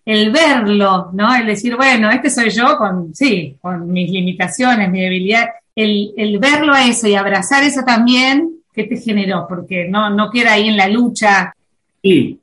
el 0.06 0.32
verlo, 0.32 1.12
¿no? 1.14 1.36
El 1.36 1.46
decir, 1.46 1.76
bueno, 1.76 2.10
este 2.10 2.30
soy 2.30 2.50
yo 2.50 2.78
con, 2.78 3.14
sí, 3.14 3.58
con 3.62 3.92
mis 3.92 4.10
limitaciones, 4.10 4.90
mi 4.90 5.02
debilidad, 5.02 5.48
el, 5.76 6.40
verlo 6.40 6.74
a 6.74 6.88
eso 6.88 7.08
y 7.08 7.16
abrazar 7.16 7.64
eso 7.64 7.82
también, 7.86 8.62
¿qué 8.74 8.86
te 8.86 8.98
generó? 8.98 9.46
Porque 9.48 9.88
no, 9.88 10.10
no 10.10 10.30
queda 10.30 10.54
ahí 10.54 10.70
en 10.70 10.78
la 10.78 10.88
lucha. 10.88 11.54
Sí, 12.02 12.40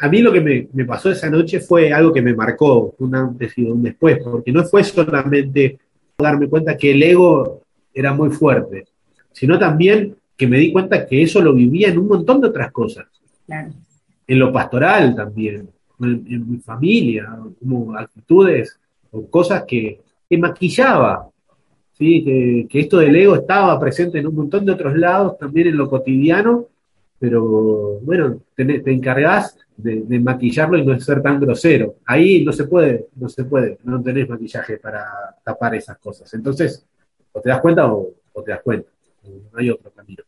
a 0.00 0.08
mí 0.08 0.20
lo 0.20 0.32
que 0.32 0.40
me, 0.40 0.68
me, 0.72 0.84
pasó 0.84 1.10
esa 1.10 1.28
noche 1.28 1.60
fue 1.60 1.92
algo 1.92 2.12
que 2.12 2.22
me 2.22 2.34
marcó, 2.34 2.94
un 2.98 3.14
antes 3.14 3.56
y 3.56 3.64
un 3.64 3.82
después, 3.82 4.18
porque 4.22 4.52
no 4.52 4.64
fue 4.64 4.84
solamente 4.84 5.78
darme 6.18 6.48
cuenta 6.48 6.76
que 6.76 6.92
el 6.92 7.02
ego 7.02 7.62
era 7.92 8.12
muy 8.12 8.30
fuerte, 8.30 8.84
sino 9.32 9.58
también 9.58 10.16
que 10.36 10.46
me 10.46 10.58
di 10.58 10.72
cuenta 10.72 11.06
que 11.06 11.22
eso 11.22 11.40
lo 11.40 11.52
vivía 11.52 11.88
en 11.88 11.98
un 11.98 12.08
montón 12.08 12.40
de 12.40 12.48
otras 12.48 12.72
cosas. 12.72 13.06
En 14.26 14.38
lo 14.38 14.52
pastoral 14.52 15.14
también, 15.14 15.68
en, 16.00 16.50
mi 16.50 16.58
familia, 16.58 17.38
como 17.58 17.96
actitudes 17.96 18.78
o 19.10 19.26
cosas 19.28 19.64
que, 19.66 20.00
maquillaba. 20.38 21.28
¿sí? 21.92 22.24
Que, 22.24 22.80
esto 22.80 22.98
del 22.98 23.14
ego 23.14 23.36
estaba 23.36 23.78
presente 23.78 24.18
en 24.18 24.26
un 24.26 24.34
montón 24.34 24.64
de 24.64 24.72
otros 24.72 24.96
lados, 24.96 25.38
también 25.38 25.68
en 25.68 25.76
lo 25.76 25.88
cotidiano, 25.88 26.66
pero 27.18 28.00
bueno, 28.00 28.40
te, 28.56 28.64
te 28.80 28.92
encargás 28.92 29.56
de, 29.76 30.18
maquillarlo 30.18 30.78
y 30.78 30.84
no 30.84 30.98
ser 30.98 31.22
tan 31.22 31.38
grosero. 31.38 31.96
Ahí 32.06 32.44
no 32.44 32.52
se 32.52 32.64
puede, 32.64 33.08
no 33.16 33.28
se 33.28 33.44
puede, 33.44 33.78
no 33.84 34.02
tenés 34.02 34.28
maquillaje 34.28 34.78
para 34.78 35.04
tapar 35.44 35.74
esas 35.74 35.98
cosas. 35.98 36.32
Entonces, 36.34 36.84
o 37.32 37.40
te 37.40 37.50
das 37.50 37.60
cuenta 37.60 37.92
o 37.92 38.14
te 38.44 38.50
das 38.50 38.62
cuenta. 38.62 38.88
No 39.24 39.58
hay 39.58 39.70
otro 39.70 39.90
camino. 39.92 40.22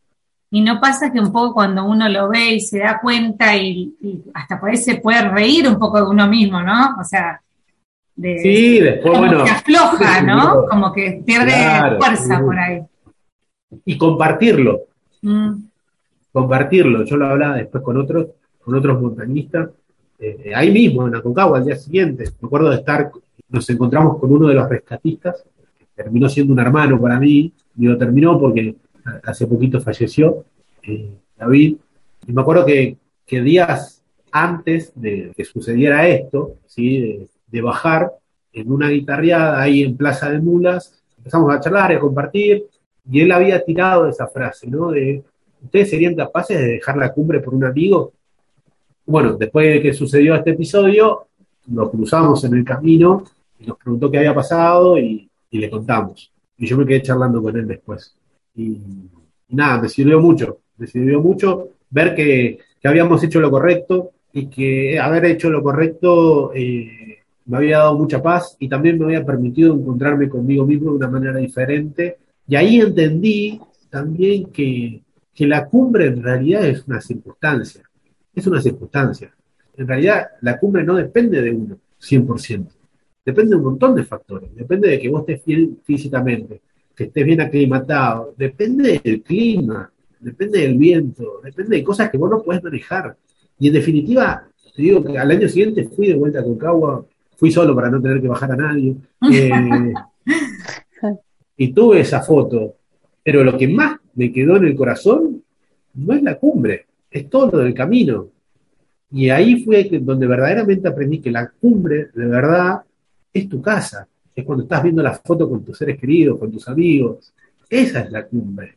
Y 0.51 0.61
no 0.61 0.79
pasa 0.79 1.11
que 1.11 1.19
un 1.19 1.31
poco 1.31 1.53
cuando 1.53 1.83
uno 1.83 2.07
lo 2.07 2.29
ve 2.29 2.53
y 2.53 2.59
se 2.61 2.79
da 2.79 2.99
cuenta 3.01 3.57
y, 3.57 3.93
hasta 4.33 4.59
puede, 4.59 4.77
se 4.77 4.95
puede 4.95 5.27
reír 5.27 5.67
un 5.67 5.77
poco 5.77 5.97
de 5.97 6.07
uno 6.07 6.27
mismo, 6.27 6.61
¿no? 6.61 6.95
O 6.99 7.03
sea, 7.03 7.41
de, 8.15 8.39
sí, 8.39 8.79
después, 8.79 9.13
como 9.13 9.43
que 9.43 9.49
afloja, 9.49 10.21
¿no? 10.21 10.65
Como 10.69 10.93
que 10.93 11.21
pierde 11.25 11.97
fuerza 11.97 12.39
por 12.39 12.57
ahí. 12.57 12.81
Y 13.83 13.97
compartirlo. 13.97 14.83
Mm. 15.21 15.55
Compartirlo. 16.31 17.03
Yo 17.03 17.17
lo 17.17 17.27
hablaba 17.27 17.57
después 17.57 17.83
con 17.83 17.97
otros, 17.97 18.27
con 18.63 18.75
otros 18.75 19.01
montañistas. 19.01 19.69
Eh, 20.19 20.53
ahí 20.55 20.71
mismo, 20.71 21.07
en 21.07 21.15
Aconcagua, 21.15 21.57
al 21.57 21.65
día 21.65 21.75
siguiente. 21.75 22.23
Me 22.39 22.47
acuerdo 22.47 22.69
de 22.69 22.77
estar, 22.77 23.11
nos 23.49 23.69
encontramos 23.69 24.17
con 24.19 24.31
uno 24.31 24.47
de 24.47 24.53
los 24.53 24.69
rescatistas, 24.69 25.43
que 25.77 25.85
terminó 25.93 26.29
siendo 26.29 26.53
un 26.53 26.59
hermano 26.59 27.01
para 27.01 27.19
mí, 27.19 27.51
y 27.77 27.85
lo 27.85 27.97
terminó 27.97 28.39
porque 28.39 28.75
hace 29.23 29.47
poquito 29.47 29.79
falleció, 29.81 30.45
eh, 30.83 31.11
David, 31.37 31.77
y 32.27 32.31
me 32.31 32.41
acuerdo 32.41 32.65
que, 32.65 32.97
días 33.27 34.03
antes 34.31 34.91
de 34.95 35.31
que 35.35 35.43
sucediera 35.45 36.07
esto, 36.07 36.55
¿sí? 36.65 37.27
De, 37.47 37.61
bajar 37.61 38.11
en 38.51 38.69
una 38.69 38.89
guitarreada 38.89 39.61
ahí 39.61 39.81
en 39.83 39.95
Plaza 39.95 40.29
de 40.29 40.41
Mulas, 40.41 41.01
empezamos 41.17 41.55
a 41.55 41.59
charlar 41.61 41.93
y 41.93 41.95
a 41.95 41.99
compartir, 41.99 42.65
y 43.09 43.21
él 43.21 43.31
había 43.31 43.63
tirado 43.63 44.09
esa 44.09 44.27
frase, 44.27 44.67
¿no? 44.67 44.91
De, 44.91 45.23
¿ustedes 45.63 45.89
serían 45.89 46.15
capaces 46.15 46.59
de 46.59 46.67
dejar 46.67 46.97
la 46.97 47.13
cumbre 47.13 47.39
por 47.39 47.53
un 47.53 47.63
amigo? 47.63 48.11
Bueno, 49.05 49.37
después 49.37 49.73
de 49.73 49.81
que 49.81 49.93
sucedió 49.93 50.35
este 50.35 50.51
episodio, 50.51 51.27
nos 51.67 51.89
cruzamos 51.89 52.43
en 52.43 52.55
el 52.55 52.65
camino 52.65 53.23
y 53.57 53.67
nos 53.67 53.77
preguntó 53.77 54.11
qué 54.11 54.17
había 54.17 54.35
pasado 54.35 54.97
y 54.97 55.29
le 55.51 55.69
contamos. 55.69 56.33
Y 56.57 56.67
yo 56.67 56.77
me 56.77 56.85
quedé 56.85 57.01
charlando 57.01 57.41
con 57.41 57.55
él 57.55 57.67
después. 57.67 58.17
Y, 58.55 58.79
nada, 59.49 59.81
me 59.81 59.89
sirvió 59.89 60.19
mucho, 60.19 60.59
me 60.77 60.87
sirvió 60.87 61.21
mucho 61.21 61.69
ver 61.89 62.15
que, 62.15 62.59
habíamos 62.83 63.23
hecho 63.23 63.39
lo 63.39 63.49
correcto 63.49 64.11
y 64.31 64.45
que 64.45 64.99
haber 64.99 65.25
hecho 65.25 65.49
lo 65.49 65.63
correcto 65.63 66.53
eh, 66.53 67.17
me 67.45 67.57
había 67.57 67.79
dado 67.79 67.97
mucha 67.97 68.21
paz 68.21 68.55
y 68.59 68.69
también 68.69 68.99
me 68.99 69.05
había 69.05 69.25
permitido 69.25 69.73
encontrarme 69.73 70.29
conmigo 70.29 70.65
mismo 70.65 70.91
de 70.91 70.97
una 70.97 71.09
manera 71.09 71.37
diferente. 71.39 72.17
Y 72.47 72.55
ahí 72.55 72.79
entendí 72.79 73.59
también 73.89 74.51
que, 74.51 75.01
que 75.33 75.47
la 75.47 75.65
cumbre 75.65 76.07
en 76.07 76.21
realidad 76.21 76.65
es 76.65 76.85
una 76.87 77.01
circunstancia, 77.01 77.83
es 78.35 78.45
una 78.47 78.61
circunstancia. 78.61 79.33
En 79.77 79.87
realidad 79.87 80.27
la 80.41 80.57
cumbre 80.59 80.83
no 80.83 80.95
depende 80.95 81.41
de 81.41 81.51
uno, 81.51 81.77
100%. 81.99 82.67
Depende 83.25 83.51
de 83.51 83.55
un 83.55 83.63
montón 83.63 83.95
de 83.95 84.03
factores. 84.03 84.55
Depende 84.55 84.89
de 84.89 84.99
que 84.99 85.09
vos 85.09 85.21
estés 85.21 85.43
bien 85.45 85.79
físicamente, 85.83 86.61
que 86.95 87.05
estés 87.05 87.25
bien 87.25 87.41
aclimatado, 87.41 88.33
depende 88.37 89.01
del 89.03 89.21
clima, 89.21 89.91
depende 90.19 90.61
del 90.61 90.77
viento, 90.77 91.41
depende 91.43 91.77
de 91.77 91.83
cosas 91.83 92.09
que 92.09 92.17
vos 92.17 92.29
no 92.29 92.41
puedes 92.41 92.63
manejar. 92.63 93.17
Y 93.59 93.67
en 93.67 93.73
definitiva, 93.73 94.47
te 94.75 94.81
digo 94.81 95.03
que 95.03 95.17
al 95.17 95.29
año 95.29 95.47
siguiente 95.47 95.87
fui 95.89 96.07
de 96.07 96.15
vuelta 96.15 96.39
a 96.39 96.43
Concagua, 96.43 97.05
fui 97.37 97.51
solo 97.51 97.75
para 97.75 97.89
no 97.89 98.01
tener 98.01 98.21
que 98.21 98.27
bajar 98.27 98.51
a 98.51 98.55
nadie. 98.55 98.95
Eh, 99.31 99.93
y 101.57 101.71
tuve 101.71 102.01
esa 102.01 102.21
foto, 102.21 102.75
pero 103.23 103.43
lo 103.43 103.57
que 103.57 103.67
más 103.67 103.97
me 104.13 104.31
quedó 104.31 104.57
en 104.57 104.65
el 104.65 104.75
corazón 104.75 105.43
no 105.93 106.13
es 106.13 106.21
la 106.21 106.35
cumbre, 106.37 106.85
es 107.09 107.29
todo 107.29 107.51
lo 107.51 107.57
del 107.59 107.73
camino. 107.73 108.29
Y 109.11 109.29
ahí 109.29 109.63
fue 109.63 109.89
donde 110.01 110.27
verdaderamente 110.27 110.87
aprendí 110.87 111.21
que 111.21 111.31
la 111.31 111.49
cumbre, 111.49 112.09
de 112.13 112.25
verdad, 112.25 112.81
es 113.31 113.47
tu 113.47 113.61
casa 113.61 114.07
es 114.35 114.43
cuando 114.43 114.63
estás 114.63 114.83
viendo 114.83 115.01
la 115.01 115.13
foto 115.13 115.49
con 115.49 115.63
tus 115.63 115.77
seres 115.77 115.97
queridos, 115.97 116.37
con 116.37 116.51
tus 116.51 116.67
amigos. 116.67 117.33
Esa 117.69 118.01
es 118.01 118.11
la 118.11 118.25
cumbre. 118.25 118.75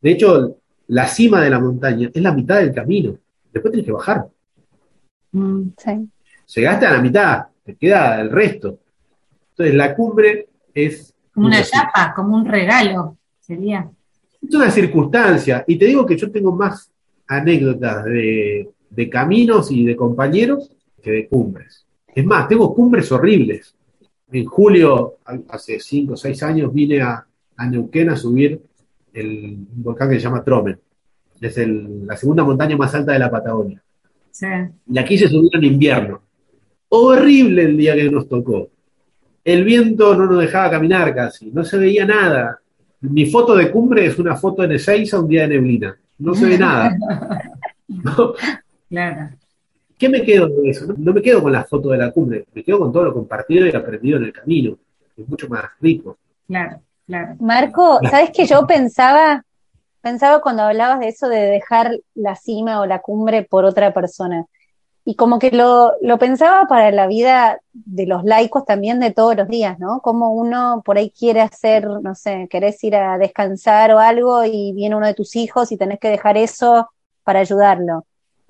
De 0.00 0.12
hecho, 0.12 0.58
la 0.88 1.08
cima 1.08 1.40
de 1.42 1.50
la 1.50 1.58
montaña 1.58 2.08
es 2.14 2.22
la 2.22 2.32
mitad 2.32 2.58
del 2.60 2.72
camino. 2.72 3.16
Después 3.52 3.72
tienes 3.72 3.86
que 3.86 3.92
bajar. 3.92 4.26
Mm, 5.32 5.68
Llegaste 6.54 6.86
a 6.86 6.92
la 6.92 7.02
mitad, 7.02 7.46
te 7.64 7.74
queda 7.74 8.20
el 8.20 8.30
resto. 8.30 8.78
Entonces, 9.50 9.74
la 9.74 9.94
cumbre 9.94 10.48
es. 10.72 11.12
Como 11.34 11.46
una 11.46 11.60
etapa, 11.60 12.12
como 12.14 12.36
un 12.36 12.44
regalo, 12.44 13.16
sería. 13.40 13.90
Es 14.40 14.54
una 14.54 14.70
circunstancia. 14.70 15.64
Y 15.66 15.76
te 15.76 15.86
digo 15.86 16.06
que 16.06 16.16
yo 16.16 16.30
tengo 16.30 16.52
más 16.54 16.90
anécdotas 17.26 18.04
de, 18.04 18.68
de 18.88 19.10
caminos 19.10 19.70
y 19.70 19.84
de 19.84 19.96
compañeros 19.96 20.70
que 21.02 21.10
de 21.10 21.28
cumbres. 21.28 21.86
Es 22.14 22.24
más, 22.24 22.46
tengo 22.46 22.74
cumbres 22.74 23.10
horribles 23.10 23.74
en 24.32 24.46
julio, 24.46 25.16
hace 25.48 25.78
cinco 25.80 26.14
o 26.14 26.16
seis 26.16 26.42
años, 26.42 26.72
vine 26.72 27.00
a, 27.00 27.26
Neuquén 27.68 28.10
a 28.10 28.16
subir 28.16 28.60
el 29.12 29.56
volcán 29.74 30.08
que 30.08 30.16
se 30.16 30.22
llama 30.22 30.42
Tromen. 30.42 30.78
Es 31.40 31.56
la 31.58 32.16
segunda 32.16 32.42
montaña 32.42 32.76
más 32.76 32.94
alta 32.94 33.12
de 33.12 33.18
la 33.18 33.30
Patagonia. 33.30 33.82
Y 34.90 34.98
aquí 34.98 35.18
se 35.18 35.28
subió 35.28 35.50
en 35.52 35.64
invierno. 35.64 36.22
Horrible 36.88 37.64
el 37.64 37.76
día 37.76 37.94
que 37.94 38.10
nos 38.10 38.28
tocó. 38.28 38.68
el 39.44 39.64
viento 39.64 40.14
no 40.16 40.26
nos 40.26 40.40
dejaba 40.40 40.70
caminar 40.70 41.14
casi, 41.14 41.50
no 41.50 41.64
se 41.64 41.78
veía 41.78 42.06
nada. 42.06 42.60
Mi 43.00 43.26
foto 43.26 43.56
de 43.56 43.70
cumbre 43.70 44.06
es 44.06 44.18
una 44.18 44.36
foto 44.36 44.62
en 44.62 44.72
Ezeiza 44.72 45.18
un 45.20 45.28
día 45.28 45.42
de 45.42 45.48
neblina, 45.48 45.96
no 46.18 46.34
se 46.34 46.46
ve 46.46 46.58
nada. 46.58 46.96
Claro. 48.88 49.30
¿Qué 49.98 50.08
me 50.08 50.22
quedo 50.22 50.48
de 50.48 50.70
eso? 50.70 50.86
No, 50.96 51.12
me 51.12 51.22
quedo 51.22 51.42
con 51.42 51.52
la 51.52 51.64
foto 51.64 51.90
de 51.90 51.98
la 51.98 52.10
cumbre, 52.10 52.44
me 52.52 52.62
quedo 52.62 52.80
con 52.80 52.92
todo 52.92 53.04
lo 53.04 53.14
compartido 53.14 53.66
y 53.66 53.74
aprendido 53.74 54.18
en 54.18 54.24
el 54.24 54.32
camino, 54.32 54.76
es 55.16 55.28
mucho 55.28 55.48
más 55.48 55.64
rico. 55.80 56.18
Claro, 56.46 56.80
claro. 57.06 57.36
Marco, 57.40 58.00
¿sabes 58.10 58.30
que 58.30 58.46
yo 58.46 58.66
pensaba, 58.66 59.44
pensaba 60.00 60.40
cuando 60.40 60.62
hablabas 60.62 61.00
de 61.00 61.08
eso 61.08 61.28
de 61.28 61.38
dejar 61.38 61.98
la 62.14 62.34
cima 62.34 62.80
o 62.80 62.86
la 62.86 63.00
cumbre 63.00 63.44
por 63.44 63.64
otra 63.64 63.92
persona? 63.94 64.46
Y 65.04 65.16
como 65.16 65.40
que 65.40 65.50
lo, 65.50 65.94
lo 66.00 66.16
pensaba 66.18 66.68
para 66.68 66.92
la 66.92 67.08
vida 67.08 67.60
de 67.72 68.06
los 68.06 68.22
laicos 68.22 68.64
también 68.64 69.00
de 69.00 69.10
todos 69.10 69.36
los 69.36 69.48
días, 69.48 69.78
¿no? 69.80 70.00
Como 70.00 70.32
uno 70.32 70.80
por 70.84 70.96
ahí 70.96 71.10
quiere 71.10 71.40
hacer, 71.40 71.88
no 71.88 72.14
sé, 72.14 72.46
querés 72.48 72.82
ir 72.84 72.94
a 72.94 73.18
descansar 73.18 73.92
o 73.92 73.98
algo 73.98 74.44
y 74.44 74.72
viene 74.72 74.94
uno 74.94 75.06
de 75.06 75.14
tus 75.14 75.34
hijos 75.34 75.72
y 75.72 75.76
tenés 75.76 75.98
que 75.98 76.08
dejar 76.08 76.36
eso 76.36 76.88
para 77.24 77.40
ayudarlo. 77.40 78.04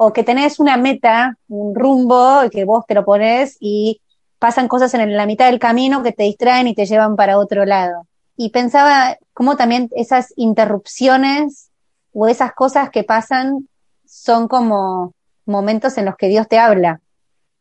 O 0.04 0.12
que 0.12 0.24
tenés 0.24 0.58
una 0.58 0.76
meta, 0.76 1.38
un 1.46 1.76
rumbo, 1.76 2.50
que 2.50 2.64
vos 2.64 2.84
te 2.88 2.94
lo 2.94 3.04
pones 3.04 3.56
y 3.60 4.00
pasan 4.40 4.66
cosas 4.66 4.92
en 4.94 5.16
la 5.16 5.26
mitad 5.26 5.46
del 5.46 5.60
camino 5.60 6.02
que 6.02 6.10
te 6.10 6.24
distraen 6.24 6.66
y 6.66 6.74
te 6.74 6.86
llevan 6.86 7.14
para 7.14 7.38
otro 7.38 7.64
lado. 7.64 8.08
Y 8.36 8.50
pensaba 8.50 9.16
cómo 9.32 9.56
también 9.56 9.90
esas 9.94 10.32
interrupciones 10.34 11.70
o 12.12 12.26
esas 12.26 12.52
cosas 12.52 12.90
que 12.90 13.04
pasan 13.04 13.68
son 14.04 14.48
como 14.48 15.14
momentos 15.46 15.96
en 15.98 16.06
los 16.06 16.16
que 16.16 16.26
Dios 16.26 16.48
te 16.48 16.58
habla, 16.58 17.00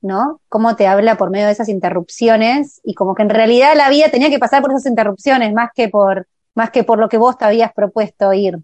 ¿no? 0.02 0.42
Cómo 0.50 0.76
te 0.76 0.88
habla 0.88 1.18
por 1.18 1.30
medio 1.30 1.46
de 1.46 1.52
esas 1.52 1.70
interrupciones 1.70 2.82
y 2.84 2.96
como 2.96 3.14
que 3.14 3.22
en 3.22 3.30
realidad 3.30 3.74
la 3.76 3.92
vida 3.92 4.10
tenía 4.10 4.32
que 4.32 4.40
pasar 4.40 4.64
por 4.64 4.72
esas 4.72 4.88
interrupciones 4.88 5.54
más 5.54 5.70
que 5.76 5.90
por, 5.90 6.26
más 6.56 6.72
que 6.72 6.84
por 6.84 6.98
lo 6.98 7.08
que 7.08 7.18
vos 7.18 7.38
te 7.38 7.46
habías 7.46 7.72
propuesto 7.72 8.34
ir. 8.34 8.58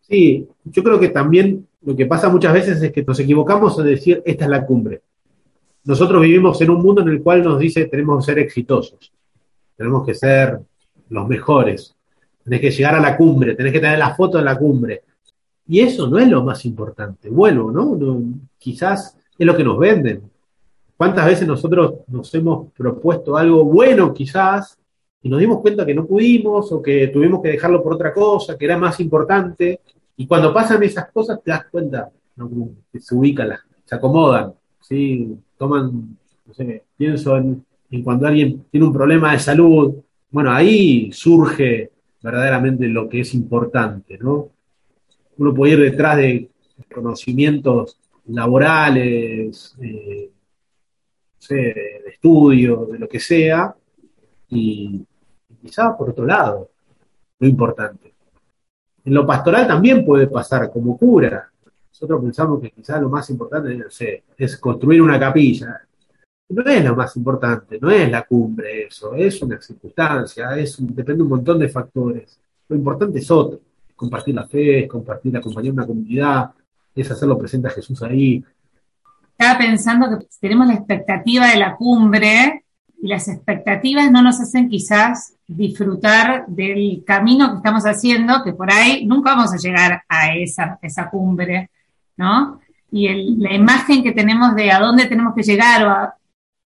Sí, 0.00 0.48
yo 0.64 0.82
creo 0.82 0.98
que 0.98 1.10
también 1.10 1.68
lo 1.84 1.96
que 1.96 2.06
pasa 2.06 2.28
muchas 2.28 2.52
veces 2.52 2.82
es 2.82 2.92
que 2.92 3.02
nos 3.02 3.18
equivocamos 3.18 3.78
en 3.78 3.86
decir 3.86 4.22
esta 4.24 4.44
es 4.44 4.50
la 4.50 4.64
cumbre. 4.64 5.02
Nosotros 5.84 6.22
vivimos 6.22 6.60
en 6.60 6.70
un 6.70 6.82
mundo 6.82 7.02
en 7.02 7.08
el 7.08 7.22
cual 7.22 7.42
nos 7.42 7.58
dice 7.58 7.86
tenemos 7.86 8.24
que 8.24 8.32
ser 8.32 8.38
exitosos, 8.38 9.12
tenemos 9.76 10.06
que 10.06 10.14
ser 10.14 10.60
los 11.08 11.26
mejores, 11.28 11.94
tenés 12.44 12.60
que 12.60 12.70
llegar 12.70 12.94
a 12.94 13.00
la 13.00 13.16
cumbre, 13.16 13.54
tenés 13.54 13.72
que 13.72 13.80
tener 13.80 13.98
la 13.98 14.14
foto 14.14 14.38
de 14.38 14.44
la 14.44 14.56
cumbre, 14.56 15.02
y 15.66 15.80
eso 15.80 16.06
no 16.06 16.18
es 16.18 16.28
lo 16.28 16.42
más 16.42 16.64
importante. 16.64 17.30
Bueno, 17.30 17.70
¿no? 17.70 17.98
quizás 18.58 19.16
es 19.38 19.46
lo 19.46 19.56
que 19.56 19.64
nos 19.64 19.78
venden. 19.78 20.22
¿Cuántas 20.96 21.26
veces 21.26 21.48
nosotros 21.48 21.94
nos 22.08 22.32
hemos 22.34 22.70
propuesto 22.72 23.36
algo 23.36 23.64
bueno 23.64 24.12
quizás 24.12 24.78
y 25.22 25.28
nos 25.28 25.40
dimos 25.40 25.60
cuenta 25.60 25.86
que 25.86 25.94
no 25.94 26.06
pudimos 26.06 26.70
o 26.72 26.82
que 26.82 27.08
tuvimos 27.08 27.42
que 27.42 27.50
dejarlo 27.50 27.82
por 27.82 27.94
otra 27.94 28.12
cosa, 28.12 28.56
que 28.56 28.64
era 28.64 28.76
más 28.76 29.00
importante? 29.00 29.80
Y 30.22 30.26
cuando 30.28 30.54
pasan 30.54 30.80
esas 30.84 31.10
cosas 31.10 31.42
te 31.42 31.50
das 31.50 31.64
cuenta 31.66 32.08
que 32.92 33.00
se 33.00 33.12
ubican, 33.12 33.48
se 33.84 33.96
acomodan, 33.96 34.54
¿sí? 34.80 35.36
toman, 35.58 36.16
no 36.46 36.54
sé, 36.54 36.84
pienso 36.96 37.36
en, 37.36 37.66
cuando 38.04 38.28
alguien 38.28 38.64
tiene 38.70 38.86
un 38.86 38.92
problema 38.92 39.32
de 39.32 39.40
salud, 39.40 39.96
bueno, 40.30 40.52
ahí 40.52 41.10
surge 41.10 41.90
verdaderamente 42.22 42.86
lo 42.86 43.08
que 43.08 43.22
es 43.22 43.34
importante, 43.34 44.16
¿no? 44.16 44.50
uno 45.38 45.52
puede 45.52 45.72
ir 45.72 45.80
detrás 45.80 46.16
de 46.18 46.50
conocimientos 46.94 47.98
laborales, 48.26 49.76
eh, 49.82 50.30
de 51.48 52.02
estudio, 52.06 52.86
de 52.92 52.98
lo 53.00 53.08
que 53.08 53.18
sea, 53.18 53.74
y 54.50 55.04
quizá 55.60 55.96
por 55.96 56.10
otro 56.10 56.24
lado, 56.24 56.70
lo 57.40 57.48
importante. 57.48 58.11
En 59.04 59.14
lo 59.14 59.26
pastoral 59.26 59.66
también 59.66 60.04
puede 60.04 60.26
pasar 60.26 60.70
como 60.70 60.96
cura. 60.96 61.50
Nosotros 61.90 62.22
pensamos 62.22 62.60
que 62.60 62.70
quizás 62.70 63.00
lo 63.00 63.08
más 63.08 63.28
importante 63.30 63.84
es 64.36 64.56
construir 64.58 65.02
una 65.02 65.18
capilla. 65.18 65.80
No 66.48 66.62
es 66.64 66.84
lo 66.84 66.94
más 66.94 67.16
importante, 67.16 67.78
no 67.80 67.90
es 67.90 68.10
la 68.10 68.22
cumbre 68.22 68.86
eso, 68.86 69.14
es 69.14 69.40
una 69.42 69.60
circunstancia, 69.60 70.56
es 70.56 70.76
depende 70.78 71.18
de 71.18 71.22
un 71.22 71.28
montón 71.30 71.58
de 71.58 71.68
factores. 71.68 72.38
Lo 72.68 72.76
importante 72.76 73.18
es 73.18 73.30
otro 73.30 73.60
compartir 74.02 74.34
la 74.34 74.48
fe, 74.48 74.88
compartir, 74.88 75.36
acompañar 75.36 75.72
una 75.72 75.86
comunidad, 75.86 76.50
es 76.92 77.08
hacerlo 77.08 77.38
presente 77.38 77.68
a 77.68 77.70
Jesús 77.70 78.02
ahí. 78.02 78.44
Estaba 79.38 79.58
pensando 79.58 80.18
que 80.18 80.26
tenemos 80.40 80.66
la 80.66 80.74
expectativa 80.74 81.46
de 81.46 81.56
la 81.56 81.76
cumbre 81.76 82.64
y 83.02 83.08
las 83.08 83.26
expectativas 83.26 84.12
no 84.12 84.22
nos 84.22 84.40
hacen 84.40 84.68
quizás 84.68 85.34
disfrutar 85.48 86.46
del 86.46 87.02
camino 87.04 87.50
que 87.50 87.56
estamos 87.56 87.82
haciendo, 87.82 88.44
que 88.44 88.52
por 88.52 88.70
ahí 88.70 89.04
nunca 89.04 89.34
vamos 89.34 89.52
a 89.52 89.56
llegar 89.56 90.04
a 90.08 90.32
esa, 90.36 90.78
esa 90.80 91.10
cumbre, 91.10 91.68
¿no? 92.16 92.60
Y 92.92 93.08
la 93.38 93.54
imagen 93.54 94.04
que 94.04 94.12
tenemos 94.12 94.54
de 94.54 94.70
a 94.70 94.78
dónde 94.78 95.06
tenemos 95.06 95.34
que 95.34 95.42
llegar 95.42 95.84
o 95.84 95.90
a 95.90 96.14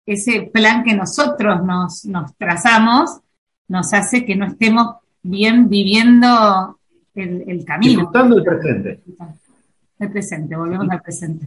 ese 0.05 0.51
plan 0.53 0.85
que 0.85 0.95
nosotros 0.95 1.65
nos, 1.65 2.05
nos 2.05 2.37
trazamos, 2.37 3.21
nos 3.67 3.95
hace 3.95 4.27
que 4.27 4.37
no 4.37 4.49
estemos 4.49 4.97
bien 5.23 5.71
viviendo 5.71 6.79
el, 7.15 7.65
camino. 7.65 7.93
Disfrutando 7.93 8.37
el 8.37 8.45
presente. 8.45 9.01
El 9.99 10.11
presente, 10.11 10.57
volvemos 10.57 10.91
al 10.91 11.01
presente. 11.01 11.47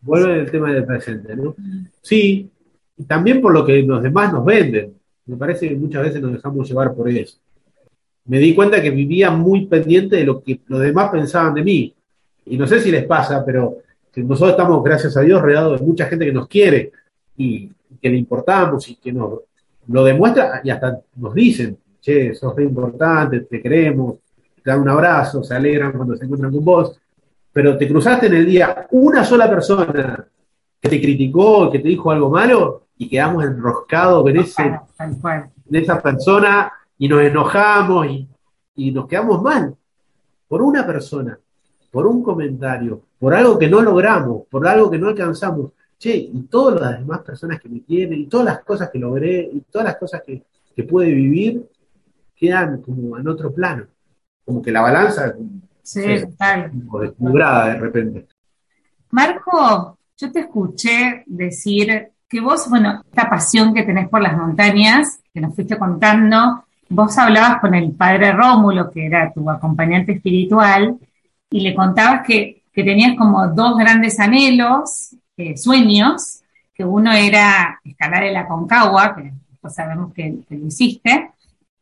Vuelve 0.00 0.40
el 0.40 0.50
tema 0.50 0.72
del 0.72 0.84
presente, 0.84 1.36
¿no? 1.36 1.54
Sí, 2.02 2.50
y 2.96 3.04
también 3.04 3.40
por 3.40 3.52
lo 3.52 3.64
que 3.64 3.82
los 3.82 4.02
demás 4.02 4.32
nos 4.32 4.44
venden. 4.44 4.94
Me 5.26 5.36
parece 5.36 5.68
que 5.68 5.76
muchas 5.76 6.02
veces 6.04 6.22
nos 6.22 6.32
dejamos 6.32 6.68
llevar 6.68 6.94
por 6.94 7.08
eso. 7.08 7.38
Me 8.26 8.38
di 8.38 8.54
cuenta 8.54 8.82
que 8.82 8.90
vivía 8.90 9.30
muy 9.30 9.66
pendiente 9.66 10.16
de 10.16 10.24
lo 10.24 10.42
que 10.42 10.60
los 10.66 10.80
demás 10.80 11.10
pensaban 11.10 11.54
de 11.54 11.62
mí. 11.62 11.94
Y 12.46 12.56
no 12.56 12.66
sé 12.66 12.80
si 12.80 12.90
les 12.90 13.04
pasa, 13.04 13.44
pero 13.44 13.78
nosotros 14.14 14.52
estamos, 14.52 14.82
gracias 14.82 15.16
a 15.16 15.20
Dios, 15.20 15.42
rodeados 15.42 15.80
de 15.80 15.86
mucha 15.86 16.06
gente 16.06 16.24
que 16.24 16.32
nos 16.32 16.48
quiere 16.48 16.92
y 17.36 17.70
que 18.00 18.08
le 18.08 18.16
importamos 18.16 18.88
y 18.88 18.96
que 18.96 19.12
nos 19.12 19.40
lo 19.88 20.04
demuestra 20.04 20.60
y 20.64 20.70
hasta 20.70 21.00
nos 21.16 21.34
dicen, 21.34 21.76
che, 22.00 22.34
sos 22.34 22.54
re 22.56 22.64
importante, 22.64 23.40
te 23.40 23.60
queremos, 23.60 24.16
te 24.62 24.70
dan 24.70 24.80
un 24.80 24.88
abrazo, 24.88 25.42
se 25.42 25.54
alegran 25.54 25.92
cuando 25.92 26.16
se 26.16 26.24
encuentran 26.24 26.52
con 26.52 26.64
vos, 26.64 26.98
pero 27.52 27.76
te 27.76 27.86
cruzaste 27.86 28.26
en 28.26 28.34
el 28.34 28.46
día 28.46 28.86
una 28.90 29.24
sola 29.24 29.48
persona 29.48 30.26
que 30.80 30.88
te 30.88 31.00
criticó, 31.00 31.70
que 31.70 31.78
te 31.78 31.88
dijo 31.88 32.10
algo 32.10 32.30
malo, 32.30 32.85
y 32.98 33.08
quedamos 33.08 33.44
enroscados 33.44 34.28
en, 34.28 34.36
ese, 34.38 34.80
en 34.98 35.76
esa 35.76 36.00
persona 36.00 36.72
y 36.98 37.08
nos 37.08 37.22
enojamos 37.22 38.06
y, 38.06 38.28
y 38.74 38.90
nos 38.90 39.06
quedamos 39.06 39.42
mal 39.42 39.74
por 40.48 40.62
una 40.62 40.86
persona, 40.86 41.38
por 41.90 42.06
un 42.06 42.22
comentario, 42.22 43.02
por 43.18 43.34
algo 43.34 43.58
que 43.58 43.68
no 43.68 43.82
logramos, 43.82 44.42
por 44.50 44.66
algo 44.66 44.90
que 44.90 44.98
no 44.98 45.08
alcanzamos. 45.08 45.72
Che, 45.98 46.14
y 46.14 46.42
todas 46.42 46.80
las 46.80 46.98
demás 46.98 47.20
personas 47.20 47.58
que 47.58 47.70
me 47.70 47.80
quieren, 47.82 48.20
y 48.20 48.26
todas 48.26 48.46
las 48.46 48.64
cosas 48.64 48.90
que 48.90 48.98
logré, 48.98 49.48
y 49.50 49.60
todas 49.62 49.86
las 49.86 49.96
cosas 49.96 50.22
que, 50.24 50.44
que 50.74 50.82
pude 50.84 51.06
vivir, 51.06 51.66
quedan 52.34 52.82
como 52.82 53.18
en 53.18 53.26
otro 53.26 53.52
plano 53.52 53.86
como 54.46 54.62
que 54.62 54.70
la 54.70 54.80
balanza 54.80 55.34
sí, 55.82 56.04
está 56.04 56.70
descubrada 57.00 57.74
de 57.74 57.80
repente. 57.80 58.26
Marco, 59.10 59.98
yo 60.16 60.32
te 60.32 60.40
escuché 60.40 61.24
decir 61.26 62.12
que 62.28 62.40
vos, 62.40 62.68
bueno, 62.68 63.02
esta 63.08 63.28
pasión 63.28 63.72
que 63.72 63.82
tenés 63.82 64.08
por 64.08 64.20
las 64.20 64.36
montañas, 64.36 65.20
que 65.32 65.40
nos 65.40 65.54
fuiste 65.54 65.78
contando, 65.78 66.64
vos 66.88 67.16
hablabas 67.18 67.60
con 67.60 67.74
el 67.74 67.92
padre 67.92 68.32
Rómulo, 68.32 68.90
que 68.90 69.06
era 69.06 69.32
tu 69.32 69.48
acompañante 69.48 70.12
espiritual, 70.12 70.98
y 71.50 71.60
le 71.60 71.74
contabas 71.74 72.26
que, 72.26 72.62
tenías 72.74 73.16
como 73.16 73.46
dos 73.48 73.78
grandes 73.78 74.20
anhelos, 74.20 75.16
eh, 75.38 75.56
sueños, 75.56 76.42
que 76.74 76.84
uno 76.84 77.10
era 77.10 77.80
escalar 77.82 78.24
el 78.24 78.36
Aconcagua, 78.36 79.14
que 79.14 79.32
sabemos 79.70 80.12
que, 80.12 80.40
que, 80.46 80.56
lo 80.56 80.66
hiciste, 80.66 81.30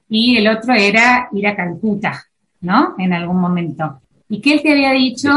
y 0.09 0.37
el 0.37 0.47
otro 0.47 0.73
era 0.73 1.29
ir 1.33 1.49
a 1.49 1.57
Calcuta. 1.57 2.25
¿no? 2.65 2.95
En 2.99 3.13
algún 3.13 3.41
momento. 3.41 4.01
Y 4.29 4.41
que 4.41 4.55
él 4.55 4.63
te 4.63 4.73
había 4.73 4.93
dicho, 4.93 5.31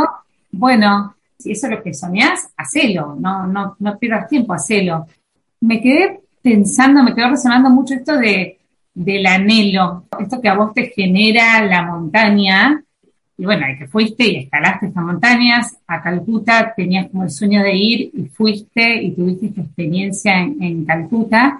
bueno, 0.52 1.16
si 1.38 1.52
eso 1.52 1.68
es 1.68 1.74
lo 1.74 1.84
que 1.84 1.94
soñás, 1.94 2.50
hacelo, 2.58 3.16
no, 3.20 3.46
no, 3.48 3.76
no 3.80 3.98
pierdas 3.98 4.28
tiempo, 4.28 4.54
hacelo. 4.54 5.08
Me 5.62 5.82
quedé 5.82 6.22
pensando, 6.42 7.04
me 7.04 7.14
quedó 7.14 7.30
resonando 7.30 7.70
mucho 7.70 7.94
esto 7.94 8.18
de, 8.18 8.60
del 8.94 9.26
anhelo, 9.26 10.06
esto 10.20 10.42
que 10.42 10.50
a 10.50 10.56
vos 10.56 10.74
te 10.74 10.88
genera 10.88 11.64
la 11.66 11.84
montaña, 11.84 12.84
y 13.40 13.46
bueno, 13.46 13.68
y 13.70 13.78
que 13.78 13.88
fuiste 13.88 14.28
y 14.28 14.38
escalaste 14.38 14.88
estas 14.88 15.04
montañas, 15.04 15.78
a 15.86 16.02
Calcuta 16.02 16.74
tenías 16.76 17.10
como 17.12 17.24
el 17.24 17.30
sueño 17.30 17.62
de 17.62 17.76
ir 17.76 18.12
y 18.14 18.26
fuiste 18.26 19.04
y 19.04 19.12
tuviste 19.12 19.48
esta 19.48 19.62
experiencia 19.62 20.40
en, 20.40 20.62
en 20.64 20.86
Calcuta. 20.86 21.60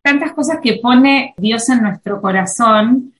Tantas 0.00 0.32
cosas 0.32 0.60
que 0.62 0.78
pone 0.82 1.34
Dios 1.36 1.68
en 1.68 1.82
nuestro 1.82 2.22
corazón 2.22 3.12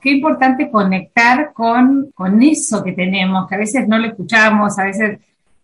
qué 0.00 0.10
importante 0.10 0.70
conectar 0.70 1.52
con, 1.52 2.10
con 2.14 2.42
eso 2.42 2.82
que 2.82 2.92
tenemos, 2.92 3.46
que 3.48 3.54
a 3.54 3.58
veces 3.58 3.86
no 3.86 3.98
lo 3.98 4.08
escuchamos, 4.08 4.78
a 4.78 4.84
veces 4.84 5.20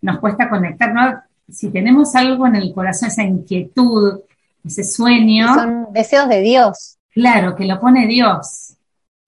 nos 0.07 0.21
cuesta 0.21 0.49
conectar, 0.49 0.95
¿no? 0.95 1.21
Si 1.51 1.71
tenemos 1.71 2.15
algo 2.15 2.47
en 2.47 2.57
el 2.57 2.73
corazón, 2.73 3.09
esa 3.09 3.25
inquietud 3.25 4.21
ese 4.65 4.85
sueño. 4.85 5.55
son 5.55 5.87
deseos 5.93 6.29
de 6.29 6.41
Dios. 6.41 6.99
Claro, 7.11 7.55
que 7.55 7.65
lo 7.65 7.81
pone 7.81 8.07
Dios. 8.07 8.75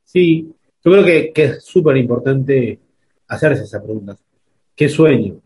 Sí, 0.05 0.53
yo 0.85 0.93
creo 0.93 1.05
que, 1.05 1.33
que 1.33 1.45
es 1.45 1.65
súper 1.65 1.97
importante 1.97 2.79
hacerse 3.29 3.65
esa 3.65 3.83
pregunta. 3.83 4.17
¿Qué 4.75 4.89
sueño? 4.89 5.41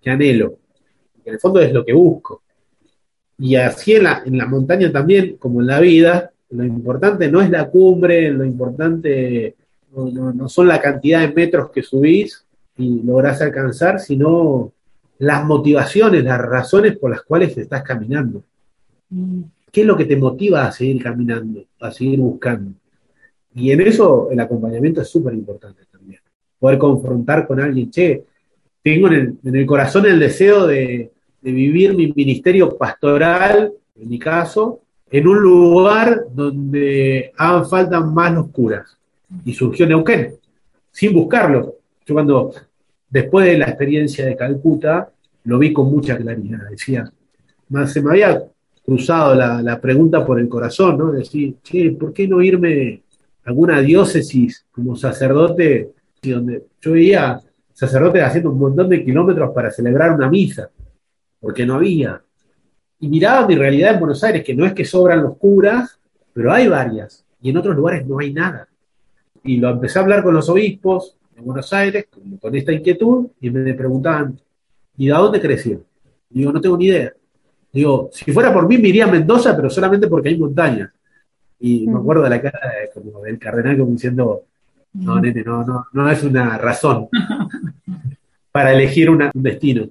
¿Qué 0.00 0.10
anhelo? 0.10 0.58
En 1.24 1.34
el 1.34 1.40
fondo 1.40 1.60
es 1.60 1.72
lo 1.72 1.84
que 1.84 1.92
busco. 1.92 2.42
Y 3.38 3.56
así 3.56 3.94
en 3.94 4.04
la, 4.04 4.22
en 4.24 4.38
la 4.38 4.46
montaña 4.46 4.90
también, 4.90 5.36
como 5.36 5.60
en 5.60 5.66
la 5.68 5.80
vida, 5.80 6.30
lo 6.50 6.64
importante 6.64 7.30
no 7.30 7.40
es 7.40 7.50
la 7.50 7.68
cumbre, 7.68 8.30
lo 8.30 8.44
importante 8.44 9.56
no, 9.94 10.06
no, 10.06 10.32
no 10.32 10.48
son 10.48 10.68
la 10.68 10.80
cantidad 10.80 11.20
de 11.20 11.32
metros 11.32 11.70
que 11.70 11.82
subís 11.82 12.44
y 12.82 13.02
lográs 13.02 13.40
alcanzar, 13.40 14.00
sino 14.00 14.72
las 15.18 15.44
motivaciones, 15.44 16.24
las 16.24 16.40
razones 16.40 16.96
por 16.98 17.10
las 17.10 17.22
cuales 17.22 17.56
estás 17.56 17.82
caminando. 17.82 18.42
¿Qué 19.70 19.82
es 19.82 19.86
lo 19.86 19.96
que 19.96 20.04
te 20.04 20.16
motiva 20.16 20.66
a 20.66 20.72
seguir 20.72 21.02
caminando, 21.02 21.64
a 21.80 21.90
seguir 21.90 22.18
buscando? 22.18 22.72
Y 23.54 23.70
en 23.70 23.80
eso 23.82 24.30
el 24.30 24.40
acompañamiento 24.40 25.02
es 25.02 25.08
súper 25.08 25.34
importante 25.34 25.82
también. 25.90 26.20
Poder 26.58 26.78
confrontar 26.78 27.46
con 27.46 27.60
alguien, 27.60 27.90
che, 27.90 28.24
tengo 28.82 29.06
en 29.08 29.12
el, 29.12 29.36
en 29.44 29.56
el 29.56 29.66
corazón 29.66 30.06
el 30.06 30.18
deseo 30.18 30.66
de, 30.66 31.12
de 31.40 31.52
vivir 31.52 31.94
mi 31.94 32.12
ministerio 32.14 32.76
pastoral, 32.76 33.72
en 33.96 34.08
mi 34.08 34.18
caso, 34.18 34.80
en 35.10 35.28
un 35.28 35.40
lugar 35.40 36.24
donde 36.32 37.32
hagan 37.36 37.68
falta 37.68 38.00
más 38.00 38.32
los 38.32 38.48
curas. 38.48 38.96
Y 39.44 39.52
surgió 39.52 39.86
Neuquén, 39.86 40.34
sin 40.90 41.12
buscarlo. 41.12 41.76
Yo 42.06 42.14
cuando, 42.14 42.52
después 43.12 43.46
de 43.46 43.58
la 43.58 43.66
experiencia 43.66 44.24
de 44.24 44.36
Calcuta, 44.36 45.10
lo 45.44 45.58
vi 45.58 45.72
con 45.72 45.90
mucha 45.90 46.16
claridad. 46.16 46.70
Decía, 46.70 47.12
más 47.68 47.92
se 47.92 48.00
me 48.00 48.10
había 48.10 48.42
cruzado 48.84 49.34
la, 49.34 49.60
la 49.60 49.78
pregunta 49.80 50.24
por 50.24 50.40
el 50.40 50.48
corazón, 50.48 50.96
¿no? 50.96 51.12
Decir, 51.12 51.56
che, 51.62 51.90
¿por 51.92 52.12
qué 52.12 52.26
no 52.26 52.40
irme 52.40 53.02
a 53.44 53.50
alguna 53.50 53.80
diócesis 53.80 54.64
como 54.72 54.96
sacerdote, 54.96 55.92
donde 56.22 56.64
yo 56.80 56.92
veía 56.92 57.38
sacerdotes 57.74 58.22
haciendo 58.22 58.50
un 58.50 58.58
montón 58.58 58.88
de 58.88 59.04
kilómetros 59.04 59.50
para 59.54 59.70
celebrar 59.70 60.12
una 60.12 60.30
misa, 60.30 60.70
porque 61.38 61.66
no 61.66 61.74
había. 61.74 62.22
Y 63.00 63.08
miraba 63.08 63.46
mi 63.46 63.56
realidad 63.56 63.94
en 63.94 64.00
Buenos 64.00 64.24
Aires, 64.24 64.42
que 64.42 64.54
no 64.54 64.64
es 64.64 64.72
que 64.72 64.84
sobran 64.84 65.22
los 65.22 65.36
curas, 65.36 65.98
pero 66.32 66.50
hay 66.50 66.66
varias, 66.66 67.26
y 67.42 67.50
en 67.50 67.58
otros 67.58 67.76
lugares 67.76 68.06
no 68.06 68.20
hay 68.20 68.32
nada. 68.32 68.68
Y 69.44 69.58
lo 69.58 69.68
empecé 69.68 69.98
a 69.98 70.02
hablar 70.02 70.22
con 70.22 70.32
los 70.32 70.48
obispos 70.48 71.16
de 71.34 71.40
Buenos 71.40 71.72
Aires, 71.72 72.06
con, 72.10 72.36
con 72.38 72.54
esta 72.54 72.72
inquietud, 72.72 73.28
y 73.40 73.50
me 73.50 73.74
preguntaban, 73.74 74.38
¿y 74.96 75.06
de 75.06 75.12
dónde 75.12 75.40
creció? 75.40 75.82
Digo, 76.30 76.52
no 76.52 76.60
tengo 76.60 76.76
ni 76.76 76.86
idea. 76.86 77.12
Digo, 77.72 78.10
si 78.12 78.32
fuera 78.32 78.52
por 78.52 78.68
mí, 78.68 78.78
me 78.78 78.88
iría 78.88 79.04
a 79.04 79.10
Mendoza, 79.10 79.56
pero 79.56 79.70
solamente 79.70 80.08
porque 80.08 80.28
hay 80.30 80.38
montañas. 80.38 80.90
Y 81.60 81.86
me 81.86 81.98
acuerdo 81.98 82.22
de 82.24 82.30
la 82.30 82.42
cara 82.42 82.60
de, 82.80 82.90
como 83.02 83.20
del 83.22 83.38
cardenal 83.38 83.78
como 83.78 83.92
diciendo, 83.92 84.42
no, 84.94 85.20
nene, 85.20 85.42
no, 85.42 85.64
no, 85.64 85.86
no 85.92 86.10
es 86.10 86.22
una 86.22 86.58
razón 86.58 87.08
para 88.52 88.72
elegir 88.72 89.10
una- 89.10 89.30
un 89.34 89.42
destino. 89.42 89.86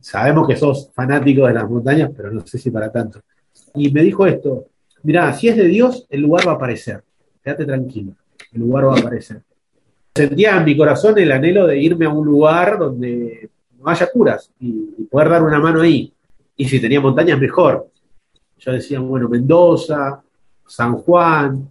Sabemos 0.00 0.48
que 0.48 0.56
sos 0.56 0.90
fanático 0.94 1.46
de 1.46 1.54
las 1.54 1.68
montañas, 1.68 2.10
pero 2.16 2.30
no 2.30 2.46
sé 2.46 2.58
si 2.58 2.70
para 2.70 2.90
tanto. 2.90 3.20
Y 3.74 3.90
me 3.92 4.02
dijo 4.02 4.26
esto, 4.26 4.66
mirá, 5.02 5.32
si 5.34 5.48
es 5.48 5.56
de 5.56 5.64
Dios, 5.66 6.06
el 6.10 6.22
lugar 6.22 6.46
va 6.48 6.52
a 6.52 6.54
aparecer. 6.56 7.02
Quédate 7.42 7.64
tranquilo, 7.64 8.12
el 8.52 8.60
lugar 8.60 8.86
va 8.88 8.96
a 8.96 9.00
aparecer. 9.00 9.42
Sentía 10.14 10.58
en 10.58 10.64
mi 10.64 10.76
corazón 10.76 11.18
el 11.18 11.32
anhelo 11.32 11.66
de 11.66 11.78
irme 11.78 12.06
a 12.06 12.10
un 12.10 12.26
lugar 12.26 12.78
donde 12.78 13.48
no 13.78 13.88
haya 13.88 14.10
curas 14.10 14.50
y, 14.60 14.94
y 14.98 15.04
poder 15.04 15.30
dar 15.30 15.42
una 15.42 15.58
mano 15.58 15.80
ahí. 15.80 16.12
Y 16.56 16.66
si 16.66 16.80
tenía 16.80 17.00
montañas, 17.00 17.40
mejor. 17.40 17.88
Yo 18.58 18.72
decía, 18.72 19.00
bueno, 19.00 19.28
Mendoza, 19.28 20.22
San 20.66 20.94
Juan, 20.98 21.68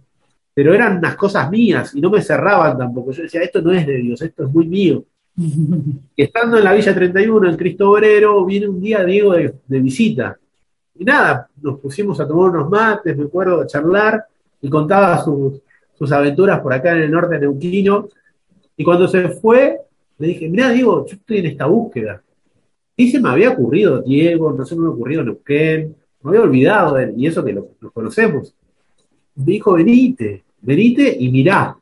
pero 0.54 0.74
eran 0.74 0.98
unas 0.98 1.16
cosas 1.16 1.50
mías 1.50 1.94
y 1.94 2.00
no 2.00 2.10
me 2.10 2.20
cerraban 2.20 2.76
tampoco. 2.76 3.12
Yo 3.12 3.22
decía, 3.22 3.42
esto 3.42 3.62
no 3.62 3.72
es 3.72 3.86
de 3.86 3.96
Dios, 3.96 4.20
esto 4.20 4.44
es 4.44 4.52
muy 4.52 4.66
mío. 4.66 5.04
Y 6.14 6.22
estando 6.22 6.58
en 6.58 6.64
la 6.64 6.74
Villa 6.74 6.94
31, 6.94 7.48
en 7.48 7.56
Cristo 7.56 7.90
Obrero, 7.90 8.44
viene 8.44 8.68
un 8.68 8.80
día 8.80 9.02
Diego 9.04 9.32
de, 9.32 9.54
de 9.66 9.80
visita. 9.80 10.36
Y 10.94 11.04
nada, 11.04 11.48
nos 11.62 11.80
pusimos 11.80 12.20
a 12.20 12.28
tomar 12.28 12.50
unos 12.50 12.68
mates, 12.68 13.16
me 13.16 13.24
acuerdo, 13.24 13.62
a 13.62 13.66
charlar, 13.66 14.24
y 14.60 14.68
contaba 14.68 15.24
sus, 15.24 15.54
sus 15.98 16.12
aventuras 16.12 16.60
por 16.60 16.72
acá 16.74 16.92
en 16.92 17.04
el 17.04 17.10
norte 17.10 17.36
de 17.36 17.40
Neuquino. 17.40 18.08
Y 18.82 18.84
cuando 18.84 19.06
se 19.06 19.28
fue, 19.28 19.78
le 20.18 20.26
dije, 20.26 20.48
mirá, 20.48 20.70
Diego, 20.70 21.06
yo 21.06 21.14
estoy 21.14 21.38
en 21.38 21.46
esta 21.46 21.66
búsqueda. 21.66 22.20
Y 22.96 23.12
se 23.12 23.20
me 23.20 23.28
había 23.28 23.50
ocurrido 23.50 24.02
Diego, 24.02 24.52
no 24.52 24.66
se 24.66 24.74
me 24.74 24.80
había 24.80 24.94
ocurrido 24.94 25.22
Neuquén, 25.22 25.94
me 26.20 26.30
había 26.30 26.42
olvidado 26.42 26.96
de 26.96 27.04
él, 27.04 27.14
y 27.16 27.28
eso 27.28 27.44
que 27.44 27.52
lo, 27.52 27.68
lo 27.78 27.92
conocemos. 27.92 28.52
Me 29.36 29.44
dijo, 29.44 29.74
venite, 29.74 30.42
venite 30.60 31.16
y 31.16 31.30
mirá, 31.30 31.76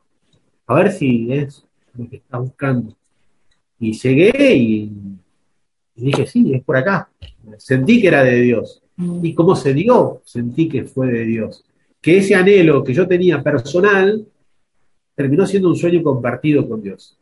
a 0.66 0.74
ver 0.74 0.92
si 0.92 1.32
es 1.32 1.64
lo 1.94 2.06
que 2.06 2.16
estás 2.16 2.38
buscando. 2.38 2.94
Y 3.78 3.94
llegué 3.94 4.54
y, 4.54 4.92
y 5.96 6.04
dije, 6.04 6.26
sí, 6.26 6.52
es 6.52 6.62
por 6.62 6.76
acá. 6.76 7.08
Sentí 7.56 7.98
que 7.98 8.08
era 8.08 8.22
de 8.22 8.42
Dios. 8.42 8.82
Y 9.22 9.32
cómo 9.32 9.56
se 9.56 9.72
dio, 9.72 10.20
sentí 10.26 10.68
que 10.68 10.84
fue 10.84 11.06
de 11.06 11.24
Dios. 11.24 11.64
Que 11.98 12.18
ese 12.18 12.34
anhelo 12.34 12.84
que 12.84 12.92
yo 12.92 13.08
tenía 13.08 13.42
personal 13.42 14.26
terminó 15.20 15.46
siendo 15.46 15.68
un 15.68 15.76
sueño 15.76 16.02
compartido 16.02 16.66
con 16.66 16.80
Dios. 16.80 17.14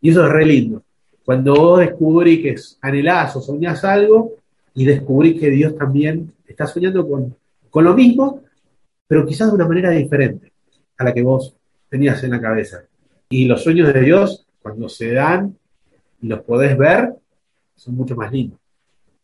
Y 0.00 0.08
eso 0.08 0.24
es 0.24 0.32
re 0.32 0.46
lindo. 0.46 0.82
Cuando 1.22 1.54
vos 1.54 1.80
descubrí 1.80 2.40
que 2.40 2.54
anhelás 2.80 3.36
o 3.36 3.42
soñás 3.42 3.84
algo 3.84 4.36
y 4.72 4.86
descubrí 4.86 5.38
que 5.38 5.50
Dios 5.50 5.76
también 5.76 6.32
está 6.48 6.66
soñando 6.66 7.06
con, 7.06 7.36
con 7.68 7.84
lo 7.84 7.92
mismo, 7.92 8.40
pero 9.06 9.26
quizás 9.26 9.48
de 9.48 9.54
una 9.54 9.68
manera 9.68 9.90
diferente 9.90 10.50
a 10.96 11.04
la 11.04 11.12
que 11.12 11.22
vos 11.22 11.54
tenías 11.90 12.24
en 12.24 12.30
la 12.30 12.40
cabeza. 12.40 12.84
Y 13.28 13.44
los 13.44 13.62
sueños 13.62 13.92
de 13.92 14.00
Dios, 14.00 14.46
cuando 14.62 14.88
se 14.88 15.12
dan 15.12 15.54
y 16.22 16.26
los 16.26 16.40
podés 16.40 16.78
ver, 16.78 17.12
son 17.76 17.96
mucho 17.96 18.16
más 18.16 18.32
lindos. 18.32 18.58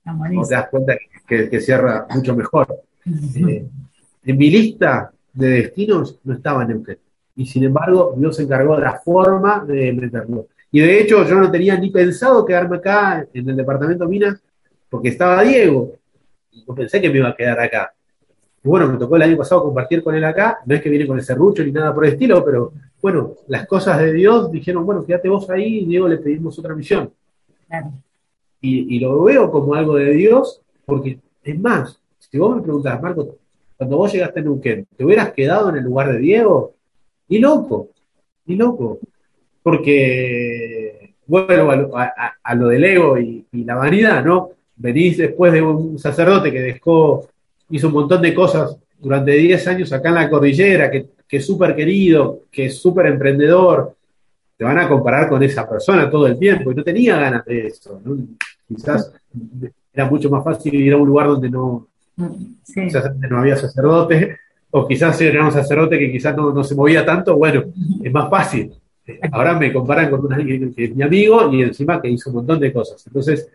Buenísimo. 0.04 0.46
te 0.46 0.54
das 0.54 0.68
cuenta 0.68 0.96
que, 1.26 1.48
que 1.48 1.60
cierra 1.62 2.06
mucho 2.14 2.36
mejor. 2.36 2.66
Eh, 3.36 3.64
en 4.24 4.36
mi 4.36 4.50
lista 4.50 5.12
de 5.32 5.48
destinos 5.48 6.18
no 6.24 6.34
estaba 6.34 6.64
Neuquén. 6.64 6.98
Y 7.36 7.46
sin 7.46 7.64
embargo, 7.64 8.14
Dios 8.16 8.36
se 8.36 8.42
encargó 8.42 8.76
de 8.76 8.82
la 8.82 8.98
forma 8.98 9.64
de 9.64 9.92
meterlo. 9.92 10.46
Y 10.72 10.80
de 10.80 11.00
hecho, 11.00 11.24
yo 11.24 11.36
no 11.36 11.50
tenía 11.50 11.78
ni 11.78 11.90
pensado 11.90 12.44
quedarme 12.44 12.78
acá 12.78 13.26
en 13.32 13.48
el 13.48 13.56
departamento 13.56 14.08
Minas, 14.08 14.42
porque 14.88 15.10
estaba 15.10 15.42
Diego. 15.42 15.92
Y 16.52 16.64
no 16.66 16.74
pensé 16.74 17.00
que 17.00 17.10
me 17.10 17.18
iba 17.18 17.28
a 17.28 17.36
quedar 17.36 17.60
acá. 17.60 17.92
Y 18.64 18.68
bueno, 18.68 18.88
me 18.88 18.98
tocó 18.98 19.16
el 19.16 19.22
año 19.22 19.36
pasado 19.36 19.62
compartir 19.62 20.02
con 20.02 20.14
él 20.14 20.24
acá. 20.24 20.58
No 20.64 20.74
es 20.74 20.82
que 20.82 20.88
viene 20.88 21.06
con 21.06 21.18
el 21.18 21.24
serrucho 21.24 21.62
ni 21.62 21.72
nada 21.72 21.94
por 21.94 22.06
el 22.06 22.14
estilo, 22.14 22.44
pero 22.44 22.72
bueno, 23.02 23.34
las 23.48 23.66
cosas 23.66 23.98
de 23.98 24.12
Dios 24.12 24.50
dijeron, 24.50 24.84
bueno, 24.86 25.04
quédate 25.04 25.28
vos 25.28 25.48
ahí, 25.50 25.80
y 25.80 25.86
Diego 25.86 26.08
le 26.08 26.16
pedimos 26.16 26.58
otra 26.58 26.74
misión. 26.74 27.10
Claro. 27.68 27.92
Y, 28.60 28.96
y 28.96 29.00
lo 29.00 29.22
veo 29.22 29.50
como 29.50 29.74
algo 29.74 29.96
de 29.96 30.10
Dios, 30.12 30.62
porque 30.84 31.18
es 31.44 31.60
más, 31.60 32.00
si 32.18 32.38
vos 32.38 32.56
me 32.56 32.62
preguntás, 32.62 33.00
Marco, 33.00 33.36
cuando 33.76 33.98
vos 33.98 34.12
llegaste 34.12 34.40
a 34.40 34.42
Neuquén, 34.42 34.86
¿te 34.96 35.04
hubieras 35.04 35.32
quedado 35.32 35.68
en 35.68 35.76
el 35.76 35.84
lugar 35.84 36.10
de 36.10 36.18
Diego? 36.18 36.75
Ni 37.28 37.38
loco, 37.38 37.88
ni 38.46 38.56
loco. 38.56 38.98
Porque 39.62 41.14
vuelvo 41.26 41.70
a 41.70 41.76
lo, 41.76 41.96
a- 41.98 42.04
a- 42.16 42.32
a 42.42 42.54
lo 42.54 42.68
del 42.68 42.84
ego 42.84 43.18
y, 43.18 43.44
y 43.52 43.64
la 43.64 43.74
vanidad, 43.74 44.24
¿no? 44.24 44.50
Venís 44.76 45.16
después 45.18 45.52
de 45.52 45.62
un 45.62 45.98
sacerdote 45.98 46.52
que 46.52 46.60
dejó, 46.60 47.28
hizo 47.70 47.88
un 47.88 47.94
montón 47.94 48.22
de 48.22 48.34
cosas 48.34 48.76
durante 48.98 49.32
10 49.32 49.66
años 49.68 49.92
acá 49.92 50.08
en 50.10 50.14
la 50.16 50.30
cordillera, 50.30 50.90
que, 50.90 51.06
que 51.26 51.38
es 51.38 51.46
súper 51.46 51.74
querido, 51.74 52.42
que 52.50 52.66
es 52.66 52.78
súper 52.78 53.06
emprendedor, 53.06 53.94
te 54.56 54.64
van 54.64 54.78
a 54.78 54.88
comparar 54.88 55.28
con 55.28 55.42
esa 55.42 55.68
persona 55.68 56.08
todo 56.10 56.26
el 56.26 56.38
tiempo 56.38 56.70
y 56.72 56.74
no 56.74 56.82
tenía 56.84 57.16
ganas 57.18 57.44
de 57.44 57.66
eso. 57.66 58.00
¿no? 58.04 58.16
Quizás 58.68 59.12
era 59.92 60.08
mucho 60.08 60.30
más 60.30 60.44
fácil 60.44 60.74
ir 60.74 60.92
a 60.92 60.96
un 60.96 61.06
lugar 61.08 61.26
donde 61.28 61.50
no, 61.50 61.88
Sí. 62.62 62.80
antes 62.80 63.02
no 63.30 63.38
había 63.40 63.56
sacerdote, 63.56 64.36
o 64.76 64.86
quizás 64.88 65.20
era 65.20 65.44
un 65.44 65.52
sacerdote 65.52 65.98
que 65.98 66.12
quizás 66.12 66.36
no, 66.36 66.52
no 66.52 66.62
se 66.64 66.74
movía 66.74 67.04
tanto, 67.04 67.36
bueno, 67.36 67.64
es 68.02 68.12
más 68.12 68.28
fácil. 68.30 68.72
Ahora 69.32 69.58
me 69.58 69.72
comparan 69.72 70.10
con 70.10 70.24
un 70.26 70.32
alguien 70.32 70.74
que 70.74 70.84
es 70.84 70.94
mi 70.96 71.02
amigo 71.02 71.52
y 71.52 71.62
encima 71.62 72.00
que 72.02 72.08
hizo 72.10 72.30
un 72.30 72.36
montón 72.36 72.58
de 72.60 72.72
cosas. 72.72 73.06
Entonces, 73.06 73.48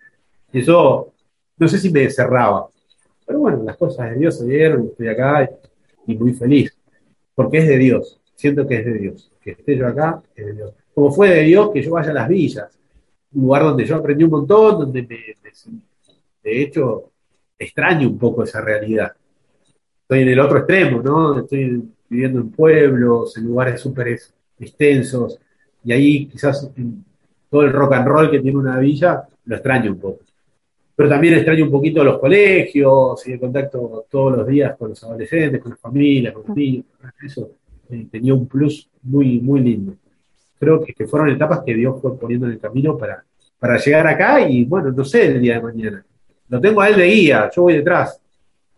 eso 0.52 1.14
no 1.58 1.68
sé 1.68 1.78
si 1.78 1.90
me 1.92 2.10
cerraba. 2.10 2.68
Pero 3.26 3.40
bueno, 3.40 3.62
las 3.64 3.78
cosas 3.78 4.12
de 4.12 4.20
Dios 4.20 4.38
se 4.38 4.46
dieron, 4.46 4.88
estoy 4.88 5.08
acá 5.10 5.50
y 6.08 6.16
muy 6.16 6.34
feliz. 6.34 6.76
Porque 7.36 7.60
es 7.60 7.68
de 7.68 7.78
Dios. 7.78 8.20
Siento 8.36 8.68
que 8.68 8.76
es 8.80 8.86
de 8.86 8.94
Dios. 8.94 9.32
Que 9.42 9.52
esté 9.52 9.78
yo 9.78 9.88
acá, 9.88 10.22
es 10.36 10.46
de 10.46 10.54
Dios. 10.54 10.74
Como 10.94 11.12
fue 11.12 11.30
de 11.30 11.42
Dios 11.44 11.72
que 11.74 11.82
yo 11.82 11.92
vaya 11.92 12.12
a 12.12 12.14
las 12.14 12.28
villas. 12.30 12.78
Un 13.34 13.44
lugar 13.44 13.64
donde 13.64 13.86
yo 13.86 13.96
aprendí 13.98 14.24
un 14.24 14.32
montón, 14.32 14.80
donde 14.80 15.02
me, 15.04 15.18
me- 15.44 15.52
de 16.44 16.62
hecho 16.64 17.12
extraño 17.58 18.08
un 18.10 18.18
poco 18.18 18.44
esa 18.44 18.62
realidad. 18.62 19.12
Estoy 20.12 20.24
en 20.24 20.28
el 20.28 20.42
otro 20.42 20.58
extremo, 20.58 21.02
¿no? 21.02 21.40
Estoy 21.40 21.84
viviendo 22.10 22.42
en 22.42 22.52
pueblos, 22.52 23.38
en 23.38 23.46
lugares 23.46 23.80
súper 23.80 24.20
extensos, 24.60 25.40
y 25.86 25.94
ahí 25.94 26.26
quizás 26.26 26.70
todo 27.50 27.62
el 27.62 27.72
rock 27.72 27.94
and 27.94 28.08
roll 28.10 28.30
que 28.30 28.42
tiene 28.42 28.58
una 28.58 28.78
villa, 28.78 29.24
lo 29.46 29.56
extraño 29.56 29.90
un 29.90 30.00
poco. 30.02 30.20
pero 30.98 31.08
también 31.08 31.36
extraño 31.36 31.64
un 31.64 31.72
poquito 31.72 32.04
los 32.04 32.20
colegios 32.20 33.26
y 33.26 33.32
el 33.32 33.40
contacto 33.40 34.06
todos 34.10 34.40
los 34.40 34.48
días 34.48 34.76
con 34.78 34.90
los 34.90 35.02
adolescentes, 35.02 35.62
con 35.62 35.72
las 35.72 35.80
familias, 35.80 36.34
con 36.34 36.44
los 36.46 36.58
niños. 36.58 36.84
Eso 37.26 37.52
eh, 37.90 38.06
tenía 38.12 38.34
un 38.34 38.50
plus 38.50 38.90
muy, 39.04 39.40
muy 39.40 39.62
lindo. 39.62 39.94
Creo 40.60 40.84
que, 40.84 40.94
que, 40.94 41.08
fueron 41.08 41.30
etapas 41.30 41.62
que 41.66 41.74
Dios 41.74 42.02
fue 42.02 42.20
poniendo 42.20 42.48
en 42.48 42.52
el 42.52 42.60
camino 42.60 42.98
para, 42.98 43.24
para 43.58 43.78
llegar 43.78 44.06
acá 44.08 44.46
y 44.46 44.66
bueno, 44.66 44.92
no 44.92 45.06
sé 45.06 45.28
el 45.28 45.40
día 45.40 45.54
de 45.54 45.62
mañana. 45.62 46.06
Lo 46.50 46.60
tengo 46.60 46.82
a 46.82 46.90
él 46.90 46.98
de 46.98 47.06
guía, 47.06 47.50
yo 47.56 47.62
voy 47.62 47.76
detrás. 47.76 48.21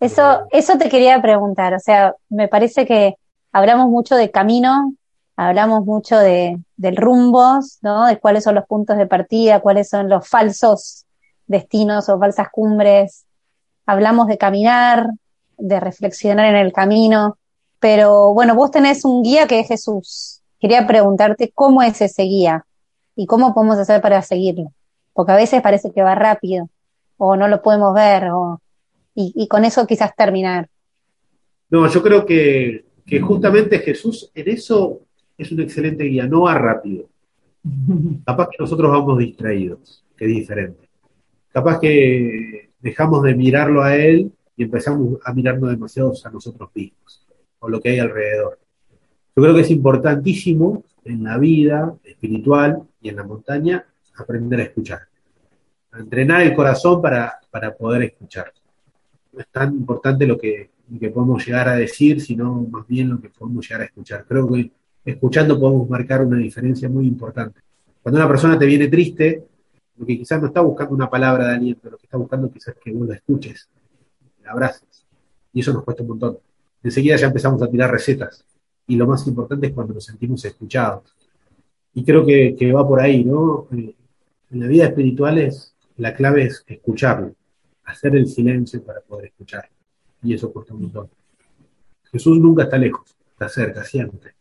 Eso, 0.03 0.47
eso 0.51 0.77
te 0.77 0.89
quería 0.89 1.21
preguntar, 1.21 1.73
o 1.73 1.79
sea, 1.79 2.13
me 2.27 2.49
parece 2.49 2.85
que 2.85 3.15
hablamos 3.53 3.87
mucho 3.87 4.17
de 4.17 4.31
camino, 4.31 4.93
hablamos 5.37 5.85
mucho 5.85 6.19
de, 6.19 6.59
del 6.75 6.97
rumbos, 6.97 7.77
¿no? 7.81 8.07
De 8.07 8.19
cuáles 8.19 8.43
son 8.43 8.55
los 8.55 8.65
puntos 8.65 8.97
de 8.97 9.07
partida, 9.07 9.61
cuáles 9.61 9.87
son 9.87 10.09
los 10.09 10.27
falsos 10.27 11.05
destinos 11.47 12.09
o 12.09 12.19
falsas 12.19 12.49
cumbres. 12.51 13.23
Hablamos 13.85 14.27
de 14.27 14.37
caminar, 14.37 15.07
de 15.57 15.79
reflexionar 15.79 16.47
en 16.47 16.57
el 16.57 16.73
camino, 16.73 17.37
pero 17.79 18.33
bueno, 18.33 18.55
vos 18.55 18.71
tenés 18.71 19.05
un 19.05 19.23
guía 19.23 19.47
que 19.47 19.61
es 19.61 19.69
Jesús. 19.69 20.41
Quería 20.59 20.85
preguntarte 20.85 21.53
cómo 21.55 21.81
es 21.81 22.01
ese 22.01 22.23
guía 22.23 22.65
y 23.15 23.25
cómo 23.25 23.53
podemos 23.53 23.77
hacer 23.77 24.01
para 24.01 24.21
seguirlo, 24.21 24.73
porque 25.13 25.31
a 25.31 25.37
veces 25.37 25.61
parece 25.61 25.93
que 25.93 26.03
va 26.03 26.13
rápido 26.13 26.67
o 27.15 27.37
no 27.37 27.47
lo 27.47 27.61
podemos 27.61 27.93
ver 27.93 28.31
o, 28.31 28.59
y, 29.15 29.47
con 29.47 29.65
eso 29.65 29.85
quizás 29.85 30.15
terminar. 30.15 30.67
No, 31.69 31.87
yo 31.87 32.01
creo 32.01 32.25
que, 32.25 32.85
justamente 33.21 33.79
Jesús 33.79 34.31
en 34.33 34.49
eso 34.49 35.01
es 35.37 35.51
un 35.51 35.61
excelente 35.61 36.03
guía, 36.05 36.27
no 36.27 36.41
va 36.41 36.57
rápido. 36.57 37.09
Capaz 38.25 38.49
que 38.49 38.57
nosotros 38.59 38.91
vamos 38.91 39.17
distraídos, 39.19 40.03
que 40.17 40.25
es 40.25 40.31
diferente. 40.31 40.89
Capaz 41.51 41.79
que 41.79 42.71
dejamos 42.79 43.23
de 43.23 43.35
mirarlo 43.35 43.81
a 43.81 43.95
él 43.95 44.31
y 44.57 44.63
empezamos 44.63 45.19
a 45.23 45.33
mirarnos 45.33 45.69
demasiado 45.69 46.13
a 46.23 46.29
nosotros 46.29 46.69
mismos 46.73 47.25
o 47.59 47.69
lo 47.69 47.79
que 47.79 47.89
hay 47.89 47.99
alrededor. 47.99 48.59
Yo 49.35 49.41
creo 49.41 49.55
que 49.55 49.61
es 49.61 49.71
importantísimo 49.71 50.83
en 51.05 51.23
la 51.23 51.37
vida 51.37 51.95
espiritual 52.03 52.83
y 53.01 53.09
en 53.09 53.15
la 53.15 53.23
montaña 53.23 53.85
aprender 54.15 54.59
a 54.59 54.63
escuchar, 54.63 55.01
a 55.91 55.99
entrenar 55.99 56.41
el 56.41 56.53
corazón 56.53 57.01
para, 57.01 57.39
para 57.49 57.73
poder 57.75 58.03
escuchar. 58.03 58.53
No 59.33 59.39
es 59.39 59.47
tan 59.49 59.73
importante 59.73 60.25
lo 60.25 60.37
que, 60.37 60.69
que 60.99 61.09
podemos 61.09 61.45
llegar 61.45 61.67
a 61.69 61.75
decir, 61.75 62.21
sino 62.21 62.53
más 62.69 62.87
bien 62.87 63.09
lo 63.09 63.19
que 63.19 63.29
podemos 63.29 63.67
llegar 63.67 63.81
a 63.81 63.85
escuchar. 63.85 64.25
Creo 64.27 64.49
que 64.51 64.71
escuchando 65.05 65.59
podemos 65.59 65.89
marcar 65.89 66.25
una 66.25 66.37
diferencia 66.37 66.87
muy 66.89 67.07
importante. 67.07 67.59
Cuando 68.01 68.19
una 68.19 68.27
persona 68.27 68.57
te 68.57 68.65
viene 68.65 68.87
triste, 68.87 69.43
lo 69.97 70.05
que 70.05 70.17
quizás 70.17 70.41
no 70.41 70.47
está 70.47 70.61
buscando 70.61 70.93
una 70.93 71.09
palabra 71.09 71.47
de 71.47 71.55
aliento, 71.55 71.89
lo 71.89 71.97
que 71.97 72.05
está 72.05 72.17
buscando 72.17 72.51
quizás 72.51 72.75
es 72.75 72.81
que 72.81 72.91
vos 72.91 73.07
la 73.07 73.15
escuches, 73.15 73.69
la 74.43 74.51
abraces. 74.51 75.05
Y 75.53 75.61
eso 75.61 75.73
nos 75.73 75.83
cuesta 75.83 76.03
un 76.03 76.09
montón. 76.09 76.37
Enseguida 76.81 77.15
ya 77.15 77.27
empezamos 77.27 77.61
a 77.61 77.69
tirar 77.69 77.91
recetas. 77.91 78.45
Y 78.87 78.95
lo 78.95 79.07
más 79.07 79.25
importante 79.27 79.67
es 79.67 79.73
cuando 79.73 79.93
nos 79.93 80.03
sentimos 80.03 80.43
escuchados. 80.43 81.15
Y 81.93 82.03
creo 82.03 82.25
que, 82.25 82.71
va 82.73 82.87
por 82.87 82.99
ahí, 82.99 83.23
¿no? 83.23 83.67
Eh, 83.71 83.95
en 84.51 84.59
la 84.59 84.67
vida 84.67 84.85
espiritual 84.85 85.37
es, 85.37 85.73
la 85.97 86.13
clave 86.13 86.45
es 86.45 86.63
escucharlo, 86.67 87.33
hacer 87.85 88.15
el 88.15 88.27
silencio 88.27 88.83
para 88.83 89.01
poder 89.01 89.27
escuchar. 89.27 89.69
Y 90.21 90.33
eso 90.33 90.51
cuesta 90.51 90.73
un 90.73 90.83
montón. 90.83 91.09
Jesús 92.11 92.37
nunca 92.37 92.63
está 92.63 92.77
lejos, 92.77 93.15
está 93.31 93.49
cerca, 93.49 93.83
siempre 93.83 94.35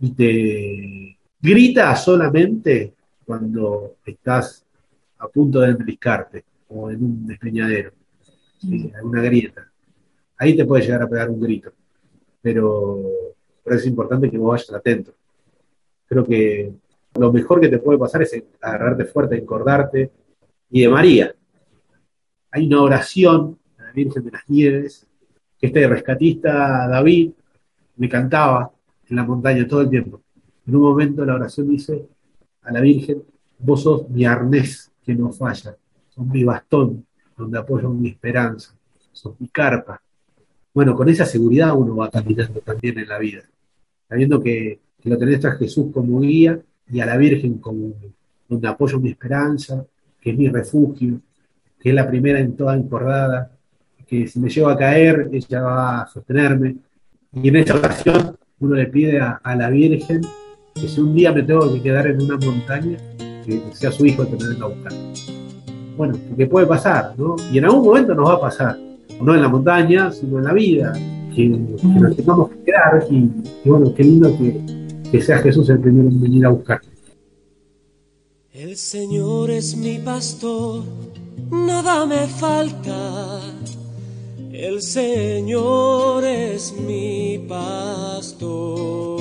y 0.00 0.12
te 0.12 1.18
grita 1.40 1.94
solamente 1.96 2.94
cuando 3.24 3.96
estás 4.04 4.64
a 5.18 5.28
punto 5.28 5.60
de 5.60 5.70
enriscarte 5.70 6.44
o 6.68 6.90
en 6.90 7.02
un 7.02 7.26
despeñadero, 7.26 7.92
en 8.62 8.92
una 9.02 9.22
grieta. 9.22 9.70
Ahí 10.36 10.56
te 10.56 10.64
puede 10.64 10.84
llegar 10.84 11.02
a 11.02 11.08
pegar 11.08 11.30
un 11.30 11.40
grito, 11.40 11.72
pero, 12.40 13.00
es 13.66 13.86
importante 13.86 14.30
que 14.30 14.38
vos 14.38 14.50
vayas 14.52 14.72
atento. 14.72 15.12
Creo 16.06 16.24
que 16.24 16.72
lo 17.18 17.32
mejor 17.32 17.60
que 17.60 17.68
te 17.68 17.78
puede 17.78 17.98
pasar 17.98 18.22
es 18.22 18.42
agarrarte 18.60 19.04
fuerte, 19.04 19.36
encordarte. 19.36 20.10
Y 20.70 20.82
de 20.82 20.88
María, 20.88 21.34
hay 22.50 22.66
una 22.66 22.82
oración 22.82 23.58
a 23.78 23.84
la 23.84 23.92
Virgen 23.92 24.24
de 24.24 24.30
las 24.30 24.48
Nieves, 24.48 25.06
que 25.58 25.66
este 25.66 25.88
rescatista 25.88 26.88
David 26.88 27.32
me 27.96 28.08
cantaba 28.08 28.70
en 29.08 29.16
la 29.16 29.24
montaña 29.24 29.66
todo 29.66 29.82
el 29.82 29.90
tiempo. 29.90 30.20
En 30.66 30.76
un 30.76 30.82
momento 30.82 31.24
la 31.24 31.34
oración 31.34 31.68
dice 31.68 32.06
a 32.62 32.72
la 32.72 32.80
Virgen, 32.80 33.22
vos 33.58 33.82
sos 33.82 34.08
mi 34.10 34.24
arnés 34.24 34.90
que 35.04 35.14
no 35.14 35.32
falla, 35.32 35.76
sos 36.08 36.26
mi 36.26 36.44
bastón 36.44 37.04
donde 37.36 37.58
apoyo 37.58 37.90
mi 37.90 38.08
esperanza, 38.08 38.74
sos 39.12 39.40
mi 39.40 39.48
carpa. 39.48 40.00
Bueno, 40.74 40.94
con 40.94 41.08
esa 41.08 41.24
seguridad 41.24 41.76
uno 41.76 41.96
va 41.96 42.10
caminando 42.10 42.60
también 42.60 42.98
en 42.98 43.08
la 43.08 43.18
vida, 43.18 43.42
sabiendo 44.08 44.42
que, 44.42 44.80
lo 45.04 45.16
tenés 45.16 45.42
a 45.44 45.52
Jesús 45.52 45.86
como 45.94 46.20
guía 46.20 46.60
y 46.90 47.00
a 47.00 47.06
la 47.06 47.16
Virgen 47.16 47.58
como 47.58 47.94
donde 48.48 48.68
apoyo 48.68 48.98
mi 49.00 49.10
esperanza, 49.10 49.86
que 50.20 50.30
es 50.30 50.36
mi 50.36 50.48
refugio, 50.48 51.20
que 51.80 51.90
es 51.90 51.94
la 51.94 52.08
primera 52.08 52.40
en 52.40 52.56
toda 52.56 52.76
encordada, 52.76 53.50
que 54.06 54.26
si 54.26 54.40
me 54.40 54.48
llevo 54.48 54.68
a 54.68 54.76
caer, 54.76 55.28
ella 55.32 55.62
va 55.62 56.02
a 56.02 56.06
sostenerme. 56.06 56.76
Y 57.32 57.48
en 57.48 57.56
esta 57.56 57.76
ocasión 57.76 58.36
uno 58.60 58.74
le 58.74 58.86
pide 58.86 59.20
a, 59.20 59.40
la 59.56 59.68
Virgen 59.70 60.22
que 60.74 60.88
si 60.88 61.00
un 61.00 61.14
día 61.14 61.32
me 61.32 61.42
tengo 61.42 61.72
que 61.72 61.82
quedar 61.82 62.06
en 62.06 62.22
una 62.22 62.36
montaña, 62.38 62.96
que 63.44 63.62
sea 63.72 63.92
su 63.92 64.06
hijo 64.06 64.22
el 64.22 64.28
que 64.28 64.36
me 64.36 64.48
venga 64.48 64.64
a 64.64 64.68
buscar. 64.68 64.92
Bueno, 65.96 66.18
porque 66.28 66.46
puede 66.46 66.66
pasar, 66.66 67.14
¿no? 67.18 67.36
Y 67.52 67.58
en 67.58 67.64
algún 67.64 67.84
momento 67.84 68.14
nos 68.14 68.28
va 68.28 68.34
a 68.34 68.40
pasar, 68.40 68.78
no 69.20 69.34
en 69.34 69.42
la 69.42 69.48
montaña, 69.48 70.10
sino 70.12 70.38
en 70.38 70.44
la 70.44 70.52
vida, 70.52 70.92
que, 71.34 71.48
nos 71.48 72.16
tengamos 72.16 72.50
que 72.50 72.64
quedar 72.64 73.06
y, 73.10 73.30
bueno, 73.64 73.92
qué 73.94 74.04
lindo 74.04 74.36
que, 74.38 74.60
que 75.10 75.20
sea 75.20 75.38
Jesús 75.38 75.68
el 75.68 75.80
primero 75.80 76.08
en 76.08 76.20
venir 76.20 76.46
a 76.46 76.50
buscar. 76.50 76.80
El 78.52 78.76
Señor 78.76 79.50
es 79.50 79.76
mi 79.76 79.98
pastor, 79.98 80.82
nada 81.50 82.06
me 82.06 82.26
falta 82.26 83.48
el 84.58 84.82
Señor 84.82 86.24
es 86.24 86.72
mi 86.72 87.38
pastor. 87.48 89.20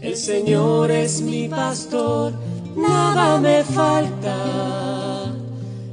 El 0.00 0.16
Señor 0.16 0.90
es 0.90 1.20
mi 1.20 1.46
pastor, 1.46 2.32
nada 2.74 3.38
me 3.38 3.62
falta. 3.62 5.34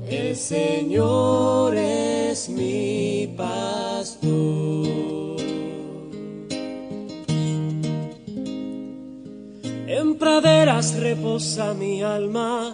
El 0.07 0.37
Señor 0.37 1.75
es 1.75 2.47
mi 2.47 3.27
pastor. 3.35 4.23
En 9.87 10.15
praderas 10.17 10.95
reposa 10.95 11.73
mi 11.73 12.01
alma, 12.01 12.73